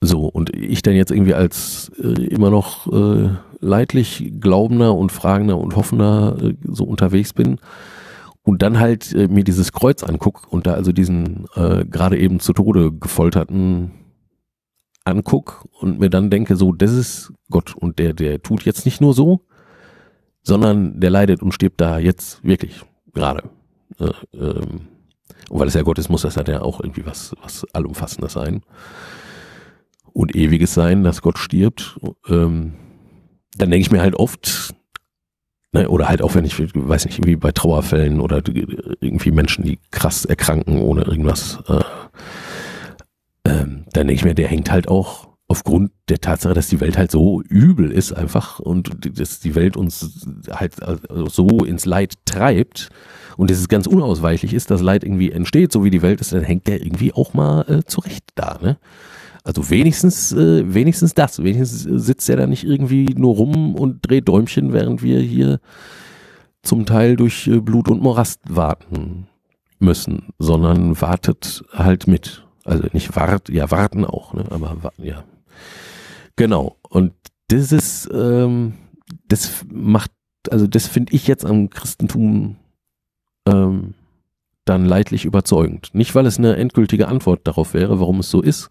[0.04, 3.30] so, und ich dann jetzt irgendwie als äh, immer noch äh,
[3.60, 7.58] leidlich glaubender und fragender und hoffender äh, so unterwegs bin
[8.42, 12.40] und dann halt äh, mir dieses Kreuz anguck und da also diesen äh, gerade eben
[12.40, 13.92] zu Tode gefolterten
[15.04, 19.00] anguck und mir dann denke, so, das ist Gott und der, der tut jetzt nicht
[19.00, 19.46] nur so,
[20.42, 22.82] sondern der leidet und stirbt da jetzt wirklich
[23.12, 23.42] gerade.
[23.98, 24.88] Äh, ähm,
[25.50, 28.32] und weil es ja Gott ist, muss das halt ja auch irgendwie was, was allumfassendes
[28.32, 28.62] sein
[30.12, 31.98] und ewiges sein, dass Gott stirbt,
[32.28, 32.74] ähm,
[33.56, 34.74] dann denke ich mir halt oft,
[35.72, 38.42] ne, oder halt auch wenn ich, weiß nicht, wie bei Trauerfällen oder
[39.00, 41.80] irgendwie Menschen, die krass erkranken ohne irgendwas, äh,
[43.44, 46.96] ähm, dann denke ich mir, der hängt halt auch aufgrund der Tatsache, dass die Welt
[46.96, 52.14] halt so übel ist einfach und dass die Welt uns halt also so ins Leid
[52.24, 52.88] treibt
[53.36, 56.42] und es ganz unausweichlich ist, dass Leid irgendwie entsteht, so wie die Welt ist, dann
[56.42, 58.78] hängt der irgendwie auch mal äh, zurecht da, ne?
[59.44, 61.42] Also wenigstens, äh, wenigstens das.
[61.42, 65.60] Wenigstens sitzt er da nicht irgendwie nur rum und dreht Däumchen, während wir hier
[66.62, 69.26] zum Teil durch äh, Blut und Morast warten
[69.80, 72.46] müssen, sondern wartet halt mit.
[72.64, 74.44] Also nicht wart, ja warten auch, ne?
[74.48, 75.24] aber ja.
[76.36, 76.76] Genau.
[76.88, 77.12] Und
[77.48, 78.74] das ist, ähm,
[79.28, 80.10] das macht,
[80.50, 82.56] also das finde ich jetzt am Christentum
[83.46, 83.94] ähm,
[84.64, 85.90] dann leidlich überzeugend.
[85.92, 88.70] Nicht, weil es eine endgültige Antwort darauf wäre, warum es so ist,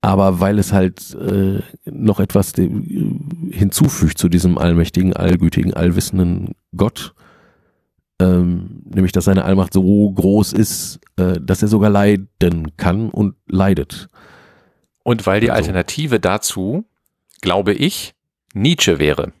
[0.00, 7.14] aber weil es halt äh, noch etwas hinzufügt zu diesem allmächtigen, allgütigen, allwissenden Gott,
[8.20, 13.34] ähm, nämlich dass seine Allmacht so groß ist, äh, dass er sogar leiden kann und
[13.46, 14.08] leidet.
[15.06, 15.68] Und weil die also.
[15.68, 16.84] Alternative dazu,
[17.40, 18.14] glaube ich,
[18.54, 19.32] Nietzsche wäre.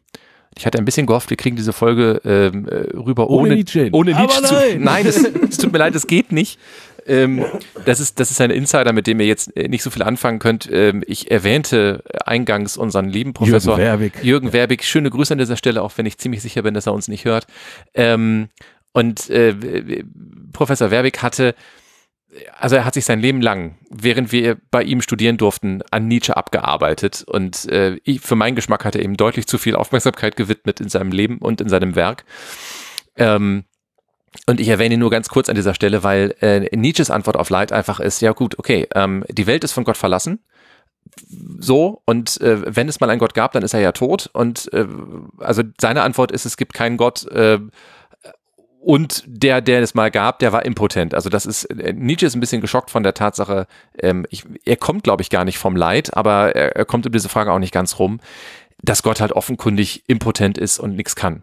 [0.56, 3.88] Ich hatte ein bisschen gehofft, wir kriegen diese Folge ähm, äh, rüber ohne, ohne Nietzsche.
[3.90, 4.48] Ohne Nietzsche nein.
[4.48, 5.16] Zu, nein, es,
[5.50, 6.60] es tut mir leid, es geht nicht
[7.08, 7.44] ähm,
[7.84, 10.38] das, ist, das ist ein Insider, mit dem ihr jetzt äh, nicht so viel anfangen
[10.38, 10.68] könnt.
[10.70, 14.12] Ähm, ich erwähnte eingangs unseren lieben Professor Jürgen Werbig.
[14.22, 14.84] Jürgen Werbig.
[14.84, 17.24] Schöne Grüße an dieser Stelle, auch wenn ich ziemlich sicher bin, dass er uns nicht
[17.24, 17.46] hört.
[17.94, 18.48] Ähm,
[18.92, 19.54] und äh,
[20.52, 21.54] Professor Werbig hatte
[22.58, 26.36] also er hat sich sein Leben lang, während wir bei ihm studieren durften, an Nietzsche
[26.36, 27.24] abgearbeitet.
[27.26, 30.88] Und äh, ich, für meinen Geschmack hat er ihm deutlich zu viel Aufmerksamkeit gewidmet in
[30.88, 32.24] seinem Leben und in seinem Werk.
[33.16, 33.64] Ähm,
[34.46, 37.50] und ich erwähne ihn nur ganz kurz an dieser Stelle, weil äh, Nietzsches Antwort auf
[37.50, 40.40] Leid einfach ist, ja gut, okay, ähm, die Welt ist von Gott verlassen.
[41.58, 44.28] So, und äh, wenn es mal einen Gott gab, dann ist er ja tot.
[44.32, 44.86] Und äh,
[45.38, 47.26] also seine Antwort ist, es gibt keinen Gott.
[47.30, 47.60] Äh,
[48.86, 51.12] und der, der es mal gab, der war impotent.
[51.12, 53.66] Also das ist, äh, Nietzsche ist ein bisschen geschockt von der Tatsache,
[53.98, 57.10] ähm, ich, er kommt, glaube ich, gar nicht vom Leid, aber er, er kommt um
[57.10, 58.20] diese Frage auch nicht ganz rum,
[58.80, 61.42] dass Gott halt offenkundig impotent ist und nichts kann.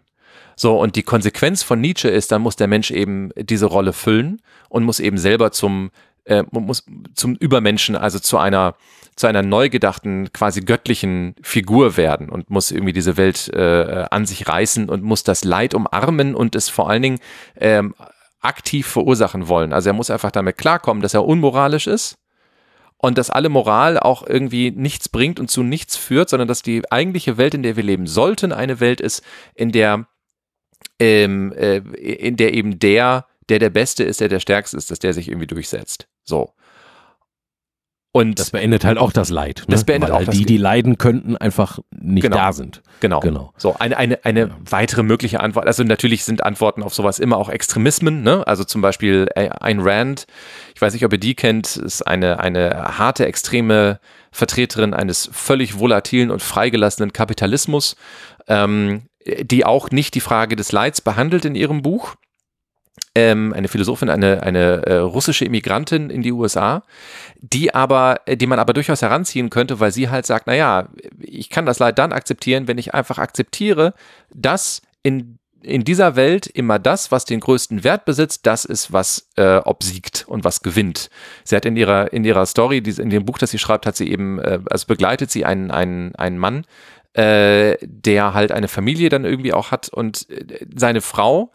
[0.56, 4.42] So, und die Konsequenz von Nietzsche ist, dann muss der Mensch eben diese Rolle füllen
[4.70, 5.92] und muss eben selber zum,
[6.26, 6.86] äh, muss
[7.16, 8.76] zum Übermenschen, also zu einer,
[9.16, 14.26] zu einer neu gedachten, quasi göttlichen Figur werden und muss irgendwie diese Welt äh, an
[14.26, 17.20] sich reißen und muss das Leid umarmen und es vor allen Dingen
[17.56, 17.94] ähm,
[18.42, 19.74] aktiv verursachen wollen.
[19.74, 22.18] Also er muss einfach damit klarkommen, dass er unmoralisch ist
[22.98, 26.90] und dass alle Moral auch irgendwie nichts bringt und zu nichts führt, sondern dass die
[26.92, 29.24] eigentliche Welt, in der wir leben sollten, eine Welt ist,
[29.56, 30.08] in der
[31.00, 35.00] ähm, äh, in der eben der, der der Beste ist, der der Stärkste ist, dass
[35.00, 36.08] der sich irgendwie durchsetzt.
[36.24, 36.54] So.
[38.16, 39.64] Und das beendet halt auch das Leid.
[39.68, 39.72] Ne?
[39.74, 42.38] Das beendet Weil auch das die, die leiden könnten, einfach nicht Genau.
[42.38, 42.84] da sind.
[43.00, 43.20] Genau.
[43.22, 43.52] Genau.
[43.58, 45.66] So, eine, eine, eine weitere mögliche Antwort.
[45.66, 48.46] Also natürlich sind Antworten auf sowas immer auch Extremismen, ne?
[48.46, 50.28] Also zum Beispiel äh, Ayn Rand,
[50.76, 54.00] ich weiß nicht, ob ihr die kennt, ist eine, eine harte, extreme
[54.32, 57.96] Vertreterin eines völlig volatilen und freigelassenen Kapitalismus,
[58.48, 59.08] ähm,
[59.42, 62.14] die auch nicht die Frage des Leids behandelt in ihrem Buch.
[63.16, 66.84] Ähm, eine Philosophin, eine, eine äh, russische Immigrantin in die USA,
[67.40, 71.52] die aber, äh, die man aber durchaus heranziehen könnte, weil sie halt sagt, naja, ich
[71.52, 73.94] kann das Leid dann akzeptieren, wenn ich einfach akzeptiere,
[74.34, 79.30] dass in in dieser Welt immer das, was den größten Wert besitzt, das ist, was
[79.38, 81.10] äh, obsiegt und was gewinnt.
[81.44, 84.10] Sie hat in ihrer, in ihrer Story, in dem Buch, das sie schreibt, hat sie
[84.12, 86.66] eben, äh, also begleitet sie einen, einen, einen Mann,
[87.14, 91.52] äh, der halt eine Familie dann irgendwie auch hat und äh, seine Frau,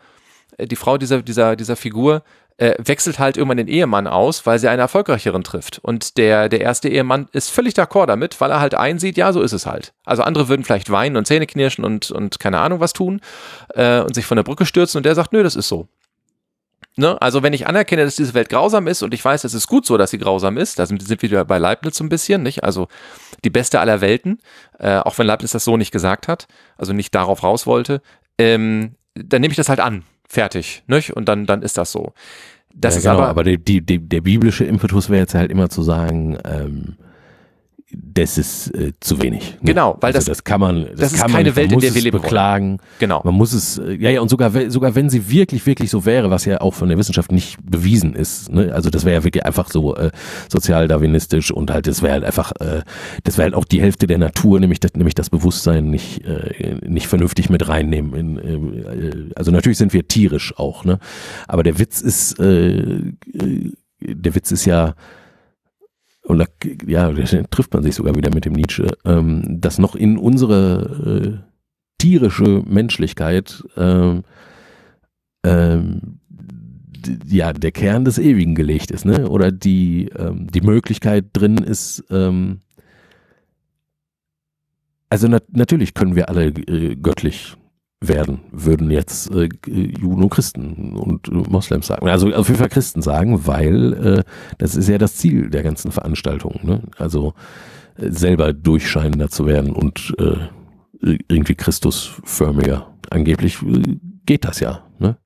[0.66, 2.22] die Frau dieser, dieser, dieser Figur,
[2.58, 5.78] äh, wechselt halt irgendwann den Ehemann aus, weil sie einen erfolgreicheren trifft.
[5.78, 9.40] Und der, der erste Ehemann ist völlig d'accord damit, weil er halt einsieht, ja, so
[9.40, 9.92] ist es halt.
[10.04, 13.20] Also andere würden vielleicht weinen und Zähne knirschen und, und keine Ahnung was tun
[13.74, 15.88] äh, und sich von der Brücke stürzen und der sagt, nö, das ist so.
[16.96, 17.20] Ne?
[17.22, 19.86] Also wenn ich anerkenne, dass diese Welt grausam ist und ich weiß, es ist gut
[19.86, 22.42] so, dass sie grausam ist, da sind, sind wir wieder bei Leibniz so ein bisschen,
[22.42, 22.64] nicht?
[22.64, 22.88] Also
[23.44, 24.40] die beste aller Welten,
[24.80, 28.02] äh, auch wenn Leibniz das so nicht gesagt hat, also nicht darauf raus wollte,
[28.36, 31.16] ähm, dann nehme ich das halt an, fertig, nicht?
[31.16, 32.12] Und dann, dann ist das so.
[32.74, 35.50] Das ja, ist genau, aber, aber, die, die, die, der biblische Impetus wäre jetzt halt
[35.50, 36.96] immer zu sagen, ähm,
[37.90, 39.52] das ist äh, zu wenig.
[39.62, 39.72] ne?
[39.72, 41.80] Genau, weil also das- das kann man, das, das ist kann keine man, Welt, in
[41.80, 42.22] der wir leben wollen.
[42.22, 42.78] beklagen.
[42.98, 43.22] genau.
[43.24, 46.30] Man muss es, äh, ja, ja, und sogar, sogar wenn sie wirklich, wirklich so wäre,
[46.30, 48.74] was ja auch von der Wissenschaft nicht bewiesen ist, ne?
[48.74, 50.10] also das wäre ja wirklich einfach so äh,
[50.50, 52.82] sozialdarwinistisch und halt, das wäre halt einfach, äh,
[53.24, 56.76] das wäre halt auch die Hälfte der Natur, nämlich das, nämlich das Bewusstsein nicht, äh,
[56.86, 58.14] nicht vernünftig mit reinnehmen.
[58.14, 58.38] In,
[59.30, 60.98] äh, also natürlich sind wir tierisch auch, ne?
[61.46, 64.94] aber der Witz ist, äh, äh, der Witz ist ja,
[66.28, 66.44] und da,
[66.86, 67.10] ja,
[67.50, 71.48] trifft man sich sogar wieder mit dem Nietzsche, ähm, dass noch in unsere äh,
[71.96, 74.24] tierische Menschlichkeit ähm,
[75.42, 76.20] ähm,
[77.26, 79.26] ja der Kern des Ewigen gelegt ist, ne?
[79.30, 82.04] Oder die ähm, die Möglichkeit drin ist.
[82.10, 82.60] Ähm,
[85.08, 87.56] also nat natürlich können wir alle äh, göttlich
[88.00, 92.08] werden, würden jetzt äh, Juden und Christen und Moslems sagen.
[92.08, 94.24] Also auf jeden Fall Christen sagen, weil äh,
[94.58, 96.60] das ist ja das Ziel der ganzen Veranstaltung.
[96.62, 96.82] Ne?
[96.96, 97.34] Also
[97.96, 102.94] äh, selber durchscheinender zu werden und äh, irgendwie Christusförmiger.
[103.10, 105.16] Angeblich äh, geht das ja, ne?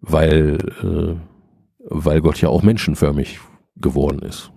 [0.00, 1.16] Weil, äh,
[1.88, 3.40] weil Gott ja auch menschenförmig
[3.76, 4.50] geworden ist.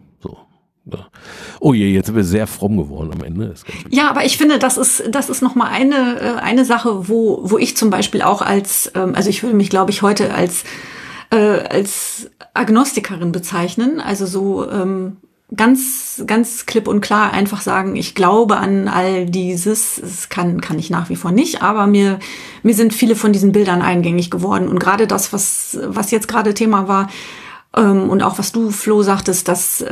[1.59, 3.53] Oh je, jetzt sind wir sehr fromm geworden am Ende.
[3.89, 7.41] Ja, aber ich finde, das ist das ist noch mal eine äh, eine Sache, wo
[7.43, 10.63] wo ich zum Beispiel auch als ähm, also ich würde mich glaube ich heute als
[11.31, 15.17] äh, als Agnostikerin bezeichnen, also so ähm,
[15.55, 20.79] ganz ganz klipp und klar einfach sagen, ich glaube an all dieses, es kann kann
[20.79, 22.19] ich nach wie vor nicht, aber mir
[22.63, 24.67] mir sind viele von diesen Bildern eingängig geworden.
[24.67, 27.09] Und gerade das was was jetzt gerade Thema war
[27.75, 29.85] ähm, und auch was du, Flo, sagtest, dass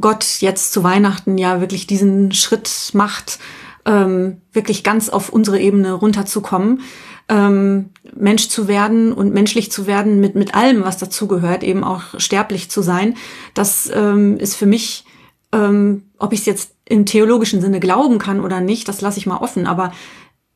[0.00, 3.38] Gott jetzt zu Weihnachten ja wirklich diesen Schritt macht,
[3.84, 6.80] ähm, wirklich ganz auf unsere Ebene runterzukommen,
[7.28, 12.18] ähm, Mensch zu werden und menschlich zu werden mit, mit allem, was dazugehört, eben auch
[12.18, 13.16] sterblich zu sein.
[13.54, 15.04] Das ähm, ist für mich,
[15.52, 19.26] ähm, ob ich es jetzt im theologischen Sinne glauben kann oder nicht, das lasse ich
[19.26, 19.92] mal offen, aber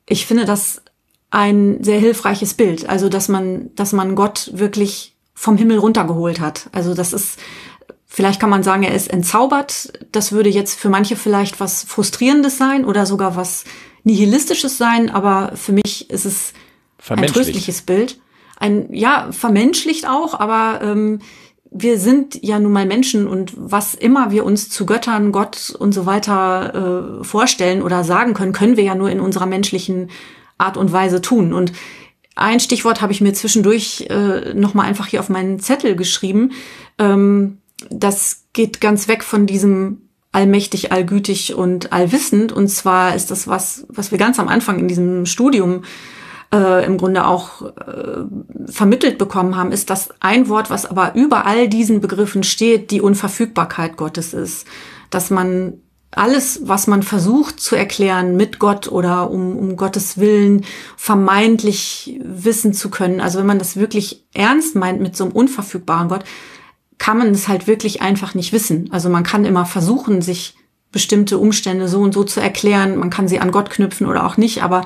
[0.07, 0.83] ich finde das
[1.31, 2.89] ein sehr hilfreiches Bild.
[2.89, 6.69] Also, dass man, dass man Gott wirklich vom Himmel runtergeholt hat.
[6.73, 7.39] Also, das ist,
[8.09, 9.93] vielleicht kann man sagen, er ist entzaubert.
[10.11, 13.65] Das würde jetzt für manche vielleicht was Frustrierendes sein oder sogar was
[14.03, 16.55] Nihilistisches sein, aber für mich ist es
[17.09, 18.19] ein tröstliches Bild.
[18.59, 21.21] Ein, ja, vermenschlicht auch, aber ähm,
[21.71, 25.93] wir sind ja nun mal Menschen und was immer wir uns zu Göttern, Gott und
[25.93, 30.11] so weiter äh, vorstellen oder sagen können, können wir ja nur in unserer menschlichen
[30.57, 31.53] Art und Weise tun.
[31.53, 31.73] Und
[32.35, 36.53] ein Stichwort habe ich mir zwischendurch äh, nochmal einfach hier auf meinen Zettel geschrieben.
[36.99, 37.59] Ähm,
[37.91, 42.53] das geht ganz weg von diesem allmächtig, allgütig und allwissend.
[42.53, 45.85] Und zwar ist das was, was wir ganz am Anfang in diesem Studium
[46.53, 48.25] äh, im Grunde auch äh,
[48.67, 53.01] vermittelt bekommen haben, ist, dass ein Wort, was aber über all diesen Begriffen steht, die
[53.01, 54.67] Unverfügbarkeit Gottes ist.
[55.11, 55.75] Dass man
[56.11, 60.65] alles, was man versucht zu erklären mit Gott oder um, um Gottes Willen
[60.97, 66.09] vermeintlich wissen zu können, also wenn man das wirklich ernst meint mit so einem unverfügbaren
[66.09, 66.25] Gott,
[66.99, 68.89] kann man es halt wirklich einfach nicht wissen.
[68.93, 70.55] Also man kann immer versuchen, sich
[70.91, 72.97] bestimmte Umstände so und so zu erklären.
[72.97, 74.63] Man kann sie an Gott knüpfen oder auch nicht.
[74.63, 74.85] Aber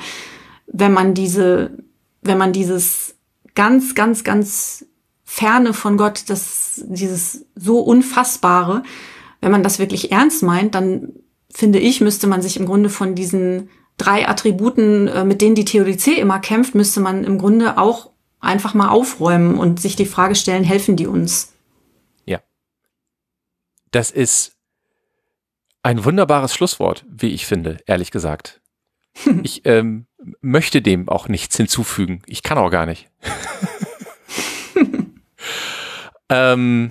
[0.66, 1.78] wenn man diese,
[2.22, 3.14] wenn man dieses
[3.55, 4.86] ganz, ganz, ganz
[5.24, 8.82] ferne von Gott, das, dieses so unfassbare,
[9.40, 11.12] wenn man das wirklich ernst meint, dann
[11.51, 15.64] finde ich, müsste man sich im Grunde von diesen drei Attributen, äh, mit denen die
[15.64, 18.10] Theodizee immer kämpft, müsste man im Grunde auch
[18.40, 21.51] einfach mal aufräumen und sich die Frage stellen, helfen die uns?
[23.93, 24.56] Das ist
[25.82, 28.60] ein wunderbares Schlusswort, wie ich finde, ehrlich gesagt.
[29.43, 30.06] ich ähm,
[30.40, 32.23] möchte dem auch nichts hinzufügen.
[32.27, 33.10] Ich kann auch gar nicht.
[36.28, 36.90] ähm,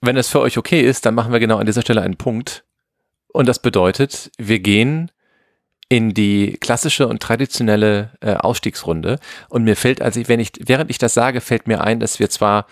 [0.00, 2.64] wenn es für euch okay ist, dann machen wir genau an dieser Stelle einen Punkt.
[3.28, 5.10] Und das bedeutet, wir gehen
[5.88, 9.18] in die klassische und traditionelle äh, Ausstiegsrunde.
[9.48, 12.30] Und mir fällt, also wenn ich, während ich das sage, fällt mir ein, dass wir
[12.30, 12.66] zwar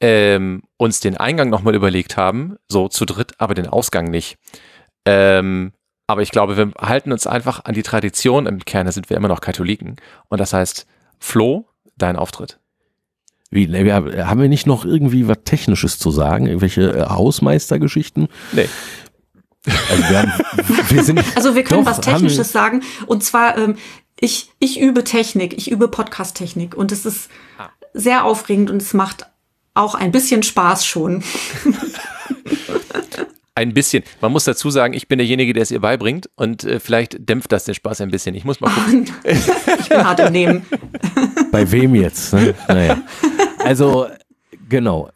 [0.00, 4.38] ähm, uns den Eingang nochmal überlegt haben, so zu dritt, aber den Ausgang nicht.
[5.04, 5.72] Ähm,
[6.06, 8.46] aber ich glaube, wir halten uns einfach an die Tradition.
[8.46, 9.96] Im Kern sind wir immer noch Katholiken.
[10.28, 10.86] Und das heißt,
[11.18, 11.66] Flo,
[11.96, 12.58] dein Auftritt.
[13.50, 16.46] Wie, ne, wir, haben wir nicht noch irgendwie was Technisches zu sagen?
[16.46, 18.28] Irgendwelche äh, Hausmeistergeschichten?
[18.52, 18.68] Nee.
[19.90, 20.32] Also wir, haben,
[20.90, 22.82] wir, sind, also wir können doch, was Technisches sagen.
[23.06, 23.76] Und zwar, ähm,
[24.18, 26.74] ich, ich übe Technik, ich übe Podcast-Technik.
[26.74, 27.68] Und es ist ah.
[27.94, 29.26] sehr aufregend und es macht
[29.74, 31.22] auch ein bisschen Spaß schon.
[33.56, 34.02] Ein bisschen.
[34.20, 37.52] Man muss dazu sagen, ich bin derjenige, der es ihr beibringt und äh, vielleicht dämpft
[37.52, 38.34] das den Spaß ein bisschen.
[38.34, 39.08] Ich muss mal gucken.
[39.22, 40.66] ich bin hart im Nehmen.
[41.52, 42.34] Bei wem jetzt?
[42.34, 42.52] Ne?
[42.66, 43.00] Naja.
[43.64, 44.08] Also
[44.68, 45.10] Genau.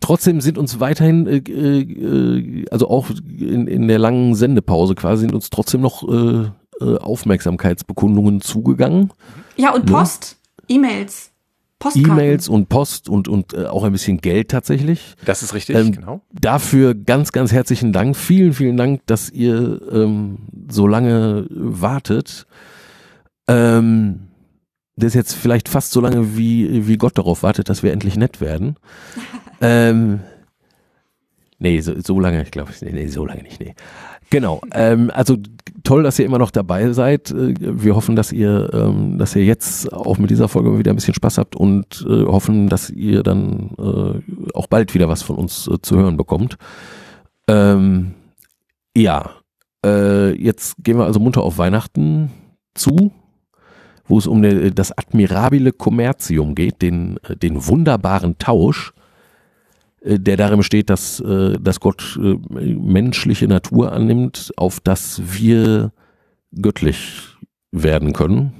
[0.00, 5.34] Trotzdem sind uns weiterhin, äh, äh, also auch in, in der langen Sendepause quasi, sind
[5.34, 6.50] uns trotzdem noch äh,
[6.80, 9.10] äh Aufmerksamkeitsbekundungen zugegangen.
[9.56, 9.92] Ja, und ne?
[9.92, 10.36] Post,
[10.68, 10.76] ne?
[10.76, 11.29] E-Mails.
[11.94, 15.14] E-Mails und Post und, und äh, auch ein bisschen Geld tatsächlich.
[15.24, 16.20] Das ist richtig, ähm, genau.
[16.32, 18.16] Dafür ganz, ganz herzlichen Dank.
[18.16, 20.38] Vielen, vielen Dank, dass ihr ähm,
[20.70, 22.46] so lange wartet.
[23.48, 24.28] Ähm,
[24.96, 28.16] das ist jetzt vielleicht fast so lange, wie, wie Gott darauf wartet, dass wir endlich
[28.16, 28.76] nett werden.
[29.60, 30.20] ähm,
[31.58, 33.74] nee, so, so lange, ich glaube, nee, nee, so lange nicht, nee.
[34.30, 34.60] Genau.
[34.72, 35.36] Ähm, also
[35.82, 37.30] toll, dass ihr immer noch dabei seid.
[37.32, 40.96] Äh, wir hoffen, dass ihr, ähm, dass ihr jetzt auch mit dieser Folge wieder ein
[40.96, 45.36] bisschen Spaß habt und äh, hoffen, dass ihr dann äh, auch bald wieder was von
[45.36, 46.56] uns äh, zu hören bekommt.
[47.48, 48.14] Ähm,
[48.96, 49.30] ja,
[49.84, 52.30] äh, jetzt gehen wir also munter auf Weihnachten
[52.74, 53.10] zu,
[54.06, 54.42] wo es um
[54.74, 58.92] das admirabile Kommerzium geht, den, äh, den wunderbaren Tausch
[60.02, 65.92] der darin besteht, dass, äh, dass Gott äh, menschliche Natur annimmt, auf dass wir
[66.52, 67.36] göttlich
[67.70, 68.52] werden können,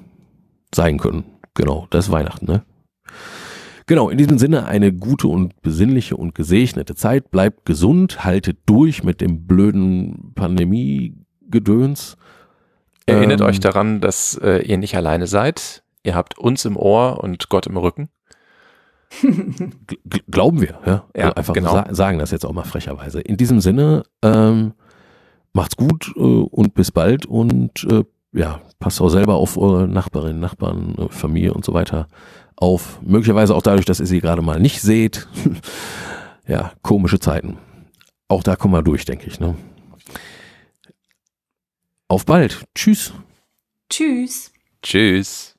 [0.75, 1.25] sein können.
[1.55, 2.63] Genau, das ist Weihnachten, ne?
[3.87, 7.33] Genau, in diesem Sinne eine gute und besinnliche und gesegnete Zeit.
[7.33, 12.17] Bleibt gesund, haltet durch mit dem blöden Pandemie-Gedöns.
[13.07, 15.83] Erinnert ähm, euch daran, dass äh, ihr nicht alleine seid.
[16.05, 18.11] Ihr habt uns im Ohr und Gott im Rücken.
[20.31, 21.05] Glauben wir, ja.
[21.17, 21.73] ja also einfach genau.
[21.73, 23.21] sa sagen das jetzt auch mal frecherweise.
[23.21, 24.73] In diesem Sinne, ähm,
[25.53, 30.41] macht's gut äh, und bis bald und äh, ja, passt auch selber auf eure Nachbarinnen,
[30.41, 32.07] Nachbarn, äh, Familie und so weiter
[32.57, 33.01] auf.
[33.03, 35.27] Möglicherweise auch dadurch, dass ihr sie gerade mal nicht seht.
[36.47, 37.59] ja, komische Zeiten.
[38.29, 39.41] Auch da kommen wir durch, denke ich.
[39.41, 39.57] Ne?
[42.07, 42.65] Auf bald.
[42.75, 43.13] Tschüss.
[43.89, 44.53] Tschüss.
[44.83, 45.50] Tschüss.